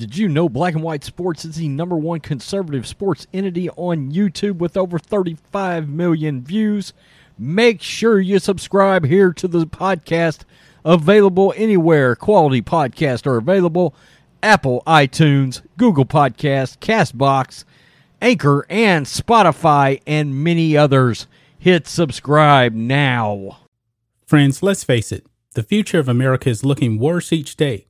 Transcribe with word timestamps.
Did 0.00 0.16
you 0.16 0.30
know 0.30 0.48
Black 0.48 0.72
and 0.72 0.82
White 0.82 1.04
Sports 1.04 1.44
is 1.44 1.56
the 1.56 1.68
number 1.68 1.94
one 1.94 2.20
conservative 2.20 2.86
sports 2.86 3.26
entity 3.34 3.68
on 3.68 4.10
YouTube 4.10 4.56
with 4.56 4.74
over 4.74 4.98
35 4.98 5.90
million 5.90 6.42
views? 6.42 6.94
Make 7.38 7.82
sure 7.82 8.18
you 8.18 8.38
subscribe 8.38 9.04
here 9.04 9.30
to 9.34 9.46
the 9.46 9.66
podcast, 9.66 10.44
available 10.86 11.52
anywhere 11.54 12.16
quality 12.16 12.62
podcasts 12.62 13.26
are 13.26 13.36
available 13.36 13.94
Apple, 14.42 14.82
iTunes, 14.86 15.60
Google 15.76 16.06
Podcast, 16.06 16.78
Castbox, 16.78 17.64
Anchor, 18.22 18.64
and 18.70 19.04
Spotify, 19.04 20.00
and 20.06 20.42
many 20.42 20.78
others. 20.78 21.26
Hit 21.58 21.86
subscribe 21.86 22.72
now. 22.72 23.58
Friends, 24.24 24.62
let's 24.62 24.82
face 24.82 25.12
it, 25.12 25.26
the 25.52 25.62
future 25.62 25.98
of 25.98 26.08
America 26.08 26.48
is 26.48 26.64
looking 26.64 26.98
worse 26.98 27.34
each 27.34 27.54
day. 27.56 27.86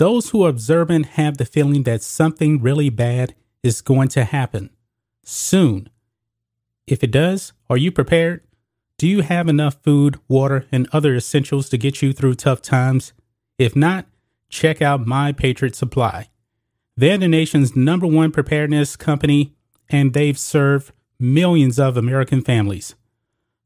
Those 0.00 0.30
who 0.30 0.44
are 0.46 0.48
observant 0.48 1.04
have 1.20 1.36
the 1.36 1.44
feeling 1.44 1.82
that 1.82 2.02
something 2.02 2.62
really 2.62 2.88
bad 2.88 3.34
is 3.62 3.82
going 3.82 4.08
to 4.08 4.24
happen 4.24 4.70
soon. 5.24 5.90
If 6.86 7.04
it 7.04 7.10
does, 7.10 7.52
are 7.68 7.76
you 7.76 7.92
prepared? 7.92 8.40
Do 8.96 9.06
you 9.06 9.20
have 9.20 9.46
enough 9.46 9.76
food, 9.82 10.18
water, 10.26 10.64
and 10.72 10.88
other 10.90 11.14
essentials 11.14 11.68
to 11.68 11.76
get 11.76 12.00
you 12.00 12.14
through 12.14 12.36
tough 12.36 12.62
times? 12.62 13.12
If 13.58 13.76
not, 13.76 14.06
check 14.48 14.80
out 14.80 15.06
My 15.06 15.32
Patriot 15.32 15.76
Supply. 15.76 16.30
They're 16.96 17.18
the 17.18 17.28
nation's 17.28 17.76
number 17.76 18.06
one 18.06 18.32
preparedness 18.32 18.96
company, 18.96 19.52
and 19.90 20.14
they've 20.14 20.38
served 20.38 20.92
millions 21.18 21.78
of 21.78 21.98
American 21.98 22.40
families. 22.40 22.94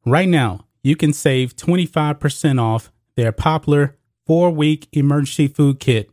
Right 0.04 0.28
now, 0.28 0.66
you 0.82 0.96
can 0.96 1.12
save 1.12 1.54
25% 1.54 2.60
off 2.60 2.90
their 3.14 3.30
popular 3.30 3.96
four 4.26 4.50
week 4.50 4.88
emergency 4.90 5.46
food 5.46 5.78
kit 5.78 6.10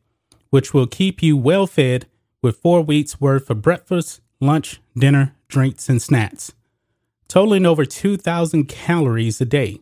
which 0.52 0.74
will 0.74 0.86
keep 0.86 1.24
you 1.24 1.36
well 1.36 1.66
fed 1.66 2.06
with 2.44 2.60
four 2.60 2.82
weeks 2.82 3.20
worth 3.20 3.50
of 3.50 3.62
breakfast, 3.62 4.22
lunch, 4.40 4.80
dinner, 4.96 5.34
drinks, 5.48 5.90
and 5.90 6.02
snacks, 6.02 6.54
totaling 7.28 7.66
over 7.66 7.86
2,000 7.86 8.66
calories 8.66 9.42
a 9.42 9.46
day. 9.46 9.80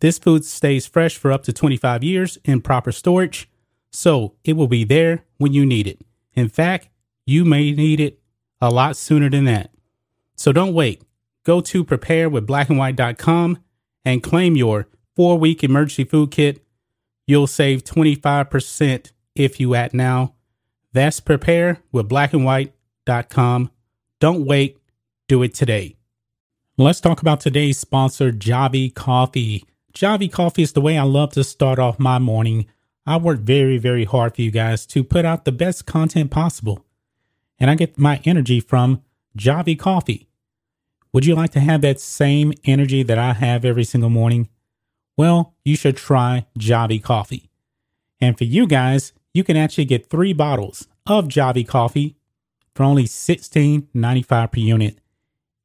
This 0.00 0.18
food 0.18 0.44
stays 0.44 0.86
fresh 0.86 1.16
for 1.16 1.30
up 1.30 1.44
to 1.44 1.52
25 1.52 2.02
years 2.02 2.38
in 2.44 2.60
proper 2.60 2.90
storage, 2.90 3.48
so 3.92 4.34
it 4.42 4.54
will 4.54 4.68
be 4.68 4.84
there 4.84 5.24
when 5.38 5.52
you 5.52 5.64
need 5.64 5.86
it. 5.86 6.00
In 6.34 6.48
fact, 6.48 6.88
you 7.26 7.44
may 7.44 7.72
need 7.72 8.00
it 8.00 8.18
a 8.60 8.70
lot 8.70 8.96
sooner 8.96 9.30
than 9.30 9.44
that. 9.44 9.70
So 10.36 10.52
don't 10.52 10.74
wait. 10.74 11.02
Go 11.44 11.60
to 11.60 11.84
preparewithblackandwhite.com 11.84 13.58
and 14.04 14.22
claim 14.22 14.56
your 14.56 14.88
four 15.14 15.38
week 15.38 15.62
emergency 15.62 16.04
food 16.04 16.30
kit. 16.30 16.62
You'll 17.26 17.46
save 17.46 17.84
25% 17.84 19.12
if 19.34 19.60
you 19.60 19.74
at 19.74 19.94
now. 19.94 20.34
That's 20.92 21.20
prepare 21.20 21.80
with 21.92 22.08
blackandwhite.com. 22.08 23.70
Don't 24.20 24.46
wait, 24.46 24.78
do 25.28 25.42
it 25.42 25.54
today. 25.54 25.96
Let's 26.76 27.00
talk 27.00 27.20
about 27.20 27.40
today's 27.40 27.78
sponsor, 27.78 28.32
Javy 28.32 28.92
Coffee. 28.94 29.64
Javy 29.92 30.30
Coffee 30.30 30.62
is 30.62 30.72
the 30.72 30.80
way 30.80 30.98
I 30.98 31.02
love 31.02 31.32
to 31.32 31.44
start 31.44 31.78
off 31.78 31.98
my 31.98 32.18
morning. 32.18 32.66
I 33.06 33.16
work 33.16 33.40
very, 33.40 33.78
very 33.78 34.04
hard 34.04 34.34
for 34.34 34.42
you 34.42 34.50
guys 34.50 34.86
to 34.86 35.04
put 35.04 35.24
out 35.24 35.44
the 35.44 35.52
best 35.52 35.86
content 35.86 36.30
possible. 36.30 36.84
And 37.58 37.70
I 37.70 37.74
get 37.74 37.98
my 37.98 38.20
energy 38.24 38.60
from 38.60 39.02
Javy 39.38 39.78
Coffee. 39.78 40.28
Would 41.12 41.26
you 41.26 41.36
like 41.36 41.52
to 41.52 41.60
have 41.60 41.80
that 41.82 42.00
same 42.00 42.52
energy 42.64 43.04
that 43.04 43.18
I 43.18 43.34
have 43.34 43.64
every 43.64 43.84
single 43.84 44.10
morning? 44.10 44.48
Well, 45.16 45.54
you 45.64 45.76
should 45.76 45.96
try 45.96 46.46
Javy 46.58 47.00
Coffee. 47.00 47.50
And 48.20 48.36
for 48.36 48.44
you 48.44 48.66
guys, 48.66 49.12
you 49.34 49.44
can 49.44 49.56
actually 49.56 49.84
get 49.84 50.08
three 50.08 50.32
bottles 50.32 50.88
of 51.06 51.26
Javy 51.26 51.66
coffee 51.66 52.16
for 52.74 52.84
only 52.84 53.04
$16.95 53.04 54.52
per 54.52 54.60
unit. 54.60 54.98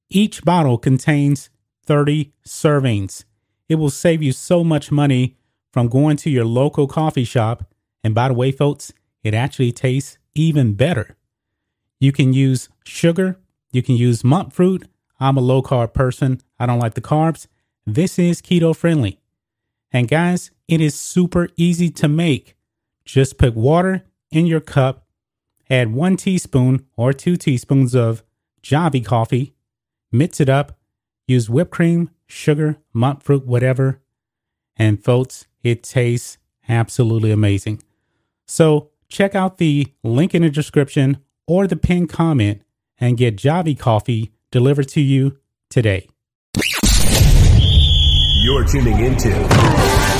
Each 0.09 0.43
bottle 0.43 0.77
contains 0.77 1.49
30 1.85 2.33
servings. 2.45 3.23
It 3.69 3.75
will 3.75 3.91
save 3.91 4.21
you 4.21 4.31
so 4.31 4.63
much 4.63 4.91
money 4.91 5.37
from 5.71 5.87
going 5.87 6.17
to 6.17 6.29
your 6.29 6.45
local 6.45 6.87
coffee 6.87 7.23
shop. 7.23 7.71
And 8.03 8.15
by 8.15 8.27
the 8.27 8.33
way, 8.33 8.51
folks, 8.51 8.91
it 9.23 9.33
actually 9.33 9.71
tastes 9.71 10.17
even 10.33 10.73
better. 10.73 11.15
You 11.99 12.11
can 12.11 12.33
use 12.33 12.69
sugar, 12.85 13.39
you 13.71 13.83
can 13.83 13.95
use 13.95 14.23
monk 14.23 14.53
fruit. 14.53 14.87
I'm 15.19 15.37
a 15.37 15.41
low 15.41 15.61
carb 15.61 15.93
person, 15.93 16.41
I 16.59 16.65
don't 16.65 16.79
like 16.79 16.95
the 16.95 17.01
carbs. 17.01 17.47
This 17.85 18.17
is 18.17 18.41
keto 18.41 18.75
friendly. 18.75 19.19
And 19.91 20.07
guys, 20.07 20.49
it 20.67 20.81
is 20.81 20.97
super 20.97 21.49
easy 21.57 21.89
to 21.91 22.07
make. 22.07 22.55
Just 23.09 23.39
put 23.39 23.55
water 23.55 24.03
in 24.29 24.45
your 24.45 24.59
cup, 24.59 25.07
add 25.67 25.91
one 25.91 26.15
teaspoon 26.15 26.85
or 26.95 27.11
two 27.11 27.37
teaspoons 27.37 27.95
of 27.95 28.21
Javy 28.61 29.03
coffee, 29.03 29.55
mix 30.11 30.39
it 30.39 30.47
up, 30.47 30.77
use 31.25 31.49
whipped 31.49 31.71
cream, 31.71 32.11
sugar, 32.27 32.77
monk 32.93 33.23
fruit, 33.23 33.47
whatever. 33.47 33.99
And 34.77 35.03
folks, 35.03 35.47
it 35.63 35.81
tastes 35.81 36.37
absolutely 36.67 37.31
amazing. 37.31 37.81
So 38.45 38.91
check 39.07 39.33
out 39.33 39.57
the 39.57 39.87
link 40.03 40.35
in 40.35 40.43
the 40.43 40.51
description 40.51 41.17
or 41.47 41.65
the 41.65 41.77
pinned 41.77 42.09
comment 42.09 42.61
and 42.99 43.17
get 43.17 43.37
Javy 43.37 43.75
coffee 43.77 44.33
delivered 44.51 44.87
to 44.89 45.01
you 45.01 45.39
today. 45.71 46.07
You're 48.43 48.65
tuning 48.65 48.99
into 49.03 50.18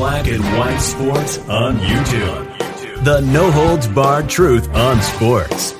Black 0.00 0.28
and 0.28 0.42
White 0.56 0.78
Sports 0.78 1.38
on 1.40 1.76
YouTube. 1.76 3.04
The 3.04 3.20
no 3.20 3.50
holds 3.50 3.86
barred 3.86 4.30
truth 4.30 4.66
on 4.74 5.02
sports. 5.02 5.72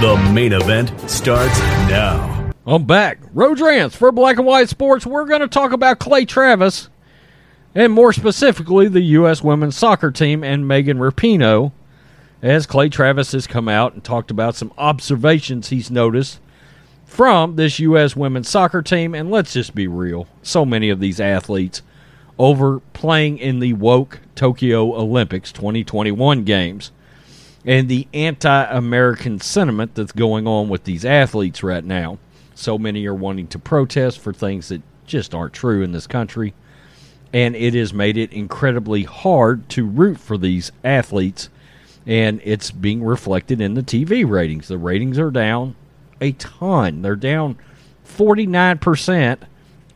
The 0.00 0.30
main 0.32 0.54
event 0.54 0.88
starts 1.02 1.58
now. 1.86 2.50
I'm 2.66 2.86
back. 2.86 3.18
Road 3.34 3.60
Rodrance 3.60 3.94
for 3.94 4.10
Black 4.10 4.38
and 4.38 4.46
White 4.46 4.70
Sports. 4.70 5.04
We're 5.04 5.26
going 5.26 5.42
to 5.42 5.48
talk 5.48 5.72
about 5.72 5.98
Clay 5.98 6.24
Travis 6.24 6.88
and 7.74 7.92
more 7.92 8.14
specifically 8.14 8.88
the 8.88 9.02
U.S. 9.02 9.42
women's 9.42 9.76
soccer 9.76 10.10
team 10.10 10.42
and 10.42 10.66
Megan 10.66 10.96
Rapinoe. 10.96 11.72
As 12.40 12.64
Clay 12.64 12.88
Travis 12.88 13.32
has 13.32 13.46
come 13.46 13.68
out 13.68 13.92
and 13.92 14.02
talked 14.02 14.30
about 14.30 14.56
some 14.56 14.72
observations 14.78 15.68
he's 15.68 15.90
noticed 15.90 16.40
from 17.04 17.56
this 17.56 17.78
U.S. 17.80 18.16
women's 18.16 18.48
soccer 18.48 18.80
team. 18.80 19.14
And 19.14 19.30
let's 19.30 19.52
just 19.52 19.74
be 19.74 19.86
real 19.86 20.26
so 20.42 20.64
many 20.64 20.88
of 20.88 21.00
these 21.00 21.20
athletes 21.20 21.82
over 22.38 22.80
playing 22.92 23.38
in 23.38 23.58
the 23.58 23.72
woke 23.72 24.20
Tokyo 24.34 24.94
Olympics 24.94 25.50
2021 25.52 26.44
games 26.44 26.92
and 27.64 27.88
the 27.88 28.06
anti 28.14 28.64
American 28.64 29.40
sentiment 29.40 29.94
that's 29.94 30.12
going 30.12 30.46
on 30.46 30.68
with 30.68 30.84
these 30.84 31.04
athletes 31.04 31.62
right 31.62 31.84
now. 31.84 32.18
So 32.54 32.78
many 32.78 33.06
are 33.06 33.14
wanting 33.14 33.46
to 33.48 33.58
protest 33.58 34.20
for 34.20 34.32
things 34.32 34.68
that 34.68 34.82
just 35.06 35.34
aren't 35.34 35.52
true 35.52 35.82
in 35.82 35.92
this 35.92 36.06
country. 36.06 36.54
And 37.32 37.54
it 37.54 37.74
has 37.74 37.92
made 37.92 38.16
it 38.16 38.32
incredibly 38.32 39.02
hard 39.02 39.68
to 39.70 39.86
root 39.86 40.18
for 40.18 40.38
these 40.38 40.72
athletes. 40.82 41.50
And 42.06 42.40
it's 42.42 42.70
being 42.70 43.04
reflected 43.04 43.60
in 43.60 43.74
the 43.74 43.82
TV 43.82 44.28
ratings. 44.28 44.68
The 44.68 44.78
ratings 44.78 45.18
are 45.18 45.30
down 45.30 45.76
a 46.20 46.32
ton. 46.32 47.02
They're 47.02 47.16
down 47.16 47.58
49% 48.06 49.38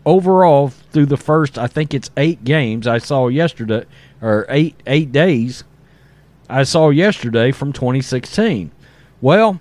overall 0.04 0.68
through 0.68 1.06
the 1.06 1.16
first 1.16 1.58
I 1.58 1.66
think 1.66 1.94
it's 1.94 2.10
8 2.16 2.44
games 2.44 2.86
I 2.86 2.98
saw 2.98 3.28
yesterday 3.28 3.84
or 4.20 4.46
8 4.48 4.74
8 4.86 5.12
days 5.12 5.64
I 6.50 6.64
saw 6.64 6.90
yesterday 6.90 7.50
from 7.50 7.72
2016. 7.72 8.72
Well, 9.20 9.60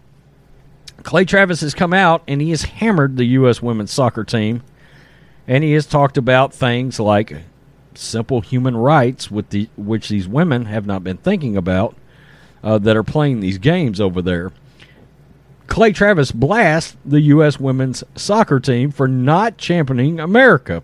Clay 1.03 1.25
Travis 1.25 1.61
has 1.61 1.73
come 1.73 1.93
out 1.93 2.23
and 2.27 2.41
he 2.41 2.49
has 2.49 2.63
hammered 2.63 3.17
the 3.17 3.25
US 3.25 3.61
women's 3.61 3.91
soccer 3.91 4.23
team 4.23 4.63
and 5.47 5.63
he 5.63 5.73
has 5.73 5.85
talked 5.85 6.17
about 6.17 6.53
things 6.53 6.99
like 6.99 7.43
simple 7.93 8.41
human 8.41 8.75
rights 8.77 9.29
with 9.29 9.49
the 9.49 9.69
which 9.77 10.09
these 10.09 10.27
women 10.27 10.65
have 10.65 10.85
not 10.85 11.03
been 11.03 11.17
thinking 11.17 11.57
about 11.57 11.95
uh, 12.63 12.77
that 12.77 12.95
are 12.95 13.03
playing 13.03 13.39
these 13.39 13.57
games 13.57 13.99
over 13.99 14.21
there. 14.21 14.51
Clay 15.71 15.93
Travis 15.93 16.33
blasts 16.33 16.97
the 17.05 17.21
U.S. 17.21 17.57
women's 17.57 18.03
soccer 18.13 18.59
team 18.59 18.91
for 18.91 19.07
not 19.07 19.57
championing 19.57 20.19
America. 20.19 20.83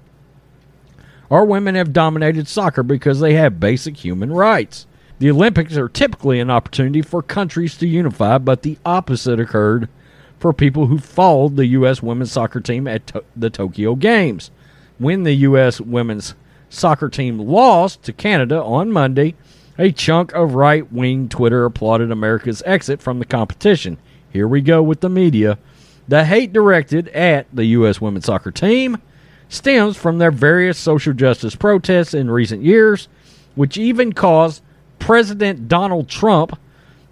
Our 1.29 1.43
women 1.43 1.75
have 1.75 1.91
dominated 1.91 2.47
soccer 2.47 2.83
because 2.83 3.19
they 3.19 3.33
have 3.33 3.59
basic 3.59 3.97
human 3.97 4.31
rights. 4.31 4.87
The 5.19 5.29
Olympics 5.29 5.75
are 5.75 5.89
typically 5.89 6.39
an 6.39 6.49
opportunity 6.49 7.01
for 7.01 7.21
countries 7.21 7.75
to 7.79 7.85
unify, 7.87 8.37
but 8.37 8.61
the 8.61 8.77
opposite 8.85 9.41
occurred 9.41 9.89
for 10.39 10.53
people 10.53 10.85
who 10.85 10.99
followed 10.99 11.57
the 11.57 11.65
U.S. 11.65 12.01
women's 12.01 12.31
soccer 12.31 12.61
team 12.61 12.87
at 12.87 13.07
to- 13.07 13.25
the 13.35 13.49
Tokyo 13.49 13.93
Games. 13.93 14.51
When 14.99 15.23
the 15.23 15.33
U.S. 15.33 15.81
women's 15.81 16.33
soccer 16.69 17.09
team 17.09 17.39
lost 17.39 18.03
to 18.03 18.13
Canada 18.13 18.63
on 18.63 18.93
Monday, 18.93 19.35
a 19.77 19.91
chunk 19.91 20.31
of 20.31 20.55
right 20.55 20.89
wing 20.93 21.27
Twitter 21.27 21.65
applauded 21.65 22.09
America's 22.09 22.63
exit 22.65 23.01
from 23.01 23.19
the 23.19 23.25
competition. 23.25 23.97
Here 24.31 24.47
we 24.47 24.61
go 24.61 24.81
with 24.83 25.01
the 25.01 25.09
media. 25.09 25.57
The 26.07 26.25
hate 26.25 26.53
directed 26.53 27.09
at 27.09 27.47
the 27.53 27.65
U.S. 27.65 27.99
women's 27.99 28.25
soccer 28.25 28.51
team 28.51 29.01
stems 29.49 29.97
from 29.97 30.17
their 30.17 30.31
various 30.31 30.77
social 30.77 31.13
justice 31.13 31.55
protests 31.55 32.13
in 32.13 32.29
recent 32.29 32.63
years, 32.63 33.07
which 33.55 33.77
even 33.77 34.13
caused 34.13 34.61
President 34.99 35.67
Donald 35.67 36.07
Trump 36.07 36.57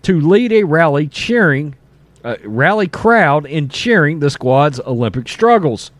to 0.03 0.19
lead 0.19 0.51
a 0.53 0.63
rally 0.63 1.07
cheering, 1.07 1.75
uh, 2.23 2.35
rally 2.43 2.87
crowd 2.87 3.45
in 3.45 3.69
cheering 3.69 4.19
the 4.19 4.29
squad's 4.29 4.79
Olympic 4.81 5.27
struggles. 5.27 5.91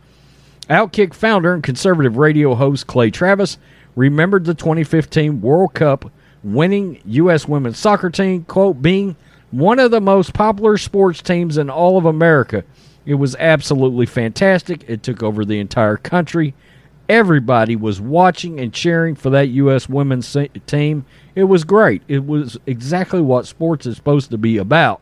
Outkick 0.70 1.14
founder 1.14 1.54
and 1.54 1.62
conservative 1.62 2.16
radio 2.16 2.54
host 2.54 2.86
Clay 2.86 3.10
Travis 3.10 3.58
remembered 3.94 4.44
the 4.44 4.54
2015 4.54 5.40
World 5.40 5.74
Cup 5.74 6.10
winning 6.42 7.00
U.S. 7.04 7.48
women's 7.48 7.78
soccer 7.78 8.10
team, 8.10 8.44
quote, 8.44 8.80
being 8.82 9.16
one 9.56 9.78
of 9.78 9.90
the 9.90 10.00
most 10.02 10.34
popular 10.34 10.76
sports 10.76 11.22
teams 11.22 11.56
in 11.56 11.70
all 11.70 11.96
of 11.96 12.04
America. 12.04 12.62
It 13.06 13.14
was 13.14 13.34
absolutely 13.36 14.04
fantastic. 14.04 14.84
It 14.86 15.02
took 15.02 15.22
over 15.22 15.46
the 15.46 15.60
entire 15.60 15.96
country. 15.96 16.54
Everybody 17.08 17.74
was 17.74 17.98
watching 17.98 18.60
and 18.60 18.70
cheering 18.70 19.14
for 19.14 19.30
that 19.30 19.48
U.S. 19.48 19.88
women's 19.88 20.36
team. 20.66 21.06
It 21.34 21.44
was 21.44 21.64
great. 21.64 22.02
It 22.06 22.26
was 22.26 22.58
exactly 22.66 23.22
what 23.22 23.46
sports 23.46 23.86
is 23.86 23.96
supposed 23.96 24.30
to 24.32 24.36
be 24.36 24.58
about. 24.58 25.00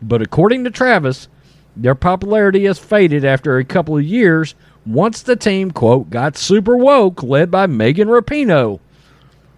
But 0.00 0.22
according 0.22 0.64
to 0.64 0.70
Travis, 0.70 1.28
their 1.76 1.94
popularity 1.94 2.64
has 2.64 2.78
faded 2.78 3.26
after 3.26 3.58
a 3.58 3.64
couple 3.64 3.98
of 3.98 4.04
years 4.04 4.54
once 4.86 5.20
the 5.20 5.36
team, 5.36 5.70
quote, 5.70 6.08
got 6.08 6.38
super 6.38 6.78
woke, 6.78 7.22
led 7.22 7.50
by 7.50 7.66
Megan 7.66 8.08
Rapinoe. 8.08 8.80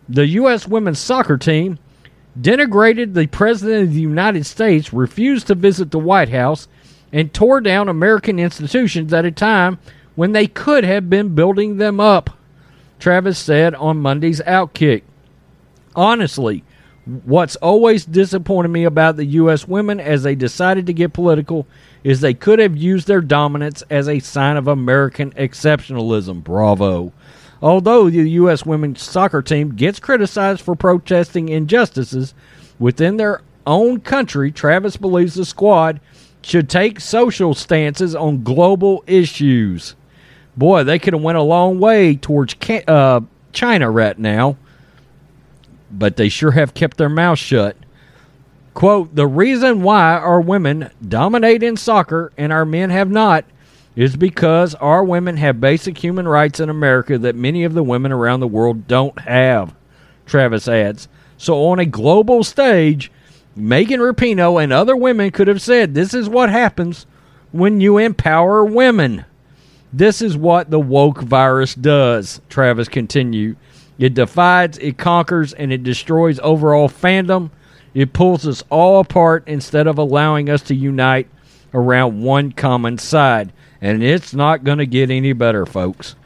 The 0.09 0.27
U.S. 0.27 0.67
women's 0.67 0.99
soccer 0.99 1.39
team 1.39 1.79
denigrated 2.41 3.15
the 3.15 3.27
President 3.27 3.89
of 3.89 3.95
the 3.95 4.01
United 4.01 4.47
States, 4.47 4.93
refused 4.93 5.47
to 5.49 5.55
visit 5.55 5.91
the 5.91 5.99
White 5.99 6.29
House, 6.29 6.69
and 7.13 7.33
tore 7.33 7.61
down 7.61 7.89
American 7.89 8.39
institutions 8.39 9.13
at 9.13 9.25
a 9.25 9.31
time 9.31 9.79
when 10.15 10.33
they 10.33 10.47
could 10.47 10.85
have 10.85 11.09
been 11.09 11.35
building 11.35 11.77
them 11.77 12.01
up, 12.01 12.31
Travis 12.99 13.39
said 13.39 13.75
on 13.75 13.99
Monday's 13.99 14.41
Outkick. 14.41 15.03
Honestly, 15.95 16.65
what's 17.25 17.57
always 17.57 18.05
disappointed 18.05 18.69
me 18.69 18.85
about 18.85 19.17
the 19.17 19.25
U.S. 19.25 19.67
women 19.67 19.99
as 20.01 20.23
they 20.23 20.35
decided 20.35 20.87
to 20.87 20.93
get 20.93 21.13
political 21.13 21.67
is 22.05 22.21
they 22.21 22.35
could 22.35 22.59
have 22.59 22.77
used 22.77 23.07
their 23.07 23.21
dominance 23.21 23.83
as 23.91 24.09
a 24.09 24.19
sign 24.19 24.57
of 24.57 24.69
American 24.69 25.31
exceptionalism. 25.33 26.43
Bravo. 26.45 27.13
Although 27.61 28.11
the 28.11 28.31
U.S. 28.31 28.65
women's 28.65 29.03
soccer 29.03 29.43
team 29.43 29.75
gets 29.75 29.99
criticized 29.99 30.61
for 30.61 30.77
protesting 30.77 31.49
injustices 31.49 32.35
within 32.79 33.17
their 33.17 33.43
own 33.67 34.01
country, 34.01 34.53
Travis 34.53 34.97
believes 34.97 35.35
the 35.35 35.45
squad 35.45 36.01
should 36.43 36.69
take 36.71 37.01
social 37.01 37.55
stances 37.55 38.15
on 38.15 38.45
global 38.45 39.03
issues. 39.07 39.97
Boy, 40.57 40.85
they 40.85 40.99
could 40.99 41.15
have 41.15 41.23
went 41.23 41.39
a 41.39 41.43
long 41.43 41.81
way 41.81 42.17
towards 42.17 42.55
uh, 42.87 43.21
China 43.53 43.91
right 43.91 44.19
now, 44.19 44.57
but 45.91 46.17
they 46.17 46.29
sure 46.29 46.53
have 46.53 46.75
kept 46.75 46.97
their 46.97 47.09
mouth 47.09 47.39
shut. 47.39 47.77
Quote, 48.75 49.15
the 49.15 49.27
reason 49.27 49.83
why 49.83 50.15
our 50.15 50.41
women 50.41 50.91
dominate 51.07 51.65
in 51.65 51.77
soccer 51.77 52.33
and 52.39 52.53
our 52.53 52.65
men 52.65 52.91
have 52.91 53.11
not 53.11 53.45
is 53.99 54.17
because 54.17 54.77
our 54.77 55.03
women 55.03 55.37
have 55.39 55.61
basic 55.61 55.99
human 55.99 56.29
rights 56.29 56.61
in 56.61 56.71
America 56.71 57.19
that 57.19 57.35
many 57.35 57.65
of 57.65 57.75
the 57.75 57.83
women 57.83 58.13
around 58.13 58.39
the 58.39 58.47
world 58.47 58.87
don't 58.87 59.19
have, 59.21 59.75
Travis 60.25 60.69
adds. 60.69 61.09
So 61.37 61.67
on 61.67 61.81
a 61.81 61.85
global 61.85 62.45
stage, 62.45 63.11
Megan 63.57 63.99
Rapinoe 63.99 64.63
and 64.63 64.73
other 64.73 64.95
women 64.95 65.33
could 65.33 65.49
have 65.49 65.61
said, 65.61 65.95
This 65.95 66.15
is 66.15 66.29
what 66.29 66.49
happens 66.49 67.07
when 67.51 67.81
you 67.81 67.99
empower 67.99 68.65
women. 68.65 69.25
This 69.93 70.23
is 70.23 70.37
what 70.37 70.71
the 70.71 70.79
woke 70.79 71.21
virus 71.23 71.75
does, 71.75 72.41
Travis 72.49 72.89
continued. 72.89 73.57
It 73.99 74.15
divides, 74.15 74.79
it 74.79 74.97
conquers, 74.97 75.53
and 75.55 75.73
it 75.73 75.83
destroys 75.83 76.39
overall 76.41 76.89
fandom 76.89 77.51
it 77.95 78.13
pulls 78.13 78.47
us 78.47 78.63
all 78.71 79.01
apart 79.01 79.43
instead 79.49 79.87
of 79.89 79.99
allowing 79.99 80.49
us 80.49 80.63
to 80.63 80.75
unite 80.75 81.29
around 81.75 82.23
one 82.23 82.53
common 82.53 82.99
side. 82.99 83.53
And 83.81 84.03
it's 84.03 84.35
not 84.35 84.65
going 84.65 84.79
to 84.79 84.87
get 84.87 85.11
any 85.11 85.33
better, 85.33 85.65
folks. 85.65 86.17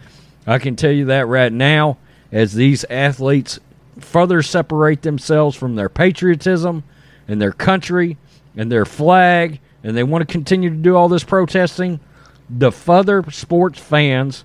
I 0.47 0.59
can 0.59 0.77
tell 0.77 0.91
you 0.91 1.07
that 1.07 1.27
right 1.27 1.53
now, 1.53 1.99
as 2.31 2.55
these 2.55 2.85
athletes 2.85 3.61
further 4.01 4.43
separate 4.43 5.03
themselves 5.03 5.57
from 5.57 5.75
their 5.75 5.89
patriotism 5.89 6.83
and 7.29 7.41
their 7.41 7.53
country 7.53 8.17
and 8.57 8.73
their 8.73 8.85
flag, 8.85 9.61
and 9.85 9.97
they 9.97 10.03
want 10.03 10.27
to 10.27 10.33
continue 10.33 10.71
to 10.71 10.77
do 10.77 10.97
all 10.97 11.09
this 11.09 11.25
protesting, 11.25 12.01
the 12.49 12.73
further 12.73 13.23
sports 13.31 13.79
fans, 13.79 14.45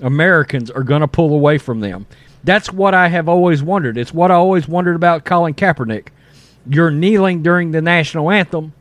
Americans, 0.00 0.70
are 0.70 0.82
going 0.82 1.00
to 1.00 1.08
pull 1.08 1.32
away 1.32 1.58
from 1.58 1.80
them. 1.80 2.06
That's 2.44 2.70
what 2.70 2.92
I 2.92 3.08
have 3.08 3.28
always 3.28 3.62
wondered. 3.62 3.96
It's 3.96 4.12
what 4.12 4.30
I 4.30 4.34
always 4.34 4.68
wondered 4.68 4.96
about 4.96 5.24
Colin 5.24 5.54
Kaepernick 5.54 6.08
you're 6.66 6.90
kneeling 6.90 7.42
during 7.42 7.70
the 7.70 7.82
national 7.82 8.30
anthem, 8.30 8.72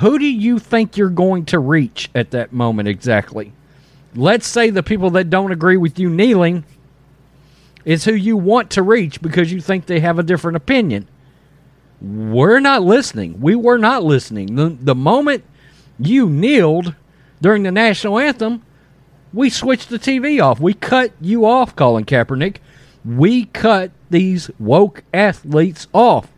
who 0.00 0.18
do 0.18 0.26
you 0.26 0.58
think 0.58 0.96
you're 0.96 1.10
going 1.10 1.44
to 1.46 1.58
reach 1.58 2.10
at 2.14 2.30
that 2.30 2.52
moment 2.52 2.88
exactly? 2.88 3.52
Let's 4.14 4.46
say 4.46 4.70
the 4.70 4.82
people 4.82 5.10
that 5.10 5.30
don't 5.30 5.52
agree 5.52 5.76
with 5.76 5.98
you 5.98 6.08
kneeling 6.08 6.64
is 7.84 8.04
who 8.04 8.14
you 8.14 8.36
want 8.36 8.70
to 8.70 8.82
reach 8.82 9.20
because 9.20 9.52
you 9.52 9.60
think 9.60 9.86
they 9.86 10.00
have 10.00 10.18
a 10.18 10.22
different 10.22 10.56
opinion. 10.56 11.06
We're 12.00 12.60
not 12.60 12.82
listening. 12.82 13.40
We 13.40 13.54
were 13.54 13.76
not 13.76 14.02
listening. 14.02 14.56
The, 14.56 14.70
the 14.70 14.94
moment 14.94 15.44
you 15.98 16.30
kneeled 16.30 16.94
during 17.42 17.62
the 17.62 17.70
national 17.70 18.18
anthem, 18.18 18.62
we 19.34 19.50
switched 19.50 19.90
the 19.90 19.98
TV 19.98 20.42
off. 20.42 20.60
We 20.60 20.72
cut 20.72 21.12
you 21.20 21.44
off, 21.44 21.76
Colin 21.76 22.04
Kaepernick. 22.06 22.56
We 23.04 23.46
cut 23.46 23.92
these 24.08 24.50
woke 24.58 25.04
athletes 25.12 25.88
off 25.92 26.28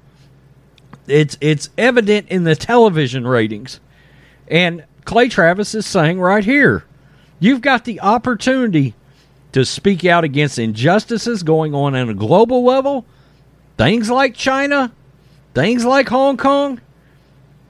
it's 1.06 1.36
it's 1.40 1.70
evident 1.76 2.28
in 2.28 2.44
the 2.44 2.56
television 2.56 3.26
ratings. 3.26 3.80
And 4.48 4.84
Clay 5.04 5.28
Travis 5.28 5.74
is 5.74 5.86
saying 5.86 6.20
right 6.20 6.44
here, 6.44 6.84
you've 7.40 7.60
got 7.60 7.84
the 7.84 8.00
opportunity 8.00 8.94
to 9.52 9.64
speak 9.64 10.04
out 10.04 10.24
against 10.24 10.58
injustices 10.58 11.42
going 11.42 11.74
on 11.74 11.94
at 11.94 12.08
a 12.08 12.14
global 12.14 12.64
level, 12.64 13.04
things 13.76 14.10
like 14.10 14.34
China, 14.34 14.92
things 15.54 15.84
like 15.84 16.08
Hong 16.08 16.36
Kong, 16.36 16.80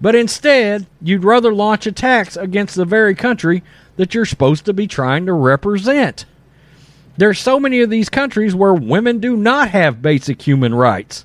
but 0.02 0.16
instead, 0.16 0.86
you'd 1.00 1.22
rather 1.22 1.54
launch 1.54 1.86
attacks 1.86 2.36
against 2.36 2.74
the 2.74 2.84
very 2.84 3.14
country 3.14 3.62
that 3.96 4.14
you're 4.14 4.24
supposed 4.24 4.64
to 4.64 4.72
be 4.72 4.88
trying 4.88 5.26
to 5.26 5.32
represent. 5.32 6.24
There's 7.16 7.38
so 7.38 7.60
many 7.60 7.80
of 7.82 7.90
these 7.90 8.08
countries 8.08 8.52
where 8.52 8.74
women 8.74 9.20
do 9.20 9.36
not 9.36 9.68
have 9.68 10.02
basic 10.02 10.42
human 10.42 10.74
rights. 10.74 11.24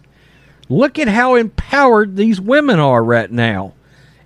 Look 0.69 1.00
at 1.00 1.08
how 1.08 1.36
empowered 1.36 2.16
these 2.16 2.42
women 2.42 2.80
are 2.80 3.04
right 3.04 3.31
now. 3.31 3.74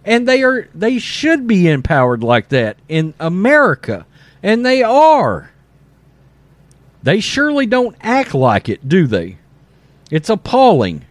And 0.04 0.28
they 0.28 0.42
are 0.44 0.68
they 0.74 0.98
should 0.98 1.46
be 1.48 1.68
empowered 1.68 2.24
like 2.24 2.50
that 2.50 2.78
in 2.90 3.14
America. 3.20 4.06
And 4.42 4.66
they 4.66 4.82
are. 4.82 5.52
They 7.04 7.20
surely 7.20 7.66
don't 7.66 7.96
act 8.02 8.34
like 8.34 8.70
it, 8.70 8.88
do 8.88 9.08
they? 9.08 9.38
It's 10.10 10.30
appalling. 10.30 11.06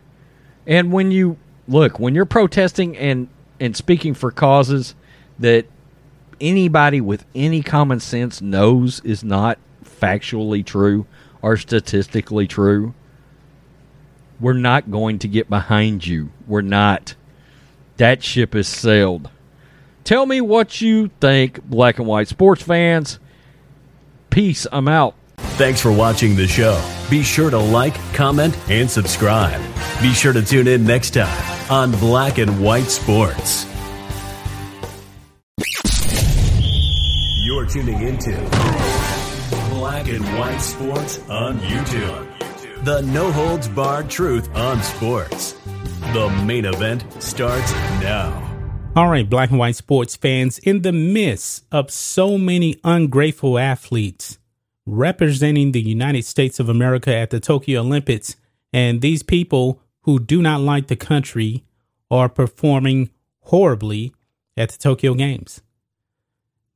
And 0.67 0.93
when 0.93 1.11
you 1.11 1.37
look, 1.69 1.99
when 1.99 2.15
you're 2.15 2.25
protesting 2.25 2.97
and 2.97 3.29
and 3.61 3.77
speaking 3.77 4.15
for 4.15 4.31
causes 4.31 4.95
that 5.39 5.67
anybody 6.41 7.01
with 7.01 7.25
any 7.35 7.63
common 7.63 8.01
sense 8.01 8.41
knows 8.41 9.01
is 9.01 9.23
not 9.23 9.59
factually 9.85 10.65
true 10.65 11.07
or 11.43 11.57
statistically 11.57 12.47
true, 12.47 12.95
we're 14.41 14.53
not 14.55 14.91
going 14.91 15.19
to 15.21 15.29
get 15.29 15.49
behind 15.49 16.07
you. 16.07 16.31
We're 16.47 16.63
not. 16.63 17.15
That 17.99 18.23
ship 18.23 18.55
has 18.55 18.69
sailed. 18.69 19.31
Tell 20.05 20.25
me 20.27 20.41
what 20.41 20.81
you 20.81 21.11
think, 21.21 21.63
black 21.65 21.99
and 21.99 22.07
white 22.07 22.29
sports 22.29 22.63
fans. 22.63 23.19
Peace. 24.31 24.67
I'm 24.73 24.89
out. 24.89 25.15
Thanks 25.57 25.81
for 25.81 25.93
watching 25.93 26.37
the 26.37 26.47
show. 26.47 26.83
Be 27.11 27.23
sure 27.23 27.51
to 27.51 27.59
like, 27.59 27.95
comment, 28.15 28.57
and 28.71 28.91
subscribe. 28.91 29.61
Be 30.01 30.13
sure 30.15 30.33
to 30.33 30.43
tune 30.43 30.69
in 30.69 30.87
next 30.87 31.11
time 31.11 31.71
on 31.71 31.91
Black 31.93 32.39
and 32.39 32.63
White 32.63 32.87
Sports. 32.87 33.67
You're 37.45 37.67
tuning 37.67 38.01
into 38.01 38.33
Black 39.71 40.09
and 40.09 40.25
White 40.39 40.59
Sports 40.59 41.19
on 41.29 41.59
YouTube. 41.59 42.30
The 42.83 43.03
no 43.03 43.31
holds 43.31 43.69
barred 43.69 44.09
truth 44.09 44.49
on 44.57 44.83
sports. 44.83 45.53
The 46.15 46.31
main 46.47 46.65
event 46.65 47.05
starts 47.23 47.71
now. 48.01 48.33
All 48.97 49.11
right, 49.11 49.29
black 49.29 49.51
and 49.51 49.59
white 49.59 49.77
sports 49.77 50.17
fans, 50.17 50.59
in 50.61 50.81
the 50.81 50.91
midst 50.91 51.67
of 51.71 51.91
so 51.91 52.39
many 52.39 52.81
ungrateful 52.83 53.59
athletes 53.59 54.39
representing 54.87 55.73
the 55.73 55.83
United 55.83 56.25
States 56.25 56.59
of 56.59 56.71
America 56.71 57.15
at 57.15 57.29
the 57.29 57.39
Tokyo 57.39 57.81
Olympics, 57.83 58.37
and 58.73 59.03
these 59.03 59.23
people 59.23 59.83
who 60.05 60.19
do 60.19 60.41
not 60.41 60.63
like 60.63 60.87
the 60.87 60.97
country 60.97 61.65
are 62.11 62.31
performing 62.31 63.11
horribly 63.41 64.15
at 64.57 64.71
the 64.71 64.79
Tokyo 64.79 65.13
Games. 65.13 65.61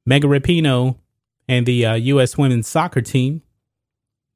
Megan 0.04 0.28
Rapinoe 0.28 0.98
and 1.48 1.64
the 1.64 1.86
uh, 1.86 1.94
U.S. 1.94 2.36
women's 2.36 2.68
soccer 2.68 3.00
team, 3.00 3.40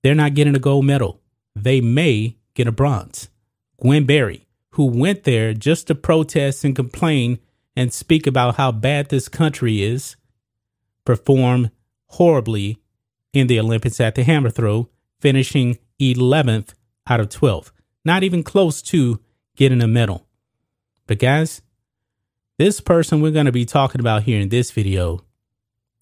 they're 0.02 0.14
not 0.14 0.32
getting 0.32 0.56
a 0.56 0.58
gold 0.58 0.86
medal 0.86 1.20
they 1.54 1.80
may 1.80 2.36
get 2.54 2.66
a 2.66 2.72
bronze. 2.72 3.28
Gwen 3.80 4.04
Berry, 4.04 4.46
who 4.70 4.86
went 4.86 5.24
there 5.24 5.54
just 5.54 5.86
to 5.86 5.94
protest 5.94 6.64
and 6.64 6.74
complain 6.74 7.38
and 7.76 7.92
speak 7.92 8.26
about 8.26 8.56
how 8.56 8.72
bad 8.72 9.08
this 9.08 9.28
country 9.28 9.82
is, 9.82 10.16
performed 11.04 11.70
horribly 12.06 12.78
in 13.32 13.46
the 13.46 13.60
Olympics 13.60 14.00
at 14.00 14.14
the 14.14 14.24
hammer 14.24 14.50
throw, 14.50 14.88
finishing 15.20 15.78
11th 16.00 16.74
out 17.06 17.20
of 17.20 17.28
12. 17.28 17.72
Not 18.04 18.22
even 18.22 18.42
close 18.42 18.82
to 18.82 19.20
getting 19.56 19.82
a 19.82 19.88
medal. 19.88 20.26
But 21.06 21.18
guys, 21.18 21.62
this 22.58 22.80
person 22.80 23.20
we're 23.20 23.32
going 23.32 23.46
to 23.46 23.52
be 23.52 23.64
talking 23.64 24.00
about 24.00 24.24
here 24.24 24.40
in 24.40 24.48
this 24.48 24.70
video, 24.70 25.24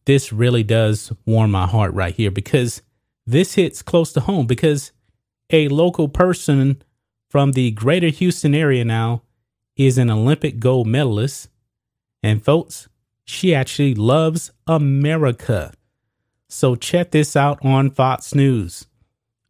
this 0.04 0.32
really 0.32 0.62
does 0.62 1.12
warm 1.24 1.50
my 1.50 1.66
heart 1.66 1.92
right 1.94 2.14
here 2.14 2.30
because 2.30 2.82
this 3.26 3.54
hits 3.54 3.82
close 3.82 4.12
to 4.14 4.20
home 4.20 4.46
because 4.46 4.92
a 5.50 5.68
local 5.68 6.08
person 6.08 6.82
from 7.28 7.52
the 7.52 7.70
greater 7.72 8.08
Houston 8.08 8.54
area 8.54 8.84
now 8.84 9.22
is 9.76 9.98
an 9.98 10.10
Olympic 10.10 10.58
gold 10.58 10.86
medalist. 10.86 11.48
And 12.22 12.42
folks, 12.42 12.88
she 13.24 13.54
actually 13.54 13.94
loves 13.94 14.50
America. 14.66 15.72
So 16.48 16.74
check 16.76 17.10
this 17.10 17.36
out 17.36 17.64
on 17.64 17.90
Fox 17.90 18.34
News. 18.34 18.86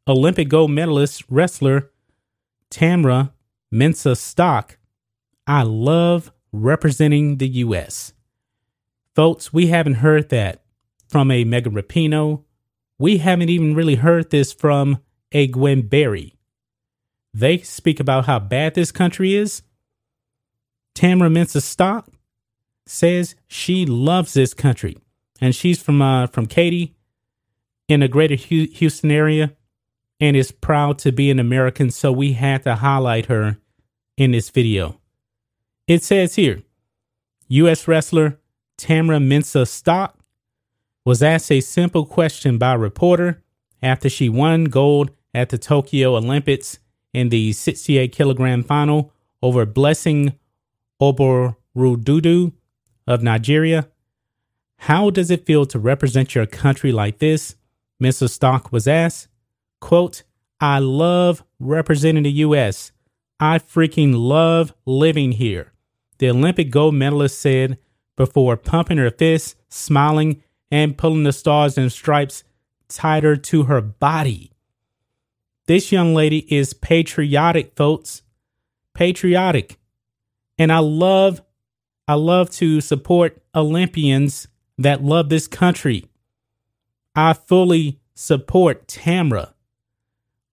Olympic 0.08 0.48
gold 0.48 0.70
medalist 0.70 1.24
wrestler 1.28 1.90
Tamyra 2.70 3.32
Mensah 3.72 4.16
Stock. 4.16 4.78
I 5.46 5.62
love 5.62 6.32
representing 6.52 7.36
the 7.36 7.48
U.S. 7.48 8.12
Folks, 9.14 9.52
we 9.52 9.68
haven't 9.68 9.94
heard 9.94 10.28
that 10.30 10.62
from 11.08 11.30
a 11.30 11.44
Megan 11.44 11.74
Rapinoe. 11.74 12.42
We 12.98 13.18
haven't 13.18 13.50
even 13.50 13.74
really 13.74 13.96
heard 13.96 14.30
this 14.30 14.52
from 14.52 14.98
a 15.32 15.46
Gwen 15.46 15.82
Berry. 15.82 16.36
They 17.34 17.58
speak 17.58 18.00
about 18.00 18.26
how 18.26 18.38
bad 18.38 18.74
this 18.74 18.92
country 18.92 19.34
is. 19.34 19.62
Tamyra 20.94 21.30
Mensah 21.30 21.62
Stock 21.62 22.08
says 22.86 23.34
she 23.46 23.84
loves 23.84 24.32
this 24.32 24.54
country, 24.54 24.96
and 25.40 25.54
she's 25.54 25.82
from 25.82 26.00
uh, 26.00 26.28
from 26.28 26.46
Katy 26.46 26.94
in 27.88 28.00
the 28.00 28.08
greater 28.08 28.34
Houston 28.34 29.10
area, 29.10 29.54
and 30.18 30.36
is 30.36 30.50
proud 30.50 30.98
to 31.00 31.12
be 31.12 31.30
an 31.30 31.38
American. 31.38 31.90
So 31.90 32.10
we 32.10 32.32
had 32.32 32.62
to 32.62 32.76
highlight 32.76 33.26
her 33.26 33.58
in 34.16 34.30
this 34.30 34.48
video. 34.48 34.98
It 35.86 36.02
says 36.02 36.36
here, 36.36 36.62
U.S. 37.48 37.86
wrestler 37.86 38.40
Tamyra 38.78 39.22
Mensah 39.22 39.68
Stock 39.68 40.18
was 41.04 41.22
asked 41.22 41.52
a 41.52 41.60
simple 41.60 42.04
question 42.04 42.58
by 42.58 42.72
a 42.72 42.78
reporter 42.78 43.42
after 43.86 44.08
she 44.08 44.28
won 44.28 44.64
gold 44.64 45.12
at 45.32 45.50
the 45.50 45.58
Tokyo 45.58 46.16
Olympics 46.16 46.80
in 47.14 47.28
the 47.28 47.52
68 47.52 48.10
kilogram 48.10 48.64
final 48.64 49.12
over 49.40 49.64
Blessing 49.64 50.34
Oborududu 51.00 52.52
of 53.06 53.22
Nigeria. 53.22 53.88
How 54.78 55.10
does 55.10 55.30
it 55.30 55.46
feel 55.46 55.66
to 55.66 55.78
represent 55.78 56.34
your 56.34 56.46
country 56.46 56.90
like 56.90 57.18
this? 57.20 57.54
Mr. 58.02 58.28
Stock 58.28 58.72
was 58.72 58.88
asked. 58.88 59.28
Quote, 59.80 60.24
I 60.60 60.80
love 60.80 61.44
representing 61.60 62.24
the 62.24 62.32
U.S. 62.32 62.90
I 63.38 63.60
freaking 63.60 64.14
love 64.16 64.74
living 64.84 65.32
here. 65.32 65.72
The 66.18 66.30
Olympic 66.30 66.70
gold 66.70 66.94
medalist 66.96 67.38
said 67.40 67.78
before 68.16 68.56
pumping 68.56 68.98
her 68.98 69.10
fist, 69.10 69.56
smiling, 69.68 70.42
and 70.72 70.98
pulling 70.98 71.22
the 71.22 71.32
stars 71.32 71.78
and 71.78 71.92
stripes 71.92 72.42
tighter 72.88 73.36
to 73.36 73.64
her 73.64 73.80
body. 73.80 74.52
This 75.66 75.90
young 75.90 76.14
lady 76.14 76.52
is 76.54 76.74
patriotic, 76.74 77.74
folks. 77.76 78.22
Patriotic. 78.94 79.78
And 80.58 80.72
I 80.72 80.78
love 80.78 81.42
I 82.08 82.14
love 82.14 82.50
to 82.50 82.80
support 82.80 83.42
Olympians 83.54 84.46
that 84.78 85.02
love 85.02 85.28
this 85.28 85.48
country. 85.48 86.06
I 87.16 87.32
fully 87.32 88.00
support 88.14 88.86
Tamyra. 88.86 89.54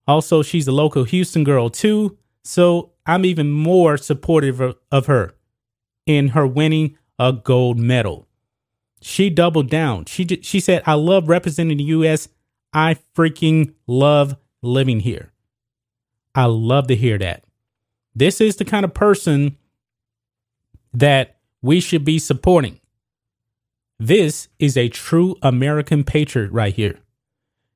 Also, 0.08 0.42
she's 0.42 0.66
a 0.66 0.72
local 0.72 1.04
Houston 1.04 1.44
girl 1.44 1.70
too, 1.70 2.18
so 2.42 2.92
I'm 3.06 3.24
even 3.24 3.50
more 3.52 3.96
supportive 3.96 4.60
of 4.90 5.06
her 5.06 5.34
in 6.06 6.28
her 6.28 6.46
winning 6.46 6.98
a 7.18 7.32
gold 7.32 7.78
medal. 7.78 8.26
She 9.06 9.28
doubled 9.28 9.68
down. 9.68 10.06
She 10.06 10.26
she 10.40 10.60
said, 10.60 10.82
"I 10.86 10.94
love 10.94 11.28
representing 11.28 11.76
the 11.76 11.84
US. 11.84 12.28
I 12.72 12.96
freaking 13.14 13.74
love 13.86 14.34
living 14.62 15.00
here. 15.00 15.30
I 16.34 16.46
love 16.46 16.86
to 16.86 16.96
hear 16.96 17.18
that. 17.18 17.44
This 18.14 18.40
is 18.40 18.56
the 18.56 18.64
kind 18.64 18.82
of 18.82 18.94
person 18.94 19.58
that 20.94 21.36
we 21.60 21.80
should 21.80 22.02
be 22.02 22.18
supporting. 22.18 22.80
This 23.98 24.48
is 24.58 24.74
a 24.74 24.88
true 24.88 25.36
American 25.42 26.02
patriot 26.02 26.50
right 26.50 26.74
here. 26.74 26.98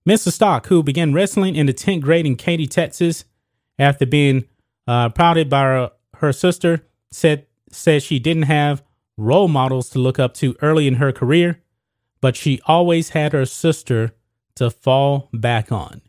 Mr. 0.09 0.33
Stock, 0.33 0.69
who 0.69 0.83
began 0.83 1.13
wrestling 1.13 1.57
in 1.57 1.67
the 1.67 1.75
10th 1.75 2.01
grade 2.01 2.25
in 2.25 2.37
Katy, 2.37 2.67
Texas, 2.67 3.27
after 3.79 4.07
being 4.07 4.47
uh, 4.87 5.11
prodded 5.11 5.51
by 5.51 5.61
her, 5.61 5.91
her 6.17 6.33
sister, 6.33 6.87
said 7.11 7.45
said 7.71 8.03
she 8.03 8.19
didn't 8.19 8.45
have 8.45 8.83
role 9.19 9.49
models 9.49 9.91
to 9.91 9.99
look 9.99 10.19
up 10.19 10.33
to 10.35 10.57
early 10.63 10.87
in 10.87 10.95
her 10.95 11.13
career, 11.13 11.61
but 12.21 12.37
she 12.37 12.61
always 12.67 13.11
had 13.11 13.33
her 13.33 13.45
sister 13.45 14.13
to 14.55 14.71
fall 14.71 15.29
back 15.33 15.71
on. 15.71 16.01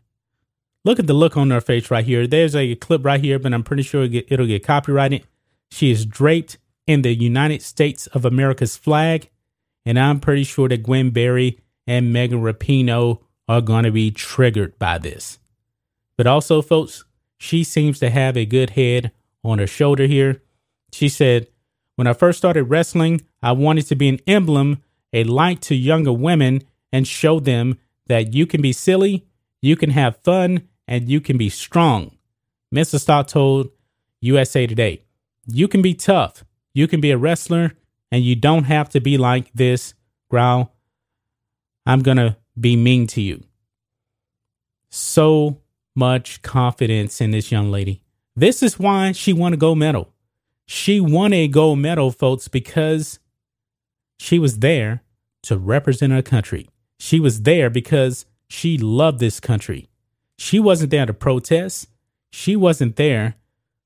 Look 0.84 0.98
at 0.98 1.06
the 1.06 1.12
look 1.12 1.36
on 1.36 1.50
her 1.50 1.60
face 1.60 1.90
right 1.90 2.04
here. 2.04 2.26
There's 2.26 2.56
a 2.56 2.74
clip 2.76 3.04
right 3.04 3.20
here, 3.20 3.38
but 3.38 3.52
I'm 3.52 3.62
pretty 3.62 3.82
sure 3.82 4.04
it'll 4.04 4.46
get, 4.46 4.64
copyrighted. 4.64 5.26
She 5.70 5.90
is 5.90 6.06
draped 6.06 6.56
in 6.86 7.02
the 7.02 7.14
United 7.14 7.62
States 7.62 8.06
of 8.08 8.24
America's 8.24 8.76
flag, 8.76 9.28
and 9.84 9.98
I'm 9.98 10.20
pretty 10.20 10.44
sure 10.44 10.68
that 10.68 10.82
Gwen 10.82 11.10
Berry 11.10 11.60
and 11.86 12.12
Megan 12.12 12.40
Rapinoe 12.40 13.20
are 13.48 13.60
going 13.60 13.84
to 13.84 13.90
be 13.90 14.10
triggered 14.10 14.78
by 14.78 14.98
this. 14.98 15.38
But 16.16 16.26
also, 16.26 16.62
folks, 16.62 17.04
she 17.38 17.64
seems 17.64 17.98
to 17.98 18.10
have 18.10 18.36
a 18.36 18.46
good 18.46 18.70
head 18.70 19.12
on 19.44 19.58
her 19.58 19.66
shoulder 19.66 20.06
here. 20.06 20.42
She 20.92 21.08
said, 21.08 21.48
When 22.00 22.06
I 22.06 22.14
first 22.14 22.38
started 22.38 22.62
wrestling, 22.62 23.20
I 23.42 23.52
wanted 23.52 23.86
to 23.88 23.94
be 23.94 24.08
an 24.08 24.20
emblem, 24.26 24.82
a 25.12 25.22
light 25.24 25.60
to 25.60 25.74
younger 25.74 26.14
women, 26.14 26.62
and 26.90 27.06
show 27.06 27.40
them 27.40 27.76
that 28.06 28.32
you 28.32 28.46
can 28.46 28.62
be 28.62 28.72
silly, 28.72 29.26
you 29.60 29.76
can 29.76 29.90
have 29.90 30.16
fun, 30.24 30.66
and 30.88 31.10
you 31.10 31.20
can 31.20 31.36
be 31.36 31.50
strong. 31.50 32.16
Mr. 32.74 32.98
Stott 32.98 33.28
told 33.28 33.68
USA 34.22 34.66
Today, 34.66 35.02
You 35.46 35.68
can 35.68 35.82
be 35.82 35.92
tough, 35.92 36.42
you 36.72 36.88
can 36.88 37.02
be 37.02 37.10
a 37.10 37.18
wrestler, 37.18 37.74
and 38.10 38.24
you 38.24 38.34
don't 38.34 38.64
have 38.64 38.88
to 38.88 39.00
be 39.02 39.18
like 39.18 39.52
this, 39.52 39.92
growl. 40.30 40.74
I'm 41.84 42.00
going 42.00 42.16
to 42.16 42.38
be 42.58 42.76
mean 42.76 43.08
to 43.08 43.20
you. 43.20 43.44
So 44.88 45.60
much 45.94 46.40
confidence 46.40 47.20
in 47.20 47.30
this 47.30 47.52
young 47.52 47.70
lady. 47.70 48.00
This 48.34 48.62
is 48.62 48.78
why 48.78 49.12
she 49.12 49.34
won 49.34 49.52
a 49.52 49.58
gold 49.58 49.76
medal. 49.76 50.14
She 50.72 51.00
won 51.00 51.32
a 51.32 51.48
gold 51.48 51.80
medal, 51.80 52.12
folks, 52.12 52.46
because 52.46 53.18
she 54.20 54.38
was 54.38 54.60
there 54.60 55.02
to 55.42 55.58
represent 55.58 56.12
her 56.12 56.22
country. 56.22 56.68
She 56.96 57.18
was 57.18 57.42
there 57.42 57.68
because 57.68 58.24
she 58.48 58.78
loved 58.78 59.18
this 59.18 59.40
country. 59.40 59.88
She 60.38 60.60
wasn't 60.60 60.92
there 60.92 61.06
to 61.06 61.12
protest. 61.12 61.88
She 62.30 62.54
wasn't 62.54 62.94
there 62.94 63.34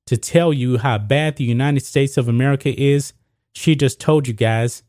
to 0.05 0.15
tell 0.15 0.53
you 0.53 0.77
how 0.77 0.99
bad 0.99 1.37
the 1.37 1.43
United 1.43 1.83
States 1.83 2.17
of 2.17 2.29
America 2.29 2.69
is. 2.79 3.13
She 3.55 3.75
just 3.75 3.99
told 3.99 4.27
you 4.27 4.35
guys 4.35 4.83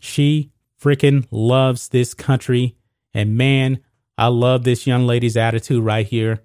she 0.00 0.52
freaking 0.80 1.26
loves 1.32 1.88
this 1.88 2.14
country. 2.14 2.76
And 3.12 3.36
man, 3.36 3.80
I 4.16 4.28
love 4.28 4.62
this 4.62 4.86
young 4.86 5.04
lady's 5.04 5.36
attitude 5.36 5.82
right 5.82 6.06
here. 6.06 6.44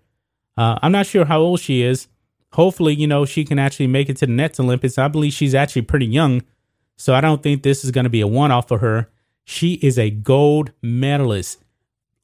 Uh, 0.58 0.80
I'm 0.82 0.92
not 0.92 1.06
sure 1.06 1.26
how 1.26 1.42
old 1.42 1.60
she 1.60 1.84
is. 1.84 2.08
Hopefully, 2.54 2.96
you 2.96 3.08
know, 3.08 3.26
she 3.26 3.46
can 3.46 3.60
actually 3.60 3.88
make 3.88 4.10
it 4.10 4.18
to 4.18 4.26
the 4.26 4.32
next 4.32 4.60
Olympics. 4.60 4.98
I 4.98 5.08
believe 5.08 5.34
she's 5.34 5.56
actually 5.56 5.84
pretty 5.84 6.08
young. 6.08 6.42
So 6.98 7.14
I 7.14 7.22
don't 7.22 7.42
think 7.44 7.64
this 7.64 7.84
is 7.84 7.92
going 7.92 8.04
to 8.04 8.10
be 8.10 8.22
a 8.22 8.28
one 8.28 8.52
off 8.52 8.68
for 8.68 8.80
her. 8.80 9.10
She 9.46 9.74
is 9.76 9.98
a 9.98 10.10
gold 10.10 10.72
medalist. 10.82 11.64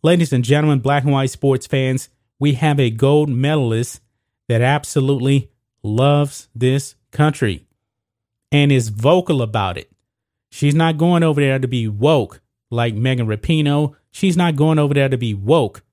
Ladies 0.03 0.33
and 0.33 0.43
gentlemen, 0.43 0.79
black 0.79 1.03
and 1.03 1.13
white 1.13 1.29
sports 1.29 1.65
fans, 1.65 2.09
we 2.39 2.53
have 2.53 2.79
a 2.79 2.89
gold 2.89 3.29
medalist 3.29 4.01
that 4.47 4.61
absolutely 4.61 5.51
loves 5.81 6.49
this 6.53 6.95
country 7.11 7.65
and 8.51 8.71
is 8.71 8.89
vocal 8.89 9.41
about 9.41 9.77
it. 9.77 9.91
She's 10.49 10.75
not 10.75 10.97
going 10.97 11.23
over 11.23 11.41
there 11.41 11.59
to 11.59 11.67
be 11.67 11.87
woke 11.87 12.41
like 12.69 12.93
Megan 12.93 13.27
Rapinoe. 13.27 13.95
She's 14.11 14.37
not 14.37 14.55
going 14.55 14.79
over 14.79 14.93
there 14.93 15.09
to 15.09 15.17
be 15.17 15.33
woke 15.33 15.83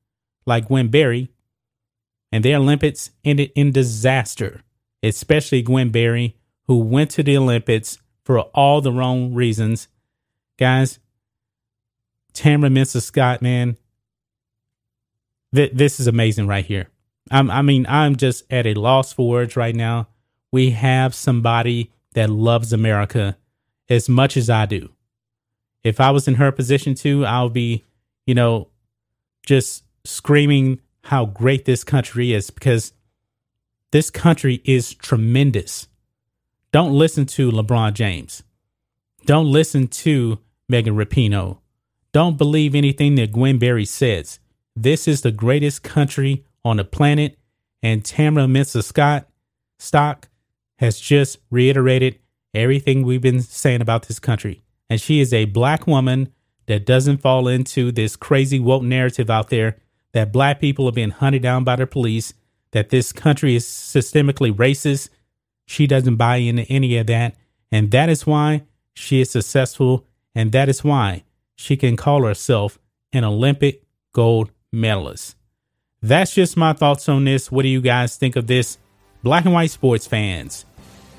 like 0.46 0.68
Gwen 0.68 0.88
Berry. 0.88 1.30
And 2.32 2.44
their 2.44 2.56
Olympics 2.56 3.10
ended 3.24 3.52
in 3.54 3.72
disaster, 3.72 4.62
especially 5.02 5.62
Gwen 5.62 5.90
Berry, 5.90 6.36
who 6.66 6.78
went 6.78 7.10
to 7.12 7.22
the 7.22 7.36
Olympics 7.36 7.98
for 8.24 8.40
all 8.40 8.80
the 8.80 8.92
wrong 8.92 9.34
reasons. 9.34 9.88
Guys, 10.58 10.98
Tamyra 12.32 12.72
Mensah 12.72 13.02
Scott, 13.02 13.42
man, 13.42 13.76
th- 15.54 15.72
this 15.74 16.00
is 16.00 16.06
amazing 16.06 16.46
right 16.46 16.64
here. 16.64 16.88
I'm, 17.30 17.50
I 17.50 17.62
mean, 17.62 17.86
I'm 17.88 18.16
just 18.16 18.50
at 18.50 18.66
a 18.66 18.74
loss 18.74 19.12
for 19.12 19.28
words 19.28 19.56
right 19.56 19.74
now 19.74 20.08
we 20.52 20.70
have 20.70 21.14
somebody 21.14 21.90
that 22.12 22.30
loves 22.30 22.72
America 22.72 23.36
as 23.88 24.08
much 24.08 24.36
as 24.36 24.48
I 24.50 24.66
do. 24.66 24.90
If 25.82 25.98
I 25.98 26.10
was 26.10 26.28
in 26.28 26.34
her 26.34 26.52
position 26.52 26.94
too, 26.94 27.24
I'll 27.24 27.48
be, 27.48 27.84
you 28.26 28.34
know, 28.34 28.68
just 29.44 29.82
screaming 30.04 30.80
how 31.04 31.26
great 31.26 31.64
this 31.64 31.84
country 31.84 32.32
is 32.32 32.50
because 32.50 32.92
this 33.90 34.10
country 34.10 34.62
is 34.64 34.94
tremendous. 34.94 35.88
Don't 36.72 36.92
listen 36.92 37.26
to 37.26 37.50
LeBron 37.50 37.92
James. 37.92 38.42
Don't 39.26 39.50
listen 39.50 39.88
to 39.88 40.38
Megan 40.68 40.96
Rapinoe. 40.96 41.58
Don't 42.12 42.38
believe 42.38 42.74
anything 42.74 43.14
that 43.16 43.32
Gwen 43.32 43.58
Berry 43.58 43.84
says. 43.84 44.38
This 44.74 45.06
is 45.06 45.20
the 45.20 45.32
greatest 45.32 45.82
country 45.82 46.44
on 46.64 46.78
the 46.78 46.84
planet, 46.84 47.38
and 47.82 48.04
Tamara 48.04 48.46
Mensah 48.46 48.82
Scott 48.82 49.28
Stock 49.78 50.28
has 50.78 50.98
just 50.98 51.38
reiterated 51.50 52.18
everything 52.54 53.02
we've 53.02 53.20
been 53.20 53.40
saying 53.40 53.80
about 53.80 54.08
this 54.08 54.18
country. 54.18 54.62
And 54.88 55.00
she 55.00 55.20
is 55.20 55.32
a 55.32 55.46
black 55.46 55.86
woman 55.86 56.32
that 56.66 56.86
doesn't 56.86 57.18
fall 57.18 57.48
into 57.48 57.92
this 57.92 58.16
crazy 58.16 58.60
woke 58.60 58.82
narrative 58.82 59.30
out 59.30 59.50
there 59.50 59.78
that 60.12 60.32
black 60.32 60.60
people 60.60 60.86
are 60.88 60.92
being 60.92 61.10
hunted 61.10 61.42
down 61.42 61.64
by 61.64 61.76
the 61.76 61.86
police, 61.86 62.34
that 62.72 62.90
this 62.90 63.12
country 63.12 63.54
is 63.54 63.64
systemically 63.64 64.52
racist. 64.52 65.08
She 65.66 65.86
doesn't 65.86 66.16
buy 66.16 66.36
into 66.36 66.62
any 66.64 66.96
of 66.96 67.06
that. 67.06 67.34
And 67.70 67.90
that 67.90 68.08
is 68.08 68.26
why 68.26 68.64
she 68.94 69.20
is 69.20 69.30
successful. 69.30 70.06
And 70.34 70.52
that 70.52 70.68
is 70.68 70.84
why 70.84 71.24
she 71.54 71.76
can 71.76 71.96
call 71.96 72.24
herself 72.24 72.78
an 73.12 73.24
Olympic 73.24 73.82
gold 74.12 74.50
medalist. 74.72 75.36
That's 76.02 76.34
just 76.34 76.56
my 76.56 76.72
thoughts 76.72 77.08
on 77.08 77.24
this. 77.24 77.52
What 77.52 77.62
do 77.62 77.68
you 77.68 77.80
guys 77.80 78.16
think 78.16 78.36
of 78.36 78.46
this? 78.46 78.78
Black 79.22 79.44
and 79.44 79.54
white 79.54 79.70
sports 79.70 80.06
fans. 80.06 80.64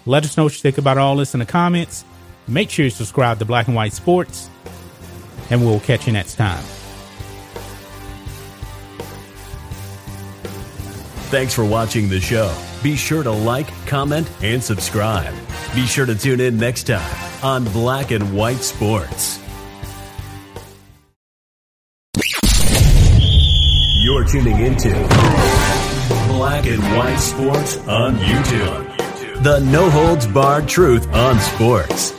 Let 0.05 0.25
us 0.25 0.35
know 0.35 0.43
what 0.43 0.53
you 0.53 0.59
think 0.59 0.77
about 0.77 0.97
all 0.97 1.15
this 1.15 1.33
in 1.33 1.39
the 1.39 1.45
comments. 1.45 2.03
Make 2.47 2.69
sure 2.69 2.83
you 2.83 2.91
subscribe 2.91 3.39
to 3.39 3.45
Black 3.45 3.67
and 3.67 3.75
White 3.75 3.93
Sports, 3.93 4.49
and 5.49 5.61
we'll 5.61 5.79
catch 5.79 6.07
you 6.07 6.11
next 6.11 6.35
time. 6.35 6.82
Thanks 11.33 11.55
for 11.55 11.65
watching 11.65 12.09
the 12.09 12.19
show. 12.19 12.55
Be 12.83 12.95
sure 12.95 13.23
to 13.23 13.31
like, 13.31 13.65
comment, 13.87 14.29
and 14.43 14.63
subscribe. 14.63 15.33
Be 15.73 15.87
sure 15.87 16.05
to 16.05 16.13
tune 16.13 16.39
in 16.39 16.59
next 16.59 16.83
time 16.83 17.43
on 17.43 17.63
Black 17.73 18.11
and 18.11 18.37
White 18.37 18.59
Sports. 18.59 19.39
You're 24.03 24.25
tuning 24.25 24.59
into 24.59 24.91
Black 26.27 26.67
and 26.67 26.83
White 26.95 27.17
Sports 27.17 27.79
on 27.87 28.15
YouTube. 28.17 29.43
The 29.43 29.59
no 29.71 29.89
holds 29.89 30.27
barred 30.27 30.67
truth 30.67 31.11
on 31.15 31.39
sports. 31.39 32.11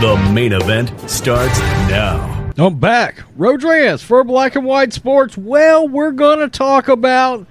The 0.00 0.30
main 0.32 0.52
event 0.52 1.10
starts 1.10 1.58
now. 1.58 2.52
I'm 2.56 2.78
back. 2.78 3.24
Rodriguez 3.34 4.04
for 4.04 4.22
Black 4.22 4.54
and 4.54 4.64
White 4.64 4.92
Sports. 4.92 5.36
Well, 5.36 5.88
we're 5.88 6.12
going 6.12 6.38
to 6.38 6.48
talk 6.48 6.86
about 6.86 7.48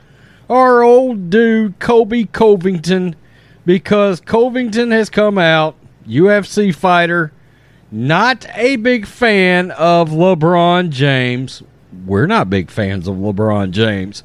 our 0.52 0.84
old 0.84 1.30
dude, 1.30 1.80
Colby 1.80 2.26
Covington, 2.26 3.16
because 3.66 4.20
Covington 4.20 4.92
has 4.92 5.10
come 5.10 5.38
out, 5.38 5.78
UFC 6.06 6.76
fighter, 6.76 7.32
not 7.90 8.46
a 8.56 8.76
big 8.76 9.06
fan 9.06 9.72
of 9.72 10.10
LeBron 10.10 10.90
James. 10.90 11.64
We're 12.06 12.28
not 12.28 12.50
big 12.50 12.70
fans 12.70 13.08
of 13.08 13.16
LeBron 13.16 13.72
James. 13.72 14.24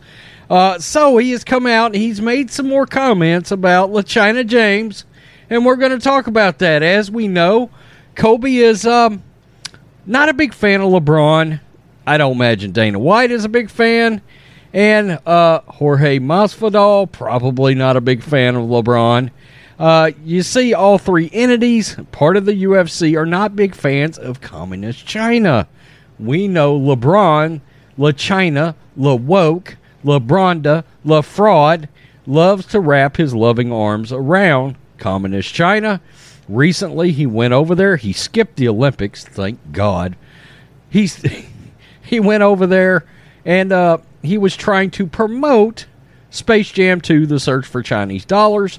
Uh, 0.50 0.80
so 0.80 1.16
he 1.16 1.30
has 1.30 1.45
come 1.45 1.64
out 1.64 1.87
and 1.87 1.95
he's 1.95 2.21
made 2.21 2.50
some 2.50 2.68
more 2.68 2.87
comments 2.87 3.52
about 3.52 3.90
LaChina 3.90 4.45
James, 4.45 5.04
and 5.49 5.64
we're 5.64 5.76
going 5.76 5.92
to 5.92 5.99
talk 6.00 6.26
about 6.26 6.59
that. 6.59 6.83
As 6.83 7.09
we 7.09 7.28
know, 7.28 7.71
Colby 8.16 8.59
is 8.59 8.85
um, 8.85 9.23
not 10.04 10.28
a 10.28 10.35
big 10.35 10.53
fan 10.53 10.81
of 10.81 10.90
LeBron. 10.90 11.61
I 12.05 12.18
don't 12.18 12.33
imagine 12.33 12.72
Dana 12.72 12.98
White 12.98 13.31
is 13.31 13.44
a 13.44 13.48
big 13.48 13.70
fan. 13.70 14.22
And 14.77 15.19
uh, 15.25 15.62
Jorge 15.67 16.19
Masvidal, 16.19 17.11
probably 17.11 17.75
not 17.75 17.97
a 17.97 18.01
big 18.03 18.23
fan 18.23 18.57
of 18.57 18.65
LeBron. 18.65 19.31
Uh, 19.79 20.11
you 20.23 20.43
see, 20.43 20.75
all 20.75 20.99
three 20.99 21.31
entities, 21.33 21.97
part 22.12 22.37
of 22.37 22.45
the 22.45 22.62
UFC, 22.65 23.19
are 23.19 23.25
not 23.25 23.57
big 23.57 23.75
fans 23.75 24.19
of 24.19 24.43
communist 24.43 25.07
China. 25.07 25.67
We 26.19 26.47
know 26.47 26.79
LeBron, 26.79 27.62
La 27.97 28.12
China, 28.12 28.77
La 28.99 29.15
Woke, 29.15 29.79
LeBronda, 30.05 30.85
La 31.07 31.23
Fraud 31.23 31.89
loves 32.27 32.67
to 32.67 32.79
wrap 32.79 33.17
his 33.17 33.35
loving 33.35 33.73
arms 33.73 34.12
around 34.12 34.77
communist 34.99 35.55
China. 35.55 36.03
Recently, 36.51 37.12
he 37.12 37.25
went 37.25 37.55
over 37.55 37.75
there. 37.75 37.97
He 37.97 38.12
skipped 38.12 38.57
the 38.57 38.69
Olympics, 38.69 39.25
thank 39.25 39.59
God. 39.73 40.17
He's 40.91 41.25
he 42.03 42.21
went 42.21 42.43
over 42.43 42.67
there 42.67 43.07
and 43.47 43.73
uh, 43.73 43.99
he 44.27 44.39
was 44.39 44.57
trying 44.57 44.91
to 44.93 45.07
promote 45.07 45.87
Space 46.31 46.71
Jam 46.71 47.01
2: 47.01 47.27
The 47.27 47.41
Search 47.41 47.67
for 47.67 47.83
Chinese 47.83 48.25
Dollars. 48.25 48.79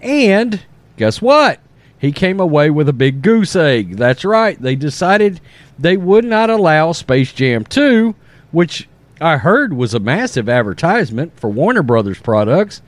And 0.00 0.60
guess 0.96 1.20
what? 1.20 1.60
He 1.98 2.12
came 2.12 2.40
away 2.40 2.70
with 2.70 2.88
a 2.88 2.94
big 2.94 3.20
goose 3.20 3.54
egg. 3.54 3.96
That's 3.96 4.24
right. 4.24 4.60
They 4.60 4.74
decided 4.74 5.40
they 5.78 5.96
would 5.96 6.24
not 6.24 6.48
allow 6.48 6.92
Space 6.92 7.32
Jam 7.32 7.64
2, 7.64 8.14
which 8.52 8.88
I 9.20 9.36
heard 9.36 9.74
was 9.74 9.92
a 9.92 10.00
massive 10.00 10.48
advertisement 10.48 11.38
for 11.38 11.50
Warner 11.50 11.82
Brothers 11.82 12.18
products. 12.18 12.80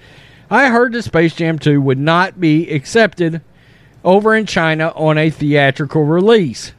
I 0.51 0.71
heard 0.71 0.93
that 0.95 1.03
Space 1.03 1.35
Jam 1.35 1.59
2 1.59 1.81
would 1.83 1.99
not 1.99 2.41
be 2.41 2.71
accepted 2.71 3.43
over 4.03 4.35
in 4.35 4.47
China 4.47 4.93
on 4.97 5.19
a 5.19 5.31
theatrical 5.31 6.05
release. 6.05 6.73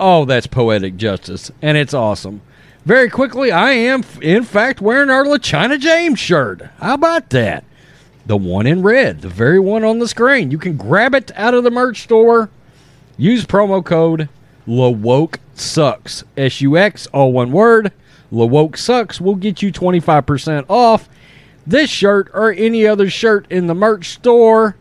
Oh, 0.00 0.24
that's 0.24 0.46
poetic 0.46 0.96
justice, 0.96 1.50
and 1.60 1.76
it's 1.76 1.94
awesome. 1.94 2.40
Very 2.86 3.10
quickly, 3.10 3.50
I 3.50 3.72
am, 3.72 4.04
in 4.22 4.44
fact, 4.44 4.80
wearing 4.80 5.10
our 5.10 5.26
La 5.26 5.38
LaChina 5.38 5.80
James 5.80 6.20
shirt. 6.20 6.62
How 6.78 6.94
about 6.94 7.30
that? 7.30 7.64
The 8.26 8.36
one 8.36 8.64
in 8.64 8.80
red, 8.80 9.22
the 9.22 9.28
very 9.28 9.58
one 9.58 9.82
on 9.82 9.98
the 9.98 10.06
screen. 10.06 10.52
You 10.52 10.58
can 10.58 10.76
grab 10.76 11.12
it 11.12 11.32
out 11.34 11.52
of 11.52 11.64
the 11.64 11.70
merch 11.72 12.02
store. 12.02 12.48
Use 13.16 13.44
promo 13.44 13.84
code 13.84 14.28
LaWoke 14.68 15.38
Sucks. 15.52 16.22
S 16.36 16.60
U 16.60 16.76
X, 16.76 17.08
all 17.08 17.32
one 17.32 17.50
word. 17.50 17.90
LaWoke 18.30 18.78
Sucks 18.78 19.20
will 19.20 19.34
get 19.34 19.62
you 19.62 19.72
25% 19.72 20.66
off 20.68 21.08
this 21.66 21.90
shirt 21.90 22.30
or 22.32 22.52
any 22.52 22.86
other 22.86 23.10
shirt 23.10 23.48
in 23.50 23.66
the 23.66 23.74
merch 23.74 24.10
store. 24.10 24.76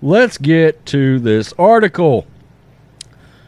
Let's 0.00 0.38
get 0.38 0.86
to 0.86 1.18
this 1.18 1.52
article. 1.58 2.26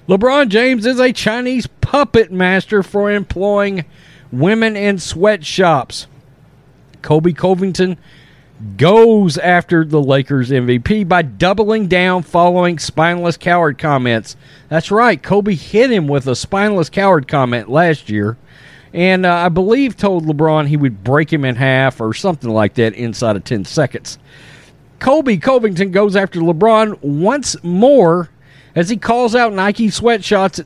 LeBron 0.09 0.49
James 0.49 0.85
is 0.85 0.99
a 0.99 1.13
Chinese 1.13 1.69
puppet 1.81 2.33
master 2.33 2.83
for 2.83 3.11
employing 3.11 3.85
women 4.33 4.77
in 4.77 4.99
sweatshops. 4.99 6.09
Colby 7.03 7.33
Covington 7.33 7.97
goes 8.77 9.39
after 9.39 9.85
the 9.85 10.03
Lakers 10.03 10.51
MVP 10.51 11.07
by 11.07 11.23
doubling 11.23 11.87
down 11.87 12.25
following 12.25 12.81
spineless 12.81 13.37
coward 13.37 13.79
comments. 13.79 14.37
That's 14.69 14.91
right, 14.91 15.23
Colby 15.23 15.55
hit 15.55 15.93
him 15.93 16.09
with 16.09 16.27
a 16.27 16.35
spineless 16.35 16.91
coward 16.91 17.29
comment 17.29 17.69
last 17.69 18.09
year. 18.09 18.37
And 18.93 19.25
uh, 19.25 19.35
I 19.35 19.49
believe 19.51 19.97
told 19.97 20.27
LeBron 20.27 20.67
he 20.67 20.77
would 20.77 21.05
break 21.05 21.33
him 21.33 21.45
in 21.45 21.55
half 21.57 22.01
or 22.01 22.13
something 22.13 22.51
like 22.51 22.75
that 22.75 22.95
inside 22.95 23.37
of 23.37 23.45
10 23.45 23.65
seconds. 23.65 24.19
Colby 24.99 25.39
Covington 25.39 25.93
goes 25.93 26.17
after 26.17 26.41
LeBron 26.41 27.01
once 27.03 27.57
more 27.63 28.31
as 28.75 28.89
he 28.89 28.97
calls 28.97 29.35
out 29.35 29.53
Nike 29.53 29.91
sweatshops 29.91 30.61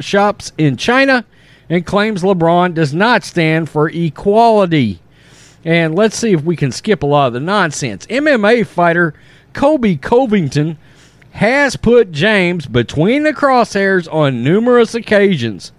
shops 0.00 0.52
in 0.58 0.76
China 0.76 1.24
and 1.68 1.86
claims 1.86 2.22
LeBron 2.22 2.74
does 2.74 2.94
not 2.94 3.24
stand 3.24 3.68
for 3.68 3.88
equality. 3.88 5.00
And 5.64 5.94
let's 5.94 6.16
see 6.16 6.32
if 6.32 6.42
we 6.42 6.54
can 6.54 6.70
skip 6.70 7.02
a 7.02 7.06
lot 7.06 7.28
of 7.28 7.32
the 7.32 7.40
nonsense. 7.40 8.06
MMA 8.06 8.66
fighter 8.66 9.14
Colby 9.52 9.96
Covington 9.96 10.78
has 11.32 11.76
put 11.76 12.12
James 12.12 12.66
between 12.66 13.24
the 13.24 13.32
crosshairs 13.32 14.12
on 14.12 14.44
numerous 14.44 14.94
occasions. 14.94 15.72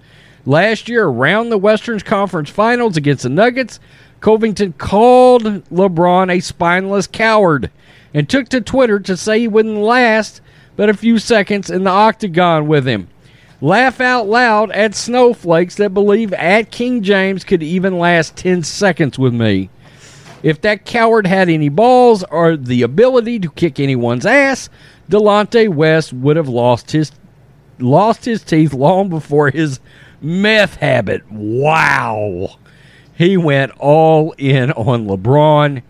Last 0.46 0.88
year, 0.88 1.06
around 1.06 1.50
the 1.50 1.58
Western 1.58 2.00
Conference 2.00 2.50
Finals 2.50 2.96
against 2.96 3.24
the 3.24 3.30
Nuggets, 3.30 3.80
Covington 4.20 4.74
called 4.74 5.44
LeBron 5.44 6.32
a 6.32 6.40
spineless 6.40 7.08
coward 7.08 7.72
and 8.14 8.30
took 8.30 8.50
to 8.50 8.62
Twitter 8.62 9.00
to 9.00 9.18
say 9.18 9.40
he 9.40 9.48
wouldn't 9.48 9.78
last 9.78 10.42
but 10.78 10.90
a 10.90 10.94
few 10.94 11.20
seconds 11.20 11.70
in 11.70 11.84
the 11.84 11.90
octagon 11.90 12.68
with 12.68 12.88
him. 12.88 13.10
Laugh 13.60 14.00
out 14.00 14.28
loud 14.28 14.72
at 14.72 14.96
snowflakes 14.96 15.76
that 15.76 15.94
believe 15.94 16.32
at 16.34 16.72
King 16.72 17.02
James 17.02 17.44
could 17.44 17.64
even 17.64 18.00
last 18.00 18.38
10 18.38 18.64
seconds 18.64 19.20
with 19.20 19.34
me. 19.34 19.70
If 20.44 20.62
that 20.62 20.86
coward 20.86 21.26
had 21.26 21.50
any 21.50 21.68
balls 21.68 22.24
or 22.30 22.56
the 22.56 22.84
ability 22.84 23.40
to 23.40 23.50
kick 23.50 23.80
anyone's 23.80 24.26
ass, 24.26 24.70
Delonte 25.10 25.70
West 25.70 26.14
would 26.14 26.38
have 26.38 26.48
lost 26.48 26.92
his 26.92 27.12
lost 27.80 28.26
his 28.26 28.44
teeth 28.44 28.74
long 28.74 29.10
before 29.10 29.50
his 29.50 29.80
meth 30.22 30.76
habit. 30.76 31.24
Wow. 31.32 32.58
He 33.16 33.38
went 33.38 33.72
all 33.80 34.34
in 34.38 34.72
on 34.72 35.08
LeBron 35.08 35.82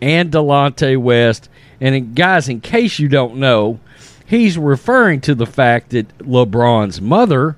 and 0.00 0.30
Delonte 0.30 0.96
West 0.96 1.48
And 1.80 2.14
guys, 2.14 2.48
in 2.48 2.60
case 2.60 2.98
you 2.98 3.08
don't 3.08 3.36
know, 3.36 3.80
he's 4.28 4.58
referring 4.58 5.20
to 5.22 5.34
the 5.34 5.46
fact 5.46 5.90
that 5.90 6.18
LeBron's 6.18 7.00
mother 7.00 7.56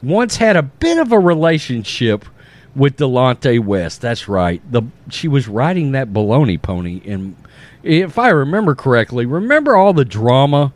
once 0.00 0.36
had 0.36 0.56
a 0.56 0.62
bit 0.62 0.98
of 0.98 1.10
a 1.10 1.18
relationship 1.18 2.24
with 2.76 2.96
Delonte 2.96 3.58
West. 3.60 4.00
That's 4.00 4.28
right. 4.28 4.62
The 4.70 4.82
she 5.10 5.28
was 5.28 5.48
riding 5.48 5.92
that 5.92 6.12
baloney 6.12 6.60
pony, 6.60 7.02
and 7.04 7.36
if 7.82 8.18
I 8.18 8.28
remember 8.30 8.74
correctly, 8.74 9.26
remember 9.26 9.76
all 9.76 9.92
the 9.92 10.04
drama 10.04 10.72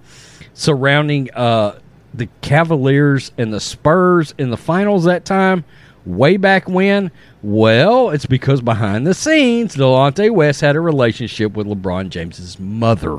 surrounding 0.55 1.31
uh, 1.35 1.79
the 2.13 2.29
Cavaliers 2.41 3.31
and 3.39 3.53
the 3.53 3.61
Spurs 3.61 4.35
in 4.39 4.51
the 4.51 4.57
finals 4.57 5.05
that 5.05 5.25
time, 5.25 5.65
way 6.05 6.37
back 6.37 6.69
when. 6.69 7.13
Well, 7.43 8.11
it's 8.11 8.27
because 8.27 8.61
behind 8.61 9.07
the 9.07 9.15
scenes, 9.15 9.77
Delonte 9.77 10.33
West 10.33 10.61
had 10.61 10.75
a 10.75 10.81
relationship 10.81 11.53
with 11.53 11.69
LeBron 11.69 12.09
James's 12.11 12.59
mother. 12.59 13.19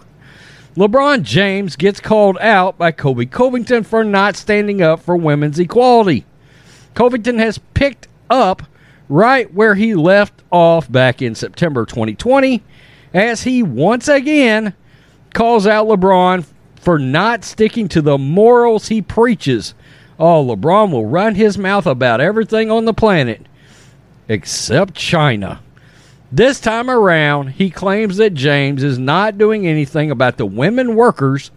LeBron 0.75 1.23
James 1.23 1.75
gets 1.75 1.99
called 1.99 2.37
out 2.39 2.77
by 2.77 2.91
Colby 2.91 3.25
Covington 3.25 3.83
for 3.83 4.03
not 4.03 4.35
standing 4.35 4.81
up 4.81 5.01
for 5.01 5.17
women's 5.17 5.57
equality. 5.57 6.25
Covington 6.93 7.39
has 7.39 7.57
picked 7.73 8.07
up 8.29 8.63
right 9.07 9.51
where 9.53 9.75
he 9.75 9.95
left 9.95 10.43
off 10.51 10.91
back 10.91 11.21
in 11.21 11.33
September 11.33 11.85
2020 11.85 12.61
as 13.13 13.43
he 13.43 13.63
once 13.63 14.07
again 14.07 14.73
calls 15.33 15.65
out 15.65 15.87
LeBron 15.87 16.45
for 16.75 16.99
not 16.99 17.43
sticking 17.43 17.87
to 17.89 18.01
the 18.01 18.17
morals 18.17 18.87
he 18.87 19.01
preaches. 19.01 19.73
Oh, 20.19 20.45
LeBron 20.45 20.91
will 20.91 21.05
run 21.05 21.35
his 21.35 21.57
mouth 21.57 21.87
about 21.87 22.21
everything 22.21 22.69
on 22.69 22.85
the 22.85 22.93
planet 22.93 23.45
except 24.27 24.93
China. 24.93 25.61
This 26.31 26.59
time 26.59 26.91
around, 26.91 27.47
he 27.53 27.71
claims 27.71 28.17
that 28.17 28.35
James 28.35 28.83
is 28.83 28.99
not 28.99 29.39
doing 29.39 29.65
anything 29.65 30.11
about 30.11 30.37
the 30.37 30.45
women 30.45 30.95
workers 30.95 31.49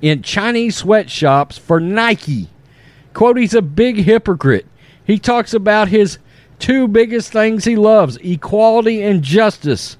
in 0.00 0.22
Chinese 0.22 0.76
sweatshops 0.76 1.58
for 1.58 1.78
Nike. 1.78 2.48
Quote, 3.12 3.36
he's 3.36 3.52
a 3.52 3.60
big 3.60 3.96
hypocrite. 3.96 4.66
He 5.04 5.18
talks 5.18 5.52
about 5.52 5.88
his 5.88 6.18
two 6.58 6.88
biggest 6.88 7.32
things 7.32 7.64
he 7.64 7.76
loves 7.76 8.16
equality 8.18 9.02
and 9.02 9.22
justice. 9.22 9.98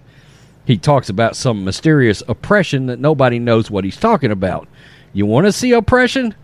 He 0.64 0.78
talks 0.78 1.10
about 1.10 1.36
some 1.36 1.64
mysterious 1.64 2.22
oppression 2.28 2.86
that 2.86 3.00
nobody 3.00 3.38
knows 3.38 3.70
what 3.70 3.84
he's 3.84 3.96
talking 3.96 4.30
about. 4.30 4.68
You 5.12 5.26
want 5.26 5.46
to 5.46 5.52
see 5.52 5.72
oppression? 5.72 6.34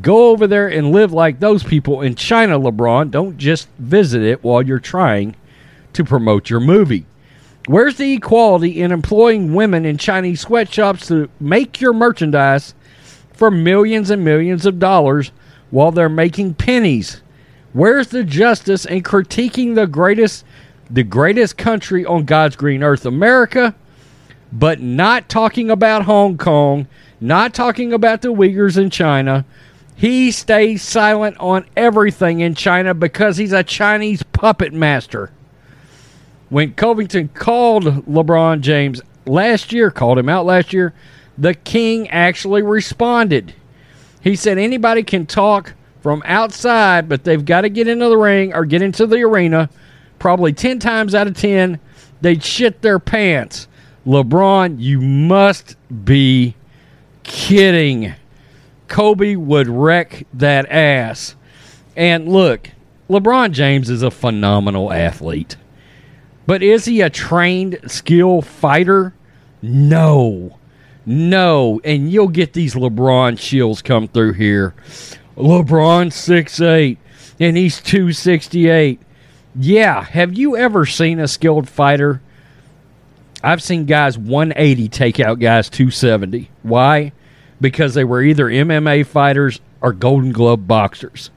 Go 0.00 0.30
over 0.30 0.48
there 0.48 0.68
and 0.68 0.90
live 0.90 1.12
like 1.12 1.38
those 1.38 1.62
people 1.62 2.00
in 2.00 2.16
China, 2.16 2.58
LeBron. 2.58 3.12
Don't 3.12 3.36
just 3.36 3.68
visit 3.78 4.22
it 4.22 4.42
while 4.42 4.62
you're 4.62 4.80
trying 4.80 5.36
to 5.92 6.04
promote 6.04 6.50
your 6.50 6.60
movie. 6.60 7.06
Where's 7.66 7.94
the 7.96 8.14
equality 8.14 8.80
in 8.80 8.90
employing 8.90 9.54
women 9.54 9.84
in 9.84 9.96
Chinese 9.96 10.40
sweatshops 10.40 11.06
to 11.06 11.30
make 11.38 11.80
your 11.80 11.92
merchandise 11.92 12.74
for 13.32 13.52
millions 13.52 14.10
and 14.10 14.24
millions 14.24 14.66
of 14.66 14.80
dollars 14.80 15.30
while 15.70 15.92
they're 15.92 16.08
making 16.08 16.54
pennies? 16.54 17.22
Where's 17.72 18.08
the 18.08 18.24
justice 18.24 18.84
in 18.84 19.04
critiquing 19.04 19.76
the 19.76 19.86
greatest 19.86 20.44
the 20.90 21.04
greatest 21.04 21.56
country 21.56 22.04
on 22.04 22.24
God's 22.24 22.56
green 22.56 22.82
earth, 22.82 23.06
America, 23.06 23.74
but 24.52 24.80
not 24.80 25.28
talking 25.28 25.70
about 25.70 26.02
Hong 26.02 26.36
Kong, 26.36 26.88
not 27.20 27.54
talking 27.54 27.92
about 27.92 28.22
the 28.22 28.34
Uyghurs 28.34 28.76
in 28.76 28.90
China? 28.90 29.44
He 29.94 30.32
stays 30.32 30.82
silent 30.82 31.36
on 31.38 31.64
everything 31.76 32.40
in 32.40 32.56
China 32.56 32.92
because 32.92 33.36
he's 33.36 33.52
a 33.52 33.62
Chinese 33.62 34.24
puppet 34.24 34.72
master 34.72 35.30
when 36.52 36.74
Covington 36.74 37.28
called 37.28 37.84
LeBron 37.84 38.60
James 38.60 39.00
last 39.24 39.72
year, 39.72 39.90
called 39.90 40.18
him 40.18 40.28
out 40.28 40.44
last 40.44 40.74
year, 40.74 40.92
the 41.38 41.54
King 41.54 42.10
actually 42.10 42.60
responded. 42.60 43.54
He 44.20 44.36
said 44.36 44.58
anybody 44.58 45.02
can 45.02 45.24
talk 45.24 45.72
from 46.02 46.22
outside, 46.26 47.08
but 47.08 47.24
they've 47.24 47.42
got 47.42 47.62
to 47.62 47.70
get 47.70 47.88
into 47.88 48.06
the 48.06 48.18
ring 48.18 48.52
or 48.52 48.66
get 48.66 48.82
into 48.82 49.06
the 49.06 49.22
arena. 49.22 49.70
Probably 50.18 50.52
10 50.52 50.78
times 50.78 51.14
out 51.14 51.26
of 51.26 51.34
10, 51.38 51.80
they'd 52.20 52.44
shit 52.44 52.82
their 52.82 52.98
pants. 52.98 53.66
LeBron, 54.04 54.78
you 54.78 55.00
must 55.00 55.76
be 56.04 56.54
kidding. 57.22 58.12
Colby 58.88 59.36
would 59.36 59.68
wreck 59.68 60.26
that 60.34 60.70
ass. 60.70 61.34
And 61.96 62.28
look, 62.28 62.68
LeBron 63.08 63.52
James 63.52 63.88
is 63.88 64.02
a 64.02 64.10
phenomenal 64.10 64.92
athlete. 64.92 65.56
But 66.46 66.62
is 66.62 66.84
he 66.84 67.00
a 67.00 67.10
trained, 67.10 67.78
skilled 67.86 68.46
fighter? 68.46 69.14
No. 69.60 70.58
No. 71.06 71.80
And 71.84 72.10
you'll 72.10 72.28
get 72.28 72.52
these 72.52 72.74
LeBron 72.74 73.38
shields 73.38 73.82
come 73.82 74.08
through 74.08 74.34
here. 74.34 74.74
LeBron 75.36 76.12
six 76.12 76.60
eight, 76.60 76.98
and 77.40 77.56
he's 77.56 77.80
268. 77.80 79.00
Yeah. 79.54 80.02
Have 80.02 80.34
you 80.34 80.56
ever 80.56 80.84
seen 80.84 81.18
a 81.18 81.28
skilled 81.28 81.68
fighter? 81.68 82.20
I've 83.42 83.62
seen 83.62 83.86
guys 83.86 84.16
180 84.16 84.88
take 84.88 85.18
out 85.18 85.40
guys 85.40 85.68
270. 85.68 86.50
Why? 86.62 87.12
Because 87.60 87.94
they 87.94 88.04
were 88.04 88.22
either 88.22 88.46
MMA 88.46 89.06
fighters 89.06 89.60
or 89.80 89.92
Golden 89.92 90.32
Glove 90.32 90.68
boxers. 90.68 91.30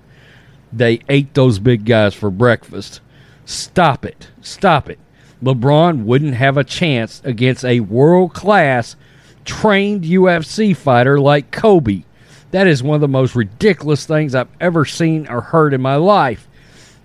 They 0.72 1.00
ate 1.10 1.34
those 1.34 1.58
big 1.58 1.86
guys 1.86 2.14
for 2.14 2.30
breakfast. 2.30 3.02
Stop 3.46 4.06
it. 4.06 4.30
Stop 4.42 4.90
it. 4.90 5.00
LeBron 5.44 6.04
wouldn't 6.04 6.34
have 6.36 6.58
a 6.58 6.64
chance 6.64 7.22
against 7.24 7.64
a 7.64 7.82
world 7.82 8.34
class 8.34 8.96
trained 9.44 10.04
UFC 10.04 10.76
fighter 10.76 11.20
like 11.20 11.52
Colby. 11.52 12.06
That 12.52 12.68
is 12.68 12.82
one 12.82 12.96
of 12.96 13.02
the 13.02 13.08
most 13.08 13.36
ridiculous 13.36 14.06
things 14.06 14.34
I've 14.34 14.50
ever 14.60 14.86
seen 14.86 15.28
or 15.28 15.42
heard 15.42 15.74
in 15.74 15.82
my 15.82 15.96
life. 15.96 16.48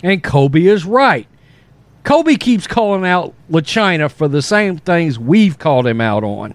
And 0.02 0.22
Colby 0.22 0.68
is 0.68 0.84
right. 0.84 1.26
Colby 2.04 2.36
keeps 2.36 2.66
calling 2.66 3.04
out 3.04 3.34
LaChina 3.50 4.10
for 4.10 4.26
the 4.26 4.40
same 4.42 4.78
things 4.78 5.18
we've 5.18 5.58
called 5.58 5.86
him 5.86 6.00
out 6.00 6.24
on. 6.24 6.54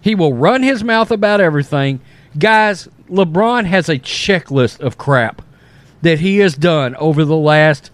He 0.00 0.14
will 0.14 0.32
run 0.32 0.62
his 0.62 0.82
mouth 0.82 1.10
about 1.10 1.40
everything. 1.40 2.00
Guys, 2.38 2.88
LeBron 3.10 3.66
has 3.66 3.88
a 3.88 3.98
checklist 3.98 4.80
of 4.80 4.96
crap 4.96 5.42
that 6.00 6.20
he 6.20 6.38
has 6.38 6.54
done 6.54 6.94
over 6.96 7.24
the 7.24 7.36
last 7.36 7.90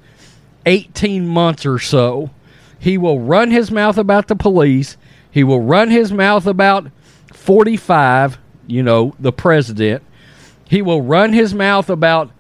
18 0.67 1.27
months 1.27 1.67
or 1.67 1.79
so. 1.79 2.31
He 2.79 2.99
will 2.99 3.21
run 3.21 3.51
his 3.51 3.71
mouth 3.71 3.99
about 3.99 4.29
the 4.29 4.37
police. 4.37 4.97
He 5.31 5.43
will 5.45 5.61
run 5.61 5.91
his 5.91 6.13
mouth 6.13 6.47
about 6.47 6.91
45, 7.33 8.39
you 8.67 8.83
know, 8.83 9.15
the 9.19 9.33
president. 9.33 10.03
He 10.69 10.83
will 10.83 11.03
run 11.03 11.33
his 11.33 11.55
mouth 11.55 11.89
about 11.89 12.31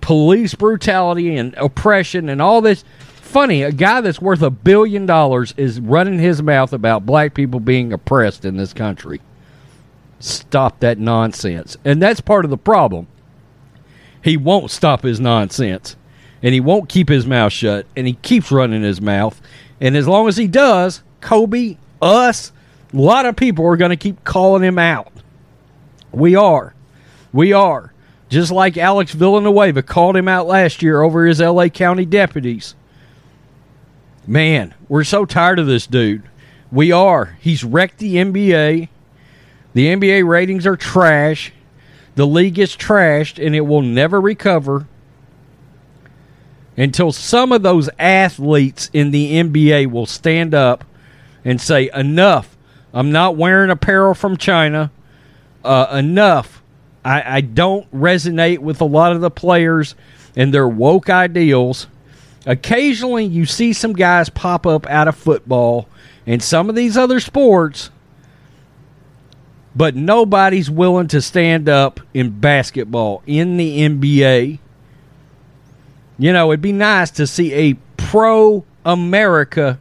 police 0.00 0.54
brutality 0.54 1.36
and 1.36 1.54
oppression 1.54 2.28
and 2.28 2.42
all 2.42 2.60
this. 2.60 2.84
Funny, 3.16 3.62
a 3.62 3.72
guy 3.72 4.00
that's 4.00 4.20
worth 4.20 4.42
a 4.42 4.50
billion 4.50 5.06
dollars 5.06 5.54
is 5.56 5.80
running 5.80 6.18
his 6.18 6.42
mouth 6.42 6.72
about 6.72 7.06
black 7.06 7.32
people 7.32 7.60
being 7.60 7.92
oppressed 7.92 8.44
in 8.44 8.56
this 8.56 8.74
country. 8.74 9.20
Stop 10.18 10.80
that 10.80 10.98
nonsense. 10.98 11.76
And 11.84 12.02
that's 12.02 12.20
part 12.20 12.44
of 12.44 12.50
the 12.50 12.58
problem. 12.58 13.06
He 14.22 14.36
won't 14.36 14.70
stop 14.70 15.02
his 15.02 15.18
nonsense 15.18 15.96
and 16.42 16.52
he 16.52 16.60
won't 16.60 16.88
keep 16.88 17.08
his 17.08 17.26
mouth 17.26 17.52
shut, 17.52 17.86
and 17.96 18.06
he 18.06 18.14
keeps 18.14 18.50
running 18.50 18.82
his 18.82 19.00
mouth. 19.00 19.40
And 19.80 19.96
as 19.96 20.08
long 20.08 20.28
as 20.28 20.36
he 20.36 20.46
does, 20.46 21.02
Colby, 21.20 21.78
us, 22.00 22.52
a 22.92 22.96
lot 22.96 23.26
of 23.26 23.36
people 23.36 23.66
are 23.66 23.76
going 23.76 23.90
to 23.90 23.96
keep 23.96 24.24
calling 24.24 24.62
him 24.62 24.78
out. 24.78 25.12
We 26.10 26.34
are. 26.34 26.74
We 27.32 27.52
are. 27.52 27.92
Just 28.28 28.50
like 28.50 28.76
Alex 28.76 29.12
Villanueva 29.12 29.82
called 29.82 30.16
him 30.16 30.28
out 30.28 30.46
last 30.46 30.82
year 30.82 31.02
over 31.02 31.26
his 31.26 31.40
LA 31.40 31.68
County 31.68 32.04
deputies. 32.04 32.74
Man, 34.26 34.74
we're 34.88 35.04
so 35.04 35.24
tired 35.24 35.58
of 35.58 35.66
this 35.66 35.86
dude. 35.86 36.22
We 36.70 36.92
are. 36.92 37.36
He's 37.40 37.64
wrecked 37.64 37.98
the 37.98 38.16
NBA. 38.16 38.88
The 39.74 39.86
NBA 39.86 40.26
ratings 40.26 40.66
are 40.66 40.76
trash. 40.76 41.52
The 42.14 42.26
league 42.26 42.58
is 42.58 42.76
trashed 42.76 43.44
and 43.44 43.54
it 43.54 43.62
will 43.62 43.82
never 43.82 44.20
recover 44.20 44.86
until 46.76 47.12
some 47.12 47.52
of 47.52 47.62
those 47.62 47.90
athletes 47.98 48.90
in 48.92 49.10
the 49.10 49.34
NBA 49.34 49.90
will 49.90 50.06
stand 50.06 50.54
up 50.54 50.84
and 51.44 51.60
say, 51.60 51.90
Enough. 51.94 52.56
I'm 52.94 53.10
not 53.10 53.36
wearing 53.36 53.70
apparel 53.70 54.14
from 54.14 54.36
China. 54.36 54.90
Uh, 55.64 55.86
enough. 55.92 56.62
I, 57.04 57.36
I 57.36 57.40
don't 57.40 57.90
resonate 57.92 58.58
with 58.58 58.80
a 58.80 58.86
lot 58.86 59.12
of 59.12 59.20
the 59.20 59.30
players 59.30 59.94
and 60.36 60.52
their 60.52 60.68
woke 60.68 61.08
ideals. 61.08 61.86
Occasionally, 62.44 63.24
you 63.24 63.46
see 63.46 63.72
some 63.72 63.92
guys 63.92 64.28
pop 64.28 64.66
up 64.66 64.86
out 64.88 65.08
of 65.08 65.16
football 65.16 65.88
and 66.26 66.42
some 66.42 66.68
of 66.68 66.74
these 66.74 66.96
other 66.96 67.20
sports, 67.20 67.90
but 69.74 69.94
nobody's 69.94 70.70
willing 70.70 71.08
to 71.08 71.22
stand 71.22 71.68
up 71.68 72.00
in 72.12 72.40
basketball 72.40 73.22
in 73.26 73.56
the 73.56 73.80
NBA 73.80 74.58
you 76.18 76.32
know, 76.32 76.50
it'd 76.50 76.60
be 76.60 76.72
nice 76.72 77.10
to 77.12 77.26
see 77.26 77.52
a 77.52 77.74
pro 77.96 78.64
America, 78.84 79.78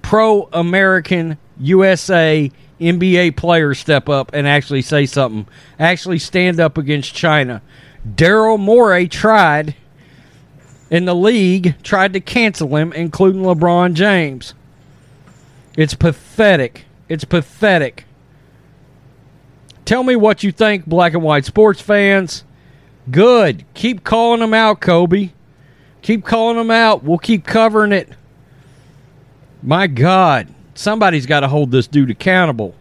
pro 0.00 0.48
American 0.52 1.38
USA 1.58 2.50
NBA 2.80 3.36
player 3.36 3.74
step 3.74 4.08
up 4.08 4.30
and 4.34 4.46
actually 4.46 4.82
say 4.82 5.06
something, 5.06 5.46
actually 5.78 6.18
stand 6.18 6.58
up 6.58 6.76
against 6.78 7.14
China. 7.14 7.62
Daryl 8.06 8.58
Morey 8.58 9.06
tried, 9.06 9.76
and 10.90 11.06
the 11.06 11.14
league 11.14 11.80
tried 11.82 12.12
to 12.14 12.20
cancel 12.20 12.76
him, 12.76 12.92
including 12.92 13.42
LeBron 13.42 13.94
James. 13.94 14.54
It's 15.76 15.94
pathetic. 15.94 16.84
It's 17.08 17.24
pathetic. 17.24 18.04
Tell 19.84 20.02
me 20.02 20.16
what 20.16 20.42
you 20.42 20.52
think, 20.52 20.86
black 20.86 21.14
and 21.14 21.22
white 21.22 21.44
sports 21.44 21.80
fans. 21.80 22.44
Good. 23.10 23.64
Keep 23.74 24.04
calling 24.04 24.40
them 24.40 24.54
out, 24.54 24.80
Colby. 24.80 25.34
Keep 26.02 26.24
calling 26.24 26.56
them 26.56 26.70
out. 26.70 27.02
We'll 27.02 27.18
keep 27.18 27.44
covering 27.44 27.92
it. 27.92 28.08
My 29.62 29.86
God. 29.86 30.48
Somebody's 30.74 31.26
got 31.26 31.40
to 31.40 31.48
hold 31.48 31.70
this 31.70 31.86
dude 31.86 32.10
accountable. 32.10 32.74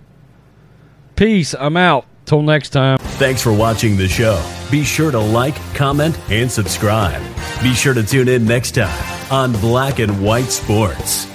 Peace. 1.16 1.54
I'm 1.54 1.78
out. 1.78 2.06
Till 2.26 2.42
next 2.44 2.70
time. 2.70 2.98
Thanks 2.98 3.42
for 3.42 3.52
watching 3.52 3.98
the 3.98 4.08
show. 4.08 4.42
Be 4.70 4.84
sure 4.84 5.12
to 5.12 5.20
like, 5.20 5.56
comment, 5.74 6.18
and 6.30 6.50
subscribe. 6.50 7.22
Be 7.62 7.74
sure 7.74 7.94
to 7.94 8.04
tune 8.04 8.28
in 8.30 8.46
next 8.46 8.72
time 8.72 9.32
on 9.32 9.52
Black 9.54 10.00
and 10.00 10.24
White 10.24 10.46
Sports. 10.46 11.28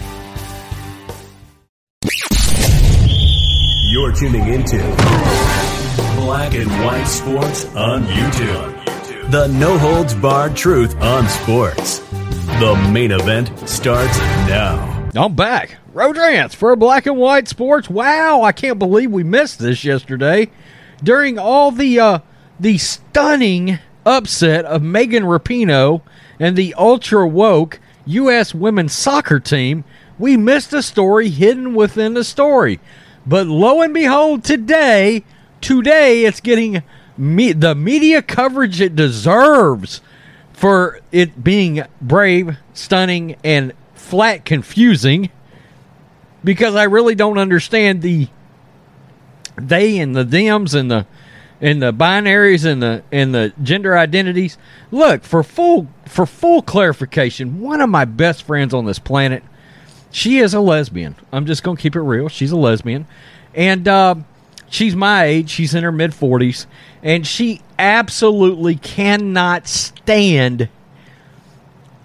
You're 3.90 4.12
tuning 4.12 4.46
into 4.48 4.78
Black 6.16 6.54
and 6.54 6.70
White 6.84 7.04
Sports 7.04 7.66
on 7.74 8.04
YouTube. 8.04 8.75
The 9.28 9.48
no 9.48 9.76
holds 9.76 10.14
barred 10.14 10.54
truth 10.54 10.94
on 11.02 11.28
sports. 11.28 11.98
The 12.60 12.88
main 12.92 13.10
event 13.10 13.50
starts 13.68 14.16
now. 14.46 15.10
I'm 15.16 15.34
back. 15.34 15.78
Rodrance 15.92 16.54
for 16.54 16.76
Black 16.76 17.06
and 17.06 17.16
White 17.16 17.48
Sports. 17.48 17.90
Wow, 17.90 18.42
I 18.42 18.52
can't 18.52 18.78
believe 18.78 19.10
we 19.10 19.24
missed 19.24 19.58
this 19.58 19.82
yesterday. 19.82 20.48
During 21.02 21.40
all 21.40 21.72
the 21.72 21.98
uh, 21.98 22.18
the 22.60 22.78
stunning 22.78 23.80
upset 24.04 24.64
of 24.64 24.84
Megan 24.84 25.24
Rapinoe 25.24 26.02
and 26.38 26.54
the 26.54 26.72
ultra 26.74 27.26
woke 27.26 27.80
U.S. 28.06 28.54
women's 28.54 28.92
soccer 28.92 29.40
team, 29.40 29.82
we 30.20 30.36
missed 30.36 30.72
a 30.72 30.84
story 30.84 31.30
hidden 31.30 31.74
within 31.74 32.14
the 32.14 32.22
story. 32.22 32.78
But 33.26 33.48
lo 33.48 33.82
and 33.82 33.92
behold, 33.92 34.44
today, 34.44 35.24
today 35.60 36.24
it's 36.24 36.40
getting 36.40 36.84
me- 37.18 37.52
the 37.52 37.74
media 37.74 38.22
coverage 38.22 38.80
it 38.80 38.96
deserves 38.96 40.00
for 40.52 41.00
it 41.12 41.42
being 41.42 41.84
brave, 42.00 42.56
stunning, 42.72 43.36
and 43.44 43.72
flat 43.94 44.44
confusing. 44.44 45.30
Because 46.44 46.74
I 46.74 46.84
really 46.84 47.14
don't 47.14 47.38
understand 47.38 48.02
the 48.02 48.28
they 49.56 49.98
and 49.98 50.14
the 50.14 50.24
thems 50.24 50.74
and 50.74 50.90
the 50.90 51.06
and 51.60 51.82
the 51.82 51.92
binaries 51.92 52.64
and 52.64 52.82
the 52.82 53.02
and 53.10 53.34
the 53.34 53.52
gender 53.62 53.96
identities. 53.96 54.56
Look 54.90 55.24
for 55.24 55.42
full 55.42 55.88
for 56.06 56.24
full 56.24 56.62
clarification. 56.62 57.60
One 57.60 57.80
of 57.80 57.88
my 57.88 58.04
best 58.04 58.44
friends 58.44 58.72
on 58.72 58.84
this 58.84 58.98
planet 58.98 59.42
she 60.16 60.38
is 60.38 60.54
a 60.54 60.60
lesbian. 60.60 61.14
I'm 61.30 61.44
just 61.44 61.62
to 61.62 61.76
keep 61.76 61.94
it 61.94 62.00
real. 62.00 62.30
She's 62.30 62.50
a 62.50 62.56
lesbian. 62.56 63.06
And 63.54 63.86
uh, 63.86 64.14
she's 64.68 64.96
my 64.96 65.24
age. 65.24 65.50
She's 65.50 65.74
in 65.74 65.84
her 65.84 65.92
mid 65.92 66.12
40s. 66.12 66.66
And 67.02 67.26
she 67.26 67.62
absolutely 67.78 68.76
cannot 68.76 69.66
stand 69.68 70.68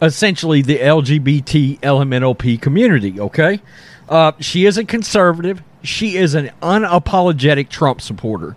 essentially 0.01 0.61
the 0.61 0.79
LGBT 0.79 1.79
LMNOP 1.79 2.61
community, 2.61 3.19
okay? 3.19 3.61
Uh, 4.09 4.31
she 4.39 4.65
is 4.65 4.77
a 4.77 4.83
conservative. 4.83 5.61
She 5.83 6.17
is 6.17 6.33
an 6.33 6.51
unapologetic 6.61 7.69
Trump 7.69 8.01
supporter. 8.01 8.55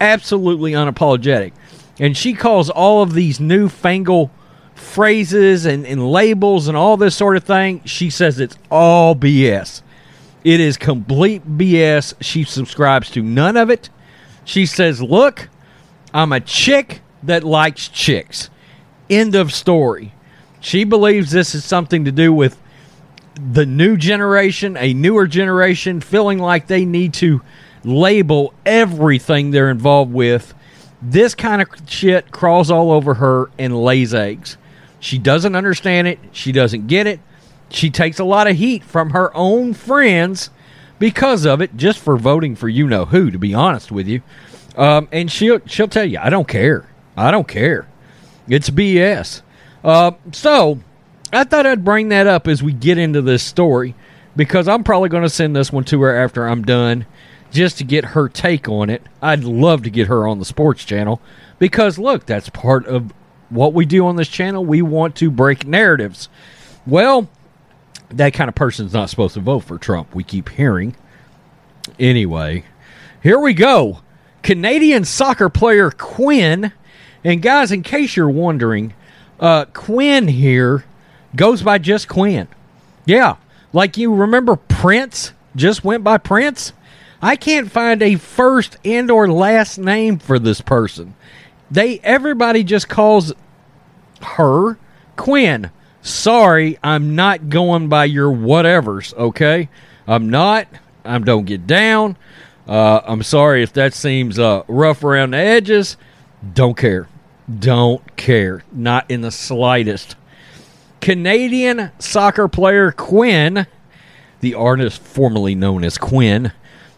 Absolutely 0.00 0.72
unapologetic. 0.72 1.52
And 1.98 2.16
she 2.16 2.32
calls 2.34 2.68
all 2.68 3.02
of 3.02 3.14
these 3.14 3.38
newfangled 3.38 4.30
phrases 4.74 5.64
and, 5.64 5.86
and 5.86 6.10
labels 6.10 6.68
and 6.68 6.76
all 6.76 6.96
this 6.96 7.16
sort 7.16 7.36
of 7.36 7.44
thing, 7.44 7.82
she 7.84 8.10
says 8.10 8.38
it's 8.40 8.56
all 8.70 9.14
BS. 9.14 9.82
It 10.44 10.60
is 10.60 10.76
complete 10.76 11.46
BS. 11.46 12.14
She 12.20 12.44
subscribes 12.44 13.10
to 13.10 13.22
none 13.22 13.56
of 13.56 13.70
it. 13.70 13.90
She 14.44 14.66
says, 14.66 15.00
Look, 15.00 15.48
I'm 16.12 16.32
a 16.32 16.40
chick 16.40 17.00
that 17.22 17.44
likes 17.44 17.88
chicks. 17.88 18.50
End 19.08 19.34
of 19.34 19.52
story. 19.52 20.14
She 20.60 20.84
believes 20.84 21.30
this 21.30 21.54
is 21.54 21.64
something 21.64 22.04
to 22.04 22.12
do 22.12 22.32
with 22.32 22.58
the 23.34 23.66
new 23.66 23.96
generation, 23.96 24.76
a 24.76 24.94
newer 24.94 25.26
generation, 25.26 26.00
feeling 26.00 26.38
like 26.38 26.66
they 26.66 26.84
need 26.84 27.14
to 27.14 27.40
label 27.84 28.54
everything 28.64 29.50
they're 29.50 29.70
involved 29.70 30.12
with. 30.12 30.54
This 31.00 31.34
kind 31.34 31.62
of 31.62 31.68
shit 31.88 32.30
crawls 32.30 32.70
all 32.70 32.92
over 32.92 33.14
her 33.14 33.50
and 33.58 33.82
lays 33.82 34.14
eggs. 34.14 34.56
She 35.00 35.18
doesn't 35.18 35.56
understand 35.56 36.06
it. 36.06 36.20
She 36.30 36.52
doesn't 36.52 36.86
get 36.86 37.08
it. 37.08 37.20
She 37.72 37.90
takes 37.90 38.18
a 38.18 38.24
lot 38.24 38.46
of 38.46 38.56
heat 38.56 38.84
from 38.84 39.10
her 39.10 39.34
own 39.36 39.74
friends 39.74 40.50
because 40.98 41.44
of 41.46 41.60
it, 41.60 41.76
just 41.76 41.98
for 41.98 42.16
voting 42.16 42.54
for 42.54 42.68
you 42.68 42.86
know 42.86 43.04
who. 43.06 43.30
To 43.30 43.38
be 43.38 43.54
honest 43.54 43.90
with 43.90 44.06
you, 44.06 44.22
um, 44.76 45.08
and 45.10 45.30
she'll 45.30 45.60
she'll 45.66 45.88
tell 45.88 46.04
you, 46.04 46.18
I 46.20 46.30
don't 46.30 46.48
care. 46.48 46.88
I 47.16 47.30
don't 47.30 47.48
care. 47.48 47.88
It's 48.48 48.70
BS. 48.70 49.42
Uh, 49.84 50.12
so 50.32 50.78
I 51.32 51.44
thought 51.44 51.66
I'd 51.66 51.84
bring 51.84 52.08
that 52.10 52.26
up 52.26 52.46
as 52.46 52.62
we 52.62 52.72
get 52.72 52.98
into 52.98 53.22
this 53.22 53.42
story 53.42 53.94
because 54.36 54.68
I'm 54.68 54.84
probably 54.84 55.08
going 55.08 55.22
to 55.22 55.30
send 55.30 55.54
this 55.54 55.72
one 55.72 55.84
to 55.84 56.02
her 56.02 56.16
after 56.16 56.46
I'm 56.46 56.62
done 56.62 57.06
just 57.50 57.78
to 57.78 57.84
get 57.84 58.06
her 58.06 58.28
take 58.28 58.68
on 58.68 58.90
it. 58.90 59.02
I'd 59.20 59.44
love 59.44 59.82
to 59.82 59.90
get 59.90 60.08
her 60.08 60.26
on 60.26 60.38
the 60.38 60.44
sports 60.44 60.84
channel 60.84 61.20
because 61.58 61.98
look, 61.98 62.26
that's 62.26 62.48
part 62.48 62.86
of 62.86 63.12
what 63.50 63.74
we 63.74 63.84
do 63.84 64.06
on 64.06 64.16
this 64.16 64.28
channel, 64.28 64.64
we 64.64 64.80
want 64.80 65.14
to 65.16 65.30
break 65.30 65.66
narratives. 65.66 66.28
Well, 66.86 67.28
that 68.16 68.34
kind 68.34 68.48
of 68.48 68.54
person's 68.54 68.92
not 68.92 69.10
supposed 69.10 69.34
to 69.34 69.40
vote 69.40 69.60
for 69.60 69.78
Trump. 69.78 70.14
We 70.14 70.24
keep 70.24 70.50
hearing. 70.50 70.94
Anyway, 71.98 72.64
here 73.22 73.38
we 73.38 73.54
go. 73.54 74.00
Canadian 74.42 75.04
soccer 75.04 75.48
player 75.48 75.90
Quinn, 75.90 76.72
and 77.24 77.42
guys, 77.42 77.70
in 77.70 77.82
case 77.82 78.16
you're 78.16 78.28
wondering, 78.28 78.94
uh, 79.40 79.66
Quinn 79.66 80.28
here 80.28 80.84
goes 81.34 81.62
by 81.62 81.78
just 81.78 82.08
Quinn. 82.08 82.48
Yeah, 83.04 83.36
like 83.72 83.96
you 83.96 84.14
remember 84.14 84.56
Prince 84.56 85.32
just 85.56 85.84
went 85.84 86.04
by 86.04 86.18
Prince. 86.18 86.72
I 87.20 87.36
can't 87.36 87.70
find 87.70 88.02
a 88.02 88.16
first 88.16 88.78
and 88.84 89.10
or 89.10 89.30
last 89.30 89.78
name 89.78 90.18
for 90.18 90.38
this 90.38 90.60
person. 90.60 91.14
They 91.70 92.00
everybody 92.00 92.64
just 92.64 92.88
calls 92.88 93.32
her 94.22 94.76
Quinn. 95.16 95.70
Sorry, 96.02 96.78
I'm 96.82 97.14
not 97.14 97.48
going 97.48 97.88
by 97.88 98.06
your 98.06 98.30
whatevers, 98.30 99.14
okay? 99.14 99.68
I'm 100.06 100.28
not. 100.28 100.66
I 101.04 101.18
don't 101.18 101.44
get 101.44 101.66
down. 101.66 102.16
Uh, 102.66 103.00
I'm 103.04 103.22
sorry 103.22 103.62
if 103.62 103.72
that 103.74 103.94
seems 103.94 104.38
uh, 104.38 104.64
rough 104.66 105.04
around 105.04 105.30
the 105.30 105.38
edges. 105.38 105.96
Don't 106.52 106.76
care. 106.76 107.08
Don't 107.58 108.16
care. 108.16 108.64
Not 108.72 109.10
in 109.10 109.20
the 109.20 109.30
slightest. 109.30 110.16
Canadian 111.00 111.90
soccer 111.98 112.48
player 112.48 112.92
Quinn, 112.92 113.66
the 114.40 114.54
artist 114.54 115.00
formerly 115.02 115.54
known 115.54 115.84
as 115.84 115.98
Quinn, 115.98 116.52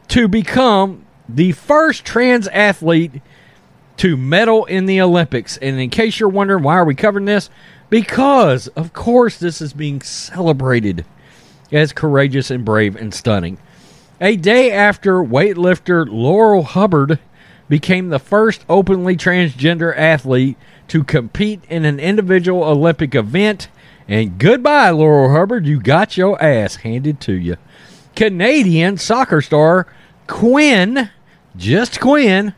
to 0.08 0.28
become 0.28 1.04
the 1.28 1.52
first 1.52 2.04
trans 2.04 2.46
athlete 2.48 3.22
to 3.96 4.16
medal 4.16 4.64
in 4.66 4.86
the 4.86 5.00
Olympics. 5.00 5.56
And 5.58 5.80
in 5.80 5.88
case 5.88 6.20
you're 6.20 6.28
wondering 6.28 6.62
why 6.62 6.74
are 6.74 6.84
we 6.84 6.94
covering 6.94 7.24
this, 7.24 7.48
because 7.94 8.66
of 8.74 8.92
course 8.92 9.38
this 9.38 9.60
is 9.60 9.72
being 9.72 10.02
celebrated 10.02 11.04
as 11.70 11.92
courageous 11.92 12.50
and 12.50 12.64
brave 12.64 12.96
and 12.96 13.14
stunning. 13.14 13.56
A 14.20 14.34
day 14.34 14.72
after 14.72 15.18
weightlifter 15.18 16.04
Laurel 16.10 16.64
Hubbard 16.64 17.20
became 17.68 18.08
the 18.08 18.18
first 18.18 18.64
openly 18.68 19.16
transgender 19.16 19.96
athlete 19.96 20.56
to 20.88 21.04
compete 21.04 21.62
in 21.68 21.84
an 21.84 22.00
individual 22.00 22.64
Olympic 22.64 23.14
event. 23.14 23.68
And 24.08 24.40
goodbye, 24.40 24.90
Laurel 24.90 25.30
Hubbard. 25.30 25.64
You 25.64 25.78
got 25.78 26.16
your 26.16 26.42
ass 26.42 26.74
handed 26.74 27.20
to 27.20 27.32
you. 27.34 27.58
Canadian 28.16 28.96
soccer 28.96 29.40
star 29.40 29.86
Quinn, 30.26 31.10
just 31.56 32.00
Quinn, 32.00 32.54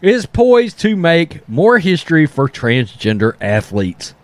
is 0.00 0.24
poised 0.24 0.80
to 0.80 0.96
make 0.96 1.46
more 1.46 1.78
history 1.78 2.24
for 2.24 2.48
transgender 2.48 3.36
athletes. 3.38 4.14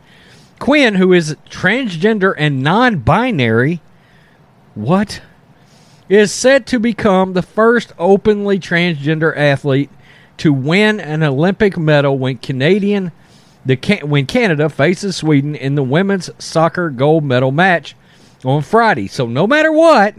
Quinn, 0.59 0.97
who 0.97 1.13
is 1.13 1.37
transgender 1.49 2.35
and 2.37 2.63
non 2.63 2.99
binary, 2.99 3.81
what? 4.75 5.23
Is 6.09 6.33
set 6.33 6.67
to 6.67 6.79
become 6.79 7.35
the 7.35 7.43
first 7.43 7.93
openly 7.99 8.59
transgender 8.59 9.37
athlete 9.37 9.91
to 10.39 10.53
win 10.53 11.01
an 11.01 11.23
Olympic 11.23 11.77
medal 11.77 12.17
when 12.17 12.39
Canadian 12.39 13.13
the 13.67 13.77
when 14.03 14.25
Canada 14.25 14.69
faces 14.71 15.17
Sweden 15.17 15.55
in 15.55 15.75
the 15.75 15.83
women's 15.83 16.31
soccer 16.39 16.89
gold 16.89 17.25
medal 17.25 17.53
match 17.53 17.95
on 18.45 18.63
Friday. 18.63 19.09
So 19.09 19.27
no 19.27 19.47
matter 19.47 19.71
what, 19.71 20.15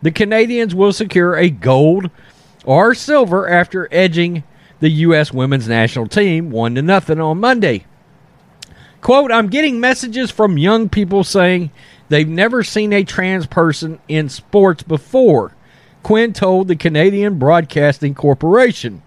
the 0.00 0.10
Canadians 0.10 0.74
will 0.74 0.92
secure 0.92 1.36
a 1.36 1.50
gold 1.50 2.10
or 2.64 2.94
silver 2.94 3.48
after 3.48 3.88
edging 3.90 4.44
the 4.80 4.88
U.S. 4.88 5.32
women's 5.32 5.68
national 5.68 6.08
team 6.08 6.50
one 6.50 6.74
to 6.76 6.82
nothing 6.82 7.20
on 7.20 7.40
Monday. 7.40 7.84
Quote, 9.04 9.30
I'm 9.30 9.48
getting 9.48 9.80
messages 9.80 10.30
from 10.30 10.56
young 10.56 10.88
people 10.88 11.24
saying 11.24 11.70
they've 12.08 12.26
never 12.26 12.62
seen 12.62 12.90
a 12.94 13.04
trans 13.04 13.46
person 13.46 14.00
in 14.08 14.30
sports 14.30 14.82
before, 14.82 15.54
Quinn 16.02 16.32
told 16.32 16.68
the 16.68 16.74
Canadian 16.74 17.38
Broadcasting 17.38 18.14
Corporation. 18.14 19.02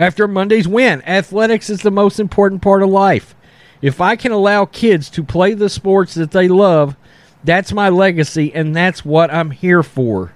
After 0.00 0.26
Monday's 0.26 0.66
win, 0.66 1.00
athletics 1.02 1.70
is 1.70 1.82
the 1.82 1.92
most 1.92 2.18
important 2.18 2.60
part 2.60 2.82
of 2.82 2.88
life. 2.88 3.36
If 3.80 4.00
I 4.00 4.16
can 4.16 4.32
allow 4.32 4.64
kids 4.64 5.08
to 5.10 5.22
play 5.22 5.54
the 5.54 5.68
sports 5.68 6.14
that 6.14 6.32
they 6.32 6.48
love, 6.48 6.96
that's 7.44 7.72
my 7.72 7.88
legacy, 7.88 8.52
and 8.52 8.74
that's 8.74 9.04
what 9.04 9.32
I'm 9.32 9.52
here 9.52 9.84
for. 9.84 10.34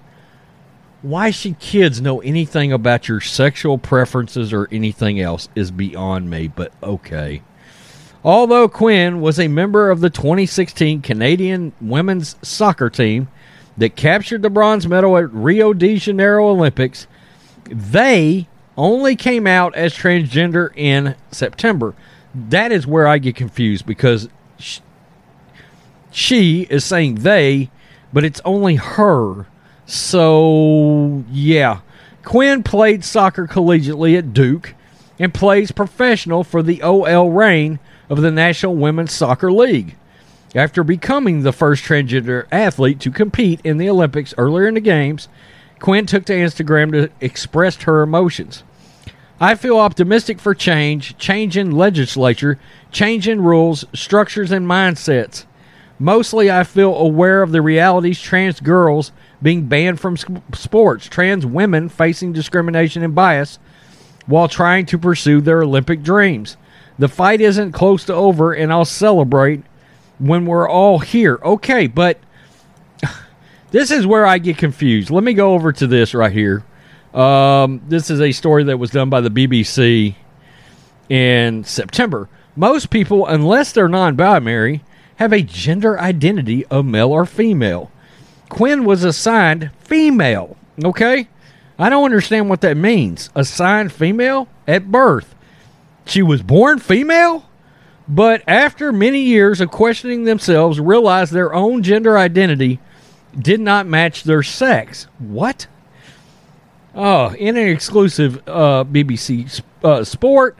Why 1.02 1.32
should 1.32 1.58
kids 1.58 2.00
know 2.00 2.20
anything 2.20 2.72
about 2.72 3.08
your 3.08 3.20
sexual 3.20 3.76
preferences 3.76 4.52
or 4.52 4.68
anything 4.70 5.18
else 5.18 5.48
is 5.56 5.72
beyond 5.72 6.30
me, 6.30 6.46
but 6.46 6.72
okay. 6.80 7.42
Although 8.24 8.68
Quinn 8.68 9.20
was 9.20 9.38
a 9.38 9.48
member 9.48 9.90
of 9.90 10.00
the 10.00 10.10
2016 10.10 11.02
Canadian 11.02 11.72
women's 11.80 12.36
soccer 12.42 12.90
team 12.90 13.28
that 13.76 13.94
captured 13.94 14.42
the 14.42 14.50
bronze 14.50 14.86
medal 14.86 15.16
at 15.16 15.32
Rio 15.32 15.72
de 15.72 15.96
Janeiro 15.96 16.48
Olympics, 16.48 17.06
they 17.64 18.48
only 18.76 19.16
came 19.16 19.46
out 19.46 19.74
as 19.74 19.94
transgender 19.94 20.70
in 20.76 21.14
September. 21.30 21.94
That 22.34 22.72
is 22.72 22.86
where 22.86 23.06
I 23.06 23.18
get 23.18 23.36
confused 23.36 23.86
because 23.86 24.28
sh- 24.58 24.80
she 26.10 26.62
is 26.68 26.84
saying 26.84 27.16
they, 27.16 27.70
but 28.12 28.24
it's 28.24 28.40
only 28.44 28.76
her. 28.76 29.46
So, 29.86 31.24
yeah. 31.30 31.80
Quinn 32.24 32.62
played 32.62 33.04
soccer 33.04 33.46
collegiately 33.46 34.18
at 34.18 34.32
Duke 34.32 34.74
and 35.18 35.32
plays 35.32 35.70
professional 35.70 36.44
for 36.44 36.62
the 36.62 36.82
OL 36.82 37.30
Reign 37.30 37.78
of 38.08 38.20
the 38.20 38.30
National 38.30 38.74
Women's 38.74 39.12
Soccer 39.12 39.50
League. 39.52 39.96
After 40.54 40.84
becoming 40.84 41.42
the 41.42 41.52
first 41.52 41.84
transgender 41.84 42.46
athlete 42.50 43.00
to 43.00 43.10
compete 43.10 43.60
in 43.64 43.76
the 43.76 43.90
Olympics 43.90 44.34
earlier 44.38 44.68
in 44.68 44.74
the 44.74 44.80
Games, 44.80 45.28
Quinn 45.80 46.06
took 46.06 46.24
to 46.26 46.32
Instagram 46.32 46.92
to 46.92 47.10
express 47.20 47.76
her 47.82 48.02
emotions. 48.02 48.62
I 49.38 49.54
feel 49.54 49.78
optimistic 49.78 50.40
for 50.40 50.54
change, 50.54 51.18
change 51.18 51.58
in 51.58 51.72
legislature, 51.72 52.58
change 52.90 53.28
in 53.28 53.42
rules, 53.42 53.84
structures, 53.92 54.50
and 54.50 54.66
mindsets. 54.66 55.44
Mostly, 55.98 56.50
I 56.50 56.64
feel 56.64 56.94
aware 56.94 57.42
of 57.42 57.52
the 57.52 57.60
realities 57.60 58.20
trans 58.20 58.60
girls 58.60 59.12
being 59.42 59.66
banned 59.66 60.00
from 60.00 60.16
sports, 60.54 61.06
trans 61.06 61.44
women 61.44 61.88
facing 61.88 62.32
discrimination 62.32 63.02
and 63.02 63.14
bias 63.14 63.58
while 64.26 64.48
trying 64.48 64.86
to 64.86 64.98
pursue 64.98 65.40
their 65.40 65.62
Olympic 65.62 66.02
dreams. 66.02 66.56
The 66.98 67.08
fight 67.08 67.40
isn't 67.40 67.72
close 67.72 68.04
to 68.06 68.14
over, 68.14 68.52
and 68.52 68.72
I'll 68.72 68.84
celebrate 68.84 69.62
when 70.18 70.46
we're 70.46 70.68
all 70.68 70.98
here. 70.98 71.38
Okay, 71.42 71.86
but 71.86 72.18
this 73.70 73.90
is 73.90 74.06
where 74.06 74.26
I 74.26 74.38
get 74.38 74.58
confused. 74.58 75.10
Let 75.10 75.24
me 75.24 75.34
go 75.34 75.54
over 75.54 75.72
to 75.72 75.86
this 75.86 76.14
right 76.14 76.32
here. 76.32 76.64
Um, 77.12 77.82
this 77.88 78.10
is 78.10 78.20
a 78.20 78.32
story 78.32 78.64
that 78.64 78.78
was 78.78 78.90
done 78.90 79.10
by 79.10 79.20
the 79.20 79.30
BBC 79.30 80.14
in 81.08 81.64
September. 81.64 82.28
Most 82.56 82.90
people, 82.90 83.26
unless 83.26 83.72
they're 83.72 83.88
non 83.88 84.16
binary, 84.16 84.82
have 85.16 85.32
a 85.32 85.42
gender 85.42 85.98
identity 85.98 86.64
of 86.66 86.84
male 86.84 87.10
or 87.10 87.26
female. 87.26 87.90
Quinn 88.48 88.84
was 88.84 89.04
assigned 89.04 89.70
female. 89.80 90.56
Okay? 90.84 91.28
I 91.78 91.90
don't 91.90 92.04
understand 92.04 92.48
what 92.48 92.62
that 92.62 92.76
means. 92.76 93.30
Assigned 93.34 93.92
female 93.92 94.48
at 94.66 94.90
birth. 94.90 95.34
She 96.06 96.22
was 96.22 96.40
born 96.40 96.78
female, 96.78 97.48
but 98.08 98.42
after 98.46 98.92
many 98.92 99.20
years 99.20 99.60
of 99.60 99.70
questioning 99.70 100.24
themselves, 100.24 100.78
realized 100.78 101.32
their 101.32 101.52
own 101.52 101.82
gender 101.82 102.16
identity 102.16 102.78
did 103.36 103.60
not 103.60 103.86
match 103.86 104.22
their 104.22 104.42
sex. 104.42 105.08
What? 105.18 105.66
Oh, 106.94 107.34
in 107.34 107.56
an 107.56 107.68
exclusive 107.68 108.36
uh, 108.46 108.84
BBC 108.84 109.60
uh, 109.84 110.04
sport, 110.04 110.56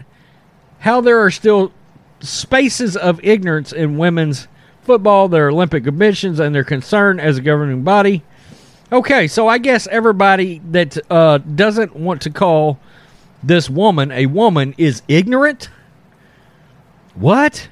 how 0.81 1.01
there 1.01 1.21
are 1.25 1.31
still 1.31 1.73
spaces 2.21 2.97
of 2.97 3.25
ignorance 3.25 3.73
in 3.73 3.97
women's 3.97 4.49
football, 4.83 5.29
their 5.29 5.49
Olympic 5.49 5.87
ambitions, 5.87 6.41
and 6.41 6.55
their 6.55 6.65
concern 6.65 7.21
as 7.21 7.39
a 7.39 7.41
governing 7.41 7.85
body. 7.85 8.23
Okay, 8.93 9.29
so 9.29 9.49
I 9.49 9.59
guess 9.59 9.87
everybody 9.87 10.61
that 10.71 10.99
uh, 11.11 11.39
doesn't 11.39 11.97
want 11.97 12.23
to 12.23 12.31
call 12.31 12.79
this 13.47 13.71
woman 13.71 14.11
a 14.11 14.27
woman 14.27 14.75
is 14.77 15.03
ignorant? 15.09 15.71
What? 17.15 17.69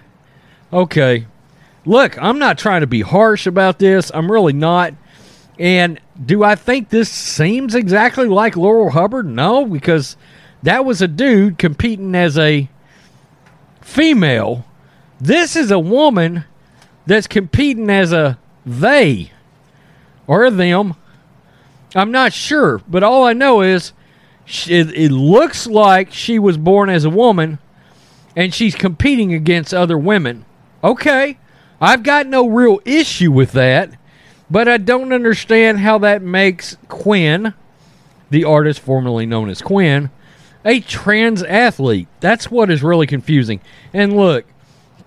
Okay. 0.72 1.26
Look, 1.84 2.20
I'm 2.20 2.38
not 2.38 2.58
trying 2.58 2.80
to 2.80 2.86
be 2.86 3.02
harsh 3.02 3.46
about 3.46 3.78
this. 3.78 4.10
I'm 4.14 4.30
really 4.30 4.52
not. 4.52 4.94
And 5.58 6.00
do 6.24 6.42
I 6.42 6.54
think 6.54 6.88
this 6.88 7.10
seems 7.10 7.74
exactly 7.74 8.26
like 8.26 8.56
Laurel 8.56 8.90
Hubbard? 8.90 9.26
No, 9.26 9.66
because 9.66 10.16
that 10.62 10.84
was 10.84 11.02
a 11.02 11.08
dude 11.08 11.58
competing 11.58 12.14
as 12.14 12.38
a 12.38 12.68
female. 13.80 14.64
This 15.20 15.56
is 15.56 15.70
a 15.70 15.78
woman 15.78 16.44
that's 17.06 17.26
competing 17.26 17.90
as 17.90 18.12
a 18.12 18.38
they 18.64 19.30
or 20.26 20.50
them. 20.50 20.94
I'm 21.94 22.10
not 22.10 22.32
sure, 22.32 22.80
but 22.88 23.02
all 23.02 23.24
I 23.24 23.34
know 23.34 23.60
is 23.60 23.92
she, 24.44 24.74
it, 24.74 24.90
it 24.92 25.10
looks 25.10 25.66
like 25.66 26.12
she 26.12 26.38
was 26.38 26.56
born 26.56 26.90
as 26.90 27.04
a 27.04 27.10
woman 27.10 27.58
and 28.36 28.52
she's 28.52 28.74
competing 28.74 29.32
against 29.32 29.72
other 29.72 29.96
women. 29.96 30.44
Okay, 30.82 31.38
I've 31.80 32.02
got 32.02 32.26
no 32.26 32.48
real 32.48 32.80
issue 32.84 33.32
with 33.32 33.52
that, 33.52 33.90
but 34.50 34.68
I 34.68 34.76
don't 34.76 35.12
understand 35.12 35.78
how 35.78 35.98
that 35.98 36.22
makes 36.22 36.76
Quinn, 36.88 37.54
the 38.30 38.44
artist 38.44 38.80
formerly 38.80 39.26
known 39.26 39.48
as 39.48 39.62
Quinn, 39.62 40.10
a 40.64 40.80
trans 40.80 41.42
athlete. 41.42 42.08
That's 42.20 42.50
what 42.50 42.70
is 42.70 42.82
really 42.82 43.06
confusing. 43.06 43.60
And 43.92 44.16
look, 44.16 44.46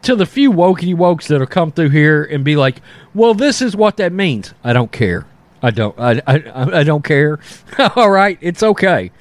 to 0.04 0.16
the 0.16 0.26
few 0.26 0.52
wokey 0.52 0.96
wokes 0.96 1.28
that'll 1.28 1.48
come 1.48 1.72
through 1.72 1.90
here 1.90 2.24
and 2.24 2.44
be 2.44 2.56
like, 2.56 2.82
"Well, 3.14 3.34
this 3.34 3.62
is 3.62 3.76
what 3.76 3.98
that 3.98 4.14
means." 4.14 4.54
I 4.64 4.74
don't 4.74 4.92
care. 4.92 5.26
I 5.62 5.72
don't. 5.72 5.98
I. 6.00 6.22
I, 6.28 6.80
I 6.80 6.84
don't 6.84 7.04
care. 7.04 7.40
All 7.96 8.10
right, 8.10 8.38
it's 8.42 8.64
okay. 8.64 9.12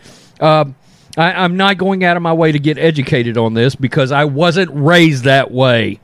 Um, 0.41 0.77
I, 1.17 1.33
I'm 1.33 1.57
not 1.57 1.79
going 1.79 2.05
out 2.05 2.17
of 2.17 2.23
my 2.23 2.33
way 2.33 2.53
to 2.53 2.59
get 2.59 2.79
educated 2.79 3.39
on 3.39 3.55
this 3.55 3.75
because 3.75 4.13
I 4.13 4.25
wasn't 4.25 4.71
raised 4.73 5.25
that 5.25 5.51
way. 5.51 6.01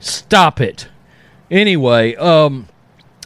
Stop 0.00 0.60
it. 0.60 0.88
Anyway, 1.50 2.14
um, 2.16 2.68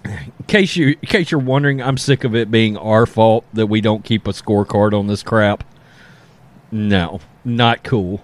in 0.04 0.32
case 0.46 0.76
you 0.76 0.88
in 0.88 1.08
case 1.08 1.30
you're 1.30 1.40
wondering, 1.40 1.80
I'm 1.80 1.96
sick 1.96 2.24
of 2.24 2.34
it 2.34 2.50
being 2.50 2.76
our 2.76 3.06
fault 3.06 3.44
that 3.52 3.66
we 3.66 3.80
don't 3.80 4.04
keep 4.04 4.26
a 4.26 4.32
scorecard 4.32 4.98
on 4.98 5.06
this 5.06 5.22
crap. 5.22 5.64
No, 6.70 7.20
not 7.44 7.84
cool. 7.84 8.22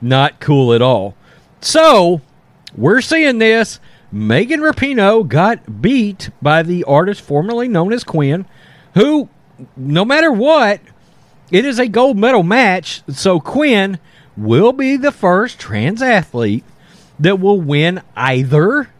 Not 0.00 0.40
cool 0.40 0.72
at 0.72 0.82
all. 0.82 1.14
So, 1.60 2.20
we're 2.74 3.00
seeing 3.00 3.38
this. 3.38 3.80
Megan 4.12 4.60
Rapinoe 4.60 5.26
got 5.26 5.80
beat 5.80 6.30
by 6.42 6.62
the 6.62 6.84
artist 6.84 7.20
formerly 7.20 7.68
known 7.68 7.92
as 7.92 8.04
Quinn, 8.04 8.44
who, 8.94 9.28
no 9.76 10.04
matter 10.04 10.32
what, 10.32 10.80
it 11.50 11.64
is 11.64 11.78
a 11.78 11.88
gold 11.88 12.16
medal 12.16 12.42
match. 12.42 13.02
So, 13.08 13.40
Quinn 13.40 13.98
will 14.36 14.72
be 14.72 14.96
the 14.96 15.12
first 15.12 15.58
trans 15.58 16.02
athlete 16.02 16.64
that 17.18 17.38
will 17.38 17.60
win 17.60 18.02
either 18.16 18.90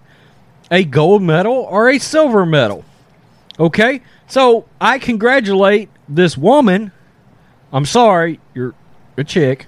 a 0.70 0.84
gold 0.84 1.22
medal 1.22 1.54
or 1.54 1.88
a 1.88 1.98
silver 1.98 2.46
medal. 2.46 2.84
Okay? 3.58 4.02
So, 4.28 4.66
I 4.80 4.98
congratulate 4.98 5.88
this 6.08 6.36
woman. 6.36 6.92
I'm 7.72 7.86
sorry, 7.86 8.38
you're 8.54 8.74
a 9.16 9.24
chick 9.24 9.66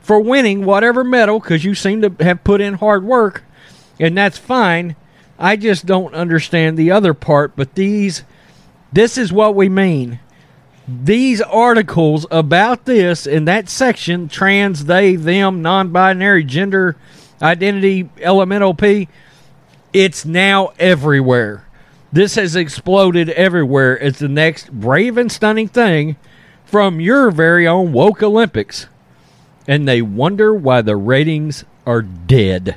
for 0.00 0.20
winning 0.20 0.64
whatever 0.66 1.02
medal 1.02 1.40
because 1.40 1.64
you 1.64 1.74
seem 1.74 2.02
to 2.02 2.14
have 2.20 2.44
put 2.44 2.60
in 2.60 2.74
hard 2.74 3.04
work, 3.04 3.42
and 3.98 4.16
that's 4.16 4.38
fine. 4.38 4.96
I 5.38 5.56
just 5.56 5.86
don't 5.86 6.14
understand 6.14 6.76
the 6.76 6.90
other 6.90 7.14
part, 7.14 7.56
but 7.56 7.74
these, 7.74 8.22
this 8.92 9.18
is 9.18 9.32
what 9.32 9.54
we 9.54 9.68
mean. 9.68 10.20
These 10.86 11.40
articles 11.40 12.26
about 12.30 12.84
this 12.84 13.26
in 13.26 13.46
that 13.46 13.68
section 13.68 14.28
trans, 14.28 14.84
they, 14.84 15.16
them, 15.16 15.62
non 15.62 15.90
binary, 15.90 16.44
gender, 16.44 16.96
identity, 17.42 18.10
elemental 18.20 18.74
P 18.74 19.08
it's 19.94 20.24
now 20.24 20.72
everywhere. 20.78 21.64
This 22.12 22.34
has 22.34 22.56
exploded 22.56 23.30
everywhere. 23.30 23.96
It's 23.96 24.18
the 24.18 24.28
next 24.28 24.72
brave 24.72 25.16
and 25.16 25.30
stunning 25.30 25.68
thing 25.68 26.16
from 26.64 27.00
your 27.00 27.30
very 27.30 27.66
own 27.66 27.92
woke 27.92 28.22
Olympics 28.22 28.88
and 29.68 29.86
they 29.88 30.02
wonder 30.02 30.52
why 30.52 30.82
the 30.82 30.96
ratings 30.96 31.64
are 31.86 32.02
dead. 32.02 32.76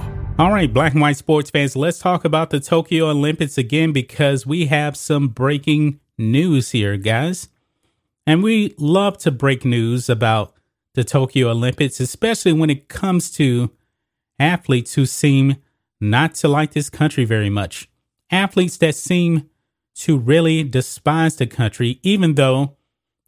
All 0.39 0.51
right, 0.51 0.73
black 0.73 0.93
and 0.93 1.01
white 1.01 1.17
sports 1.17 1.51
fans, 1.51 1.75
let's 1.75 1.99
talk 1.99 2.25
about 2.25 2.49
the 2.49 2.59
Tokyo 2.59 3.09
Olympics 3.09 3.57
again 3.57 3.91
because 3.91 4.45
we 4.45 4.65
have 4.67 4.97
some 4.97 5.27
breaking 5.27 5.99
news 6.17 6.71
here, 6.71 6.97
guys. 6.97 7.49
And 8.25 8.41
we 8.41 8.73
love 8.77 9.17
to 9.19 9.31
break 9.31 9.65
news 9.65 10.09
about 10.09 10.53
the 10.95 11.03
Tokyo 11.03 11.49
Olympics, 11.49 11.99
especially 11.99 12.53
when 12.53 12.69
it 12.69 12.87
comes 12.87 13.29
to 13.31 13.71
athletes 14.39 14.95
who 14.95 15.05
seem 15.05 15.57
not 15.99 16.33
to 16.35 16.47
like 16.47 16.71
this 16.73 16.89
country 16.89 17.23
very 17.23 17.49
much. 17.49 17.87
Athletes 18.31 18.77
that 18.77 18.95
seem 18.95 19.49
to 19.95 20.17
really 20.17 20.63
despise 20.63 21.35
the 21.35 21.45
country, 21.45 21.99
even 22.01 22.33
though 22.35 22.77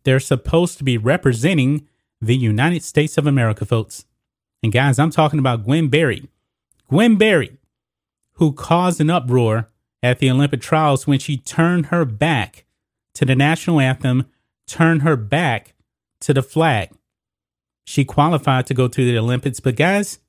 they're 0.04 0.20
supposed 0.20 0.78
to 0.80 0.84
be 0.84 0.97
representing 0.97 1.88
the 2.20 2.36
United 2.36 2.84
States 2.84 3.18
of 3.18 3.28
America, 3.28 3.66
folks. 3.66 4.06
And 4.64 4.72
guys, 4.72 4.97
I'm 4.97 5.12
talking 5.12 5.39
about 5.39 5.66
Gwen 5.66 5.89
Berry. 5.89 6.28
Gwen 6.93 7.15
Berry, 7.15 7.57
who 8.33 8.53
caused 8.53 9.01
an 9.01 9.09
uproar 9.09 9.67
at 10.03 10.19
the 10.19 10.29
Olympic 10.29 10.61
trials 10.61 11.07
when 11.07 11.17
she 11.17 11.37
turned 11.37 11.87
her 11.87 12.05
back 12.05 12.65
to 13.15 13.25
the 13.25 13.33
national 13.33 13.79
anthem, 13.79 14.27
turned 14.67 15.01
her 15.01 15.15
back 15.15 15.73
to 16.21 16.35
the 16.35 16.43
flag. 16.43 16.91
She 17.83 18.05
qualified 18.05 18.67
to 18.67 18.75
go 18.75 18.87
to 18.87 19.05
the 19.05 19.17
Olympics, 19.17 19.59
but 19.59 19.75
guys, 19.75 20.19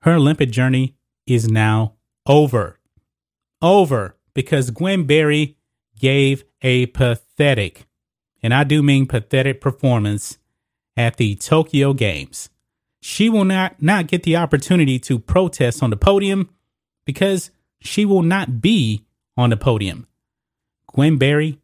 her 0.00 0.14
Olympic 0.14 0.50
journey 0.50 0.96
is 1.28 1.48
now 1.48 1.94
over. 2.26 2.80
Over 3.62 4.16
because 4.34 4.72
Gwen 4.72 5.04
Berry 5.04 5.58
gave 5.96 6.42
a 6.60 6.86
pathetic, 6.86 7.86
and 8.42 8.52
I 8.52 8.64
do 8.64 8.82
mean 8.82 9.06
pathetic 9.06 9.60
performance 9.60 10.38
at 10.96 11.18
the 11.18 11.36
Tokyo 11.36 11.92
Games. 11.92 12.50
She 13.00 13.28
will 13.28 13.44
not, 13.44 13.80
not 13.80 14.08
get 14.08 14.22
the 14.22 14.36
opportunity 14.36 14.98
to 15.00 15.18
protest 15.18 15.82
on 15.82 15.90
the 15.90 15.96
podium 15.96 16.50
because 17.04 17.50
she 17.80 18.04
will 18.04 18.22
not 18.22 18.60
be 18.60 19.04
on 19.36 19.50
the 19.50 19.56
podium. 19.56 20.06
Gwen 20.92 21.18
Berry 21.18 21.60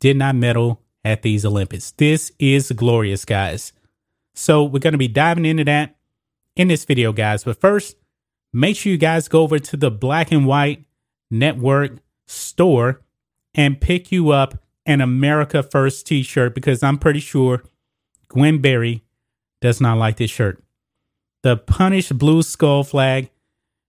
did 0.00 0.16
not 0.16 0.34
medal 0.34 0.80
at 1.04 1.22
these 1.22 1.44
Olympics. 1.44 1.92
This 1.92 2.32
is 2.38 2.72
glorious, 2.72 3.24
guys. 3.24 3.72
So 4.34 4.64
we're 4.64 4.78
going 4.78 4.92
to 4.92 4.98
be 4.98 5.08
diving 5.08 5.44
into 5.44 5.64
that 5.64 5.96
in 6.56 6.68
this 6.68 6.84
video, 6.84 7.12
guys. 7.12 7.44
But 7.44 7.60
first, 7.60 7.96
make 8.52 8.76
sure 8.76 8.92
you 8.92 8.98
guys 8.98 9.28
go 9.28 9.42
over 9.42 9.58
to 9.58 9.76
the 9.76 9.90
Black 9.90 10.32
and 10.32 10.46
White 10.46 10.84
Network 11.30 11.98
store 12.26 13.02
and 13.54 13.80
pick 13.80 14.10
you 14.10 14.30
up 14.30 14.62
an 14.86 15.00
America 15.00 15.62
First 15.62 16.06
t 16.06 16.22
shirt 16.22 16.54
because 16.54 16.82
I'm 16.82 16.98
pretty 16.98 17.20
sure 17.20 17.62
Gwen 18.28 18.60
Berry 18.60 19.04
does 19.60 19.80
not 19.80 19.98
like 19.98 20.16
this 20.16 20.30
shirt. 20.30 20.62
The 21.42 21.56
Punish 21.56 22.10
Blue 22.10 22.42
Skull 22.42 22.84
flag, 22.84 23.30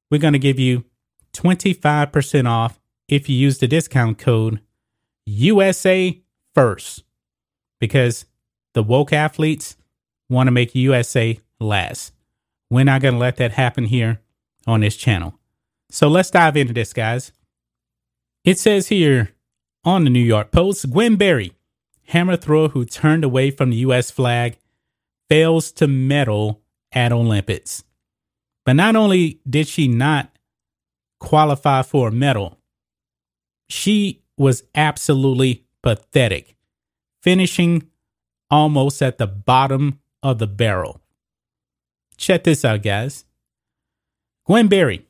we're 0.10 0.20
going 0.20 0.34
to 0.34 0.40
give 0.40 0.60
you 0.60 0.86
25% 1.34 2.48
off 2.48 2.80
if 3.08 3.28
you 3.28 3.36
use 3.36 3.58
the 3.58 3.68
discount 3.68 4.18
code 4.18 4.62
USA 5.26 6.22
First 6.54 7.04
because 7.80 8.26
the 8.74 8.84
woke 8.84 9.14
athletes 9.14 9.78
want 10.30 10.48
to 10.48 10.52
make 10.52 10.76
USA 10.76 11.40
last. 11.60 12.14
We're 12.70 12.86
not 12.86 13.02
going 13.02 13.16
to 13.16 13.20
let 13.20 13.38
that 13.38 13.54
happen 13.54 13.86
here 13.86 14.22
on 14.66 14.82
this 14.82 14.96
channel. 14.96 15.38
So 15.90 16.08
let's 16.08 16.32
dive 16.32 16.56
into 16.56 16.74
this, 16.74 16.94
guys. 16.94 17.34
It 18.46 18.58
says 18.58 18.88
here 18.88 19.32
on 19.84 20.04
the 20.04 20.10
New 20.10 20.24
York 20.24 20.52
Post 20.52 20.92
Gwen 20.92 21.16
Berry, 21.16 21.54
hammer 22.08 22.38
thrower 22.38 22.70
who 22.70 22.86
turned 22.86 23.24
away 23.24 23.52
from 23.52 23.72
the 23.72 23.78
U.S. 23.78 24.10
flag, 24.10 24.58
fails 25.30 25.72
to 25.74 25.88
medal 25.88 26.61
at 26.92 27.12
Olympics. 27.12 27.84
But 28.66 28.74
not 28.74 28.96
only 28.96 29.40
did 29.50 29.68
she 29.68 29.88
not 29.88 30.32
qualify 31.20 31.82
for 31.82 32.10
a 32.10 32.12
medal, 32.12 32.58
she 33.70 34.22
was 34.38 34.64
absolutely 34.76 35.66
pathetic, 35.82 36.56
finishing 37.22 37.88
almost 38.50 39.02
at 39.02 39.18
the 39.18 39.28
bottom 39.28 40.00
of 40.22 40.40
the 40.40 40.48
barrel. 40.48 41.02
Check 42.18 42.44
this 42.44 42.64
out, 42.66 42.84
guys. 42.84 43.26
Gwen 44.46 44.68
Berry 44.68 45.06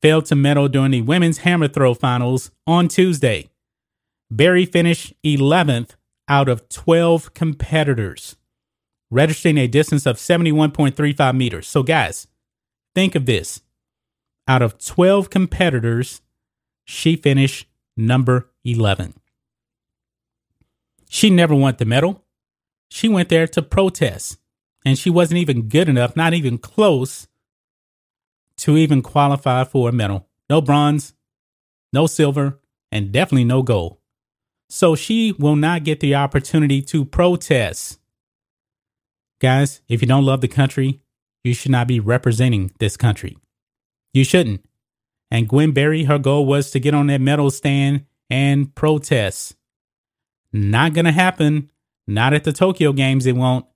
failed 0.00 0.26
to 0.26 0.36
medal 0.36 0.68
during 0.68 0.90
the 0.90 1.00
women's 1.00 1.38
hammer 1.38 1.68
throw 1.68 1.94
finals 1.94 2.50
on 2.66 2.88
Tuesday. 2.88 3.48
Berry 4.30 4.66
finished 4.66 5.14
11th 5.24 5.90
out 6.28 6.48
of 6.48 6.68
12 6.68 7.34
competitors, 7.34 8.36
registering 9.12 9.58
a 9.58 9.68
distance 9.68 10.06
of 10.06 10.16
71.35 10.16 11.36
meters. 11.36 11.68
So, 11.68 11.82
guys, 11.82 12.26
think 12.94 13.14
of 13.14 13.26
this. 13.26 13.60
Out 14.48 14.62
of 14.62 14.78
12 14.78 15.30
competitors, 15.30 16.22
she 16.84 17.14
finished 17.14 17.68
number 17.96 18.50
11. 18.64 19.14
She 21.08 21.30
never 21.30 21.54
won 21.54 21.76
the 21.78 21.84
medal. 21.84 22.24
She 22.88 23.08
went 23.08 23.28
there 23.28 23.46
to 23.48 23.62
protest, 23.62 24.38
and 24.84 24.98
she 24.98 25.10
wasn't 25.10 25.38
even 25.38 25.68
good 25.68 25.88
enough, 25.88 26.16
not 26.16 26.34
even 26.34 26.58
close 26.58 27.28
to 28.58 28.76
even 28.76 29.02
qualify 29.02 29.64
for 29.64 29.88
a 29.88 29.92
medal. 29.92 30.26
No 30.48 30.60
bronze, 30.60 31.14
no 31.92 32.06
silver, 32.06 32.60
and 32.90 33.12
definitely 33.12 33.44
no 33.44 33.62
gold. 33.62 33.98
So 34.68 34.94
she 34.94 35.32
will 35.32 35.56
not 35.56 35.84
get 35.84 36.00
the 36.00 36.14
opportunity 36.14 36.80
to 36.82 37.04
protest. 37.04 37.98
Guys, 39.42 39.82
if 39.88 40.00
you 40.00 40.08
don't 40.08 40.24
love 40.24 40.40
the 40.40 40.48
country, 40.48 41.02
you 41.44 41.52
should 41.52 41.70
not 41.70 41.86
be 41.86 42.00
representing 42.00 42.70
this 42.78 42.96
country. 42.96 43.36
You 44.14 44.24
shouldn't. 44.24 44.64
And 45.30 45.48
Gwen 45.48 45.72
Berry, 45.72 46.04
her 46.04 46.18
goal 46.18 46.46
was 46.46 46.70
to 46.70 46.80
get 46.80 46.94
on 46.94 47.08
that 47.08 47.20
medal 47.20 47.50
stand 47.50 48.06
and 48.30 48.74
protest. 48.74 49.54
Not 50.52 50.94
going 50.94 51.04
to 51.06 51.12
happen. 51.12 51.70
Not 52.06 52.32
at 52.32 52.44
the 52.44 52.52
Tokyo 52.52 52.92
Games, 52.92 53.26
it 53.26 53.36
won't. 53.36 53.66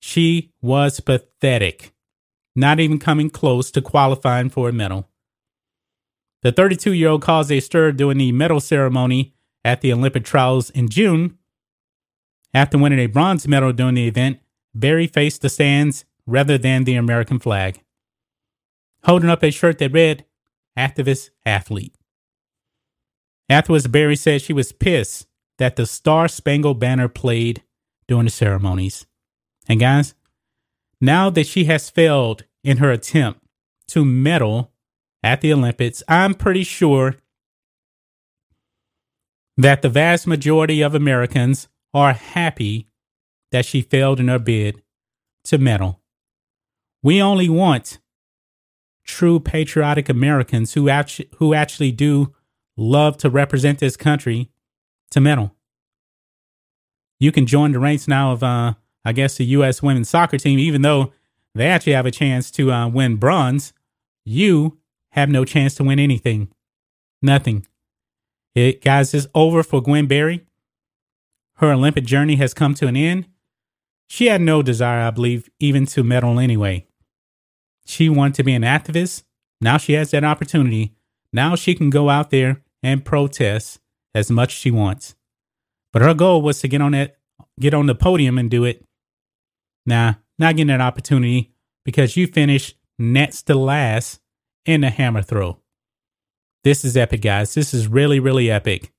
She 0.00 0.52
was 0.60 0.98
pathetic 1.00 1.94
not 2.56 2.80
even 2.80 2.98
coming 2.98 3.30
close 3.30 3.70
to 3.72 3.82
qualifying 3.82 4.50
for 4.50 4.68
a 4.68 4.72
medal. 4.72 5.08
The 6.42 6.52
32 6.52 6.92
year 6.92 7.08
old 7.08 7.22
caused 7.22 7.50
a 7.50 7.60
stir 7.60 7.92
during 7.92 8.18
the 8.18 8.32
medal 8.32 8.60
ceremony 8.60 9.34
at 9.64 9.80
the 9.80 9.92
Olympic 9.92 10.24
trials 10.24 10.70
in 10.70 10.88
June. 10.88 11.38
After 12.52 12.78
winning 12.78 13.00
a 13.00 13.06
bronze 13.06 13.48
medal 13.48 13.72
during 13.72 13.96
the 13.96 14.06
event, 14.06 14.38
Berry 14.74 15.06
faced 15.06 15.42
the 15.42 15.48
stands 15.48 16.04
rather 16.26 16.58
than 16.58 16.84
the 16.84 16.96
American 16.96 17.38
flag, 17.38 17.80
holding 19.04 19.30
up 19.30 19.42
a 19.42 19.50
shirt 19.50 19.78
that 19.78 19.92
read, 19.92 20.24
Activist 20.76 21.30
Athlete. 21.46 21.94
Afterwards, 23.48 23.86
Berry 23.86 24.16
said 24.16 24.42
she 24.42 24.52
was 24.52 24.72
pissed 24.72 25.26
that 25.58 25.76
the 25.76 25.86
Star 25.86 26.28
Spangled 26.28 26.80
Banner 26.80 27.08
played 27.08 27.62
during 28.08 28.24
the 28.24 28.30
ceremonies. 28.30 29.06
And 29.68 29.78
guys, 29.78 30.14
now 31.00 31.30
that 31.30 31.46
she 31.46 31.64
has 31.64 31.90
failed 31.90 32.44
in 32.62 32.78
her 32.78 32.90
attempt 32.90 33.40
to 33.88 34.04
medal 34.04 34.72
at 35.22 35.40
the 35.40 35.52
Olympics, 35.52 36.02
I'm 36.08 36.34
pretty 36.34 36.64
sure 36.64 37.16
that 39.56 39.82
the 39.82 39.88
vast 39.88 40.26
majority 40.26 40.82
of 40.82 40.94
Americans 40.94 41.68
are 41.92 42.12
happy 42.12 42.88
that 43.54 43.64
she 43.64 43.80
failed 43.80 44.18
in 44.18 44.28
her 44.28 44.38
bid 44.38 44.82
to 45.44 45.58
medal. 45.58 46.00
We 47.02 47.22
only 47.22 47.48
want 47.48 47.98
true 49.04 49.38
patriotic 49.38 50.08
Americans 50.08 50.74
who 50.74 50.88
actually, 50.88 51.28
who 51.36 51.54
actually 51.54 51.92
do 51.92 52.34
love 52.76 53.16
to 53.18 53.30
represent 53.30 53.78
this 53.78 53.96
country 53.96 54.50
to 55.12 55.20
medal. 55.20 55.54
You 57.20 57.30
can 57.30 57.46
join 57.46 57.70
the 57.70 57.78
ranks 57.78 58.08
now 58.08 58.32
of 58.32 58.42
uh, 58.42 58.74
I 59.04 59.12
guess, 59.12 59.36
the 59.36 59.44
U.S. 59.44 59.82
women's 59.82 60.08
soccer 60.08 60.38
team, 60.38 60.58
even 60.58 60.82
though 60.82 61.12
they 61.54 61.66
actually 61.66 61.92
have 61.92 62.06
a 62.06 62.10
chance 62.10 62.50
to 62.52 62.72
uh, 62.72 62.88
win 62.88 63.16
bronze, 63.16 63.72
you 64.24 64.78
have 65.10 65.28
no 65.28 65.44
chance 65.44 65.74
to 65.76 65.84
win 65.84 65.98
anything. 65.98 66.48
Nothing. 67.20 67.66
It, 68.54 68.82
guys, 68.82 69.12
it's 69.12 69.26
over 69.32 69.62
for 69.62 69.82
Gwen 69.82 70.06
Berry. 70.06 70.44
Her 71.58 71.72
Olympic 71.72 72.04
journey 72.04 72.36
has 72.36 72.54
come 72.54 72.74
to 72.74 72.86
an 72.86 72.96
end. 72.96 73.28
She 74.08 74.26
had 74.26 74.40
no 74.40 74.62
desire, 74.62 75.06
I 75.06 75.10
believe, 75.10 75.48
even 75.58 75.86
to 75.86 76.04
medal 76.04 76.38
anyway. 76.38 76.86
She 77.86 78.08
wanted 78.08 78.34
to 78.34 78.44
be 78.44 78.54
an 78.54 78.62
activist. 78.62 79.24
Now 79.60 79.76
she 79.76 79.94
has 79.94 80.10
that 80.10 80.24
opportunity. 80.24 80.94
Now 81.32 81.56
she 81.56 81.74
can 81.74 81.90
go 81.90 82.10
out 82.10 82.30
there 82.30 82.62
and 82.82 83.04
protest 83.04 83.80
as 84.14 84.30
much 84.30 84.52
she 84.52 84.70
wants. 84.70 85.14
But 85.92 86.02
her 86.02 86.14
goal 86.14 86.42
was 86.42 86.60
to 86.60 86.68
get 86.68 86.80
on 86.80 86.92
that, 86.92 87.16
get 87.58 87.74
on 87.74 87.86
the 87.86 87.94
podium 87.94 88.38
and 88.38 88.50
do 88.50 88.64
it. 88.64 88.84
Nah, 89.86 90.14
not 90.38 90.56
getting 90.56 90.68
that 90.68 90.80
opportunity 90.80 91.52
because 91.84 92.16
you 92.16 92.26
finished 92.26 92.76
next 92.98 93.42
to 93.42 93.54
last 93.54 94.20
in 94.64 94.80
the 94.80 94.90
hammer 94.90 95.22
throw. 95.22 95.58
This 96.62 96.84
is 96.84 96.96
epic, 96.96 97.20
guys. 97.20 97.54
This 97.54 97.74
is 97.74 97.88
really, 97.88 98.20
really 98.20 98.50
epic. 98.50 98.92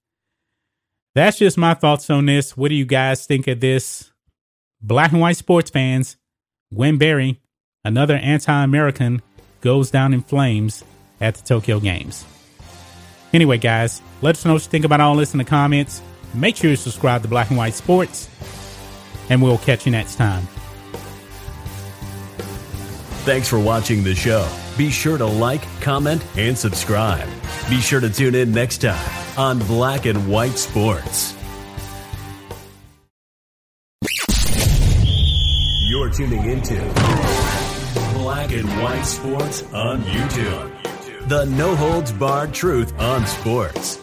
That's 1.16 1.38
just 1.38 1.58
my 1.58 1.74
thoughts 1.74 2.10
on 2.10 2.26
this. 2.26 2.56
What 2.56 2.70
do 2.70 2.76
you 2.76 2.86
guys 2.86 3.26
think 3.26 3.48
of 3.48 3.60
this? 3.60 4.12
Black 4.86 5.12
and 5.12 5.20
white 5.20 5.36
sports 5.36 5.72
fans, 5.72 6.16
Gwen 6.72 7.00
Berry, 7.00 7.42
another 7.84 8.18
anti 8.18 8.64
American, 8.64 9.24
goes 9.62 9.90
down 9.90 10.14
in 10.14 10.22
flames 10.22 10.84
at 11.20 11.34
the 11.34 11.44
Tokyo 11.44 11.80
Games. 11.80 12.24
Anyway, 13.34 13.58
guys, 13.58 14.04
let 14.22 14.36
us 14.36 14.46
know 14.46 14.54
what 14.54 14.62
you 14.62 14.70
think 14.70 14.86
about 14.86 15.02
all 15.02 15.16
this 15.16 15.34
in 15.34 15.40
the 15.40 15.44
comments. 15.44 16.04
Make 16.36 16.56
sure 16.56 16.70
you 16.70 16.76
subscribe 16.76 17.24
to 17.24 17.28
Black 17.28 17.50
and 17.50 17.58
White 17.58 17.74
Sports, 17.74 18.30
and 19.32 19.42
we'll 19.42 19.58
catch 19.58 19.88
you 19.88 19.92
next 19.92 20.18
time. 20.18 20.44
Thanks 23.26 23.50
for 23.50 23.60
watching 23.60 24.04
the 24.04 24.14
show. 24.14 24.48
Be 24.78 24.92
sure 24.92 25.18
to 25.18 25.26
like, 25.26 25.64
comment, 25.82 26.24
and 26.38 26.56
subscribe. 26.56 27.28
Be 27.72 27.82
sure 27.82 28.02
to 28.02 28.10
tune 28.12 28.36
in 28.36 28.52
next 28.52 28.82
time 28.82 29.36
on 29.36 29.58
Black 29.58 30.06
and 30.06 30.30
White 30.30 30.60
Sports. 30.60 31.36
You're 36.06 36.14
tuning 36.14 36.44
into 36.44 36.76
Black 38.14 38.52
and 38.52 38.70
White 38.84 39.02
Sports 39.02 39.64
on 39.74 40.04
YouTube. 40.04 41.28
The 41.28 41.46
no 41.46 41.76
holds 41.76 42.12
barred 42.12 42.54
truth 42.54 42.94
on 43.00 43.26
sports. 43.26 43.96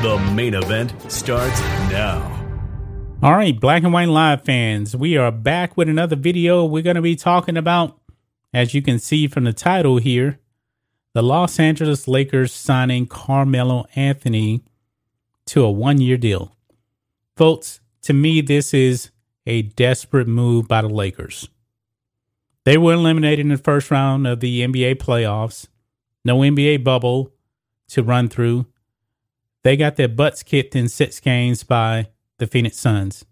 The 0.00 0.16
main 0.32 0.54
event 0.54 0.94
starts 1.10 1.60
now. 1.90 2.22
All 3.20 3.32
right, 3.32 3.58
Black 3.58 3.82
and 3.82 3.92
White 3.92 4.06
Live 4.06 4.44
fans, 4.44 4.94
we 4.94 5.16
are 5.16 5.32
back 5.32 5.76
with 5.76 5.88
another 5.88 6.14
video. 6.14 6.64
We're 6.64 6.84
going 6.84 6.94
to 6.94 7.02
be 7.02 7.16
talking 7.16 7.56
about, 7.56 7.98
as 8.54 8.72
you 8.72 8.80
can 8.80 9.00
see 9.00 9.26
from 9.26 9.42
the 9.42 9.52
title 9.52 9.96
here, 9.96 10.38
the 11.14 11.22
Los 11.22 11.58
Angeles 11.58 12.06
Lakers 12.06 12.52
signing 12.52 13.08
Carmelo 13.08 13.88
Anthony 13.96 14.62
to 15.46 15.64
a 15.64 15.70
one 15.70 16.00
year 16.00 16.16
deal. 16.16 16.54
Folks, 17.34 17.80
to 18.02 18.12
me, 18.12 18.40
this 18.40 18.72
is 18.72 19.10
a 19.46 19.62
desperate 19.62 20.28
move 20.28 20.68
by 20.68 20.82
the 20.82 20.88
Lakers. 20.88 21.48
They 22.64 22.76
were 22.76 22.92
eliminated 22.92 23.40
in 23.40 23.48
the 23.48 23.56
first 23.56 23.90
round 23.90 24.26
of 24.26 24.40
the 24.40 24.60
NBA 24.60 24.96
playoffs. 24.96 25.66
No 26.24 26.38
NBA 26.38 26.84
bubble 26.84 27.32
to 27.88 28.02
run 28.02 28.28
through. 28.28 28.66
They 29.62 29.76
got 29.76 29.96
their 29.96 30.08
butts 30.08 30.42
kicked 30.42 30.76
in 30.76 30.88
six 30.88 31.20
games 31.20 31.62
by 31.64 32.08
the 32.38 32.46
Phoenix 32.46 32.76
Suns. 32.76 33.24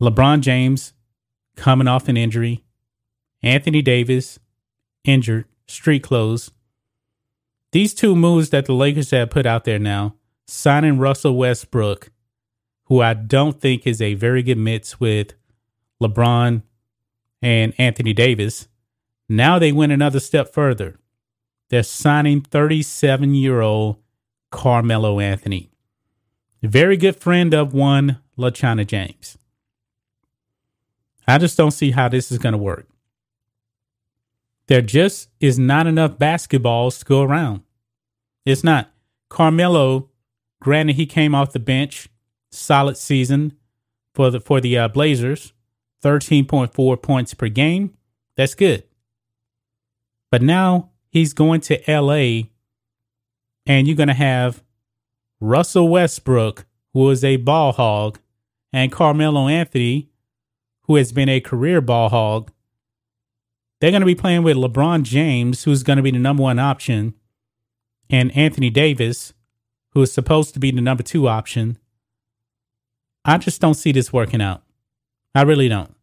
LeBron 0.00 0.40
James 0.40 0.92
coming 1.56 1.88
off 1.88 2.08
an 2.08 2.16
injury. 2.16 2.64
Anthony 3.42 3.82
Davis 3.82 4.38
injured, 5.04 5.44
street 5.66 6.02
clothes. 6.02 6.50
These 7.72 7.94
two 7.94 8.16
moves 8.16 8.50
that 8.50 8.66
the 8.66 8.72
Lakers 8.72 9.10
have 9.10 9.30
put 9.30 9.46
out 9.46 9.64
there 9.64 9.78
now, 9.78 10.14
signing 10.46 10.98
Russell 10.98 11.36
Westbrook 11.36 12.10
who 12.86 13.00
I 13.00 13.14
don't 13.14 13.60
think 13.60 13.86
is 13.86 14.00
a 14.00 14.14
very 14.14 14.42
good 14.42 14.58
mix 14.58 15.00
with 15.00 15.34
LeBron 16.02 16.62
and 17.42 17.74
Anthony 17.78 18.12
Davis. 18.12 18.68
Now 19.28 19.58
they 19.58 19.72
went 19.72 19.92
another 19.92 20.20
step 20.20 20.52
further. 20.52 20.98
They're 21.70 21.82
signing 21.82 22.42
37 22.42 23.34
year 23.34 23.60
old 23.60 23.96
Carmelo 24.50 25.18
Anthony, 25.18 25.70
very 26.62 26.96
good 26.96 27.16
friend 27.16 27.52
of 27.52 27.74
one 27.74 28.20
LaChana 28.38 28.86
James. 28.86 29.36
I 31.26 31.38
just 31.38 31.56
don't 31.56 31.70
see 31.70 31.90
how 31.90 32.08
this 32.08 32.30
is 32.30 32.38
going 32.38 32.52
to 32.52 32.58
work. 32.58 32.86
There 34.66 34.82
just 34.82 35.28
is 35.40 35.58
not 35.58 35.86
enough 35.86 36.12
basketballs 36.12 37.00
to 37.00 37.04
go 37.04 37.22
around. 37.22 37.62
It's 38.44 38.64
not. 38.64 38.90
Carmelo, 39.28 40.10
granted, 40.60 40.96
he 40.96 41.06
came 41.06 41.34
off 41.34 41.52
the 41.52 41.58
bench 41.58 42.08
solid 42.54 42.96
season 42.96 43.56
for 44.14 44.30
the 44.30 44.40
for 44.40 44.60
the 44.60 44.78
uh, 44.78 44.88
Blazers, 44.88 45.52
thirteen 46.00 46.46
point 46.46 46.72
four 46.72 46.96
points 46.96 47.34
per 47.34 47.48
game. 47.48 47.94
That's 48.36 48.54
good. 48.54 48.84
But 50.30 50.42
now 50.42 50.90
he's 51.10 51.32
going 51.32 51.60
to 51.62 51.90
L.A. 51.90 52.50
and 53.66 53.86
you're 53.86 53.96
going 53.96 54.08
to 54.08 54.14
have 54.14 54.64
Russell 55.40 55.88
Westbrook, 55.88 56.66
who 56.92 57.08
is 57.10 57.22
a 57.22 57.36
ball 57.36 57.72
hog, 57.72 58.18
and 58.72 58.90
Carmelo 58.90 59.46
Anthony, 59.46 60.10
who 60.82 60.96
has 60.96 61.12
been 61.12 61.28
a 61.28 61.40
career 61.40 61.80
ball 61.80 62.08
hog. 62.08 62.50
They're 63.80 63.90
going 63.90 64.00
to 64.00 64.06
be 64.06 64.14
playing 64.14 64.42
with 64.42 64.56
LeBron 64.56 65.02
James, 65.02 65.64
who's 65.64 65.82
going 65.82 65.98
to 65.98 66.02
be 66.02 66.10
the 66.10 66.18
number 66.18 66.42
one 66.42 66.58
option, 66.58 67.14
and 68.10 68.36
Anthony 68.36 68.70
Davis, 68.70 69.34
who 69.90 70.02
is 70.02 70.12
supposed 70.12 70.54
to 70.54 70.60
be 70.60 70.70
the 70.70 70.80
number 70.80 71.02
two 71.02 71.28
option. 71.28 71.78
I 73.24 73.38
just 73.38 73.60
don't 73.60 73.74
see 73.74 73.92
this 73.92 74.12
working 74.12 74.42
out. 74.42 74.62
I 75.34 75.42
really 75.42 75.68
don't. 75.68 75.94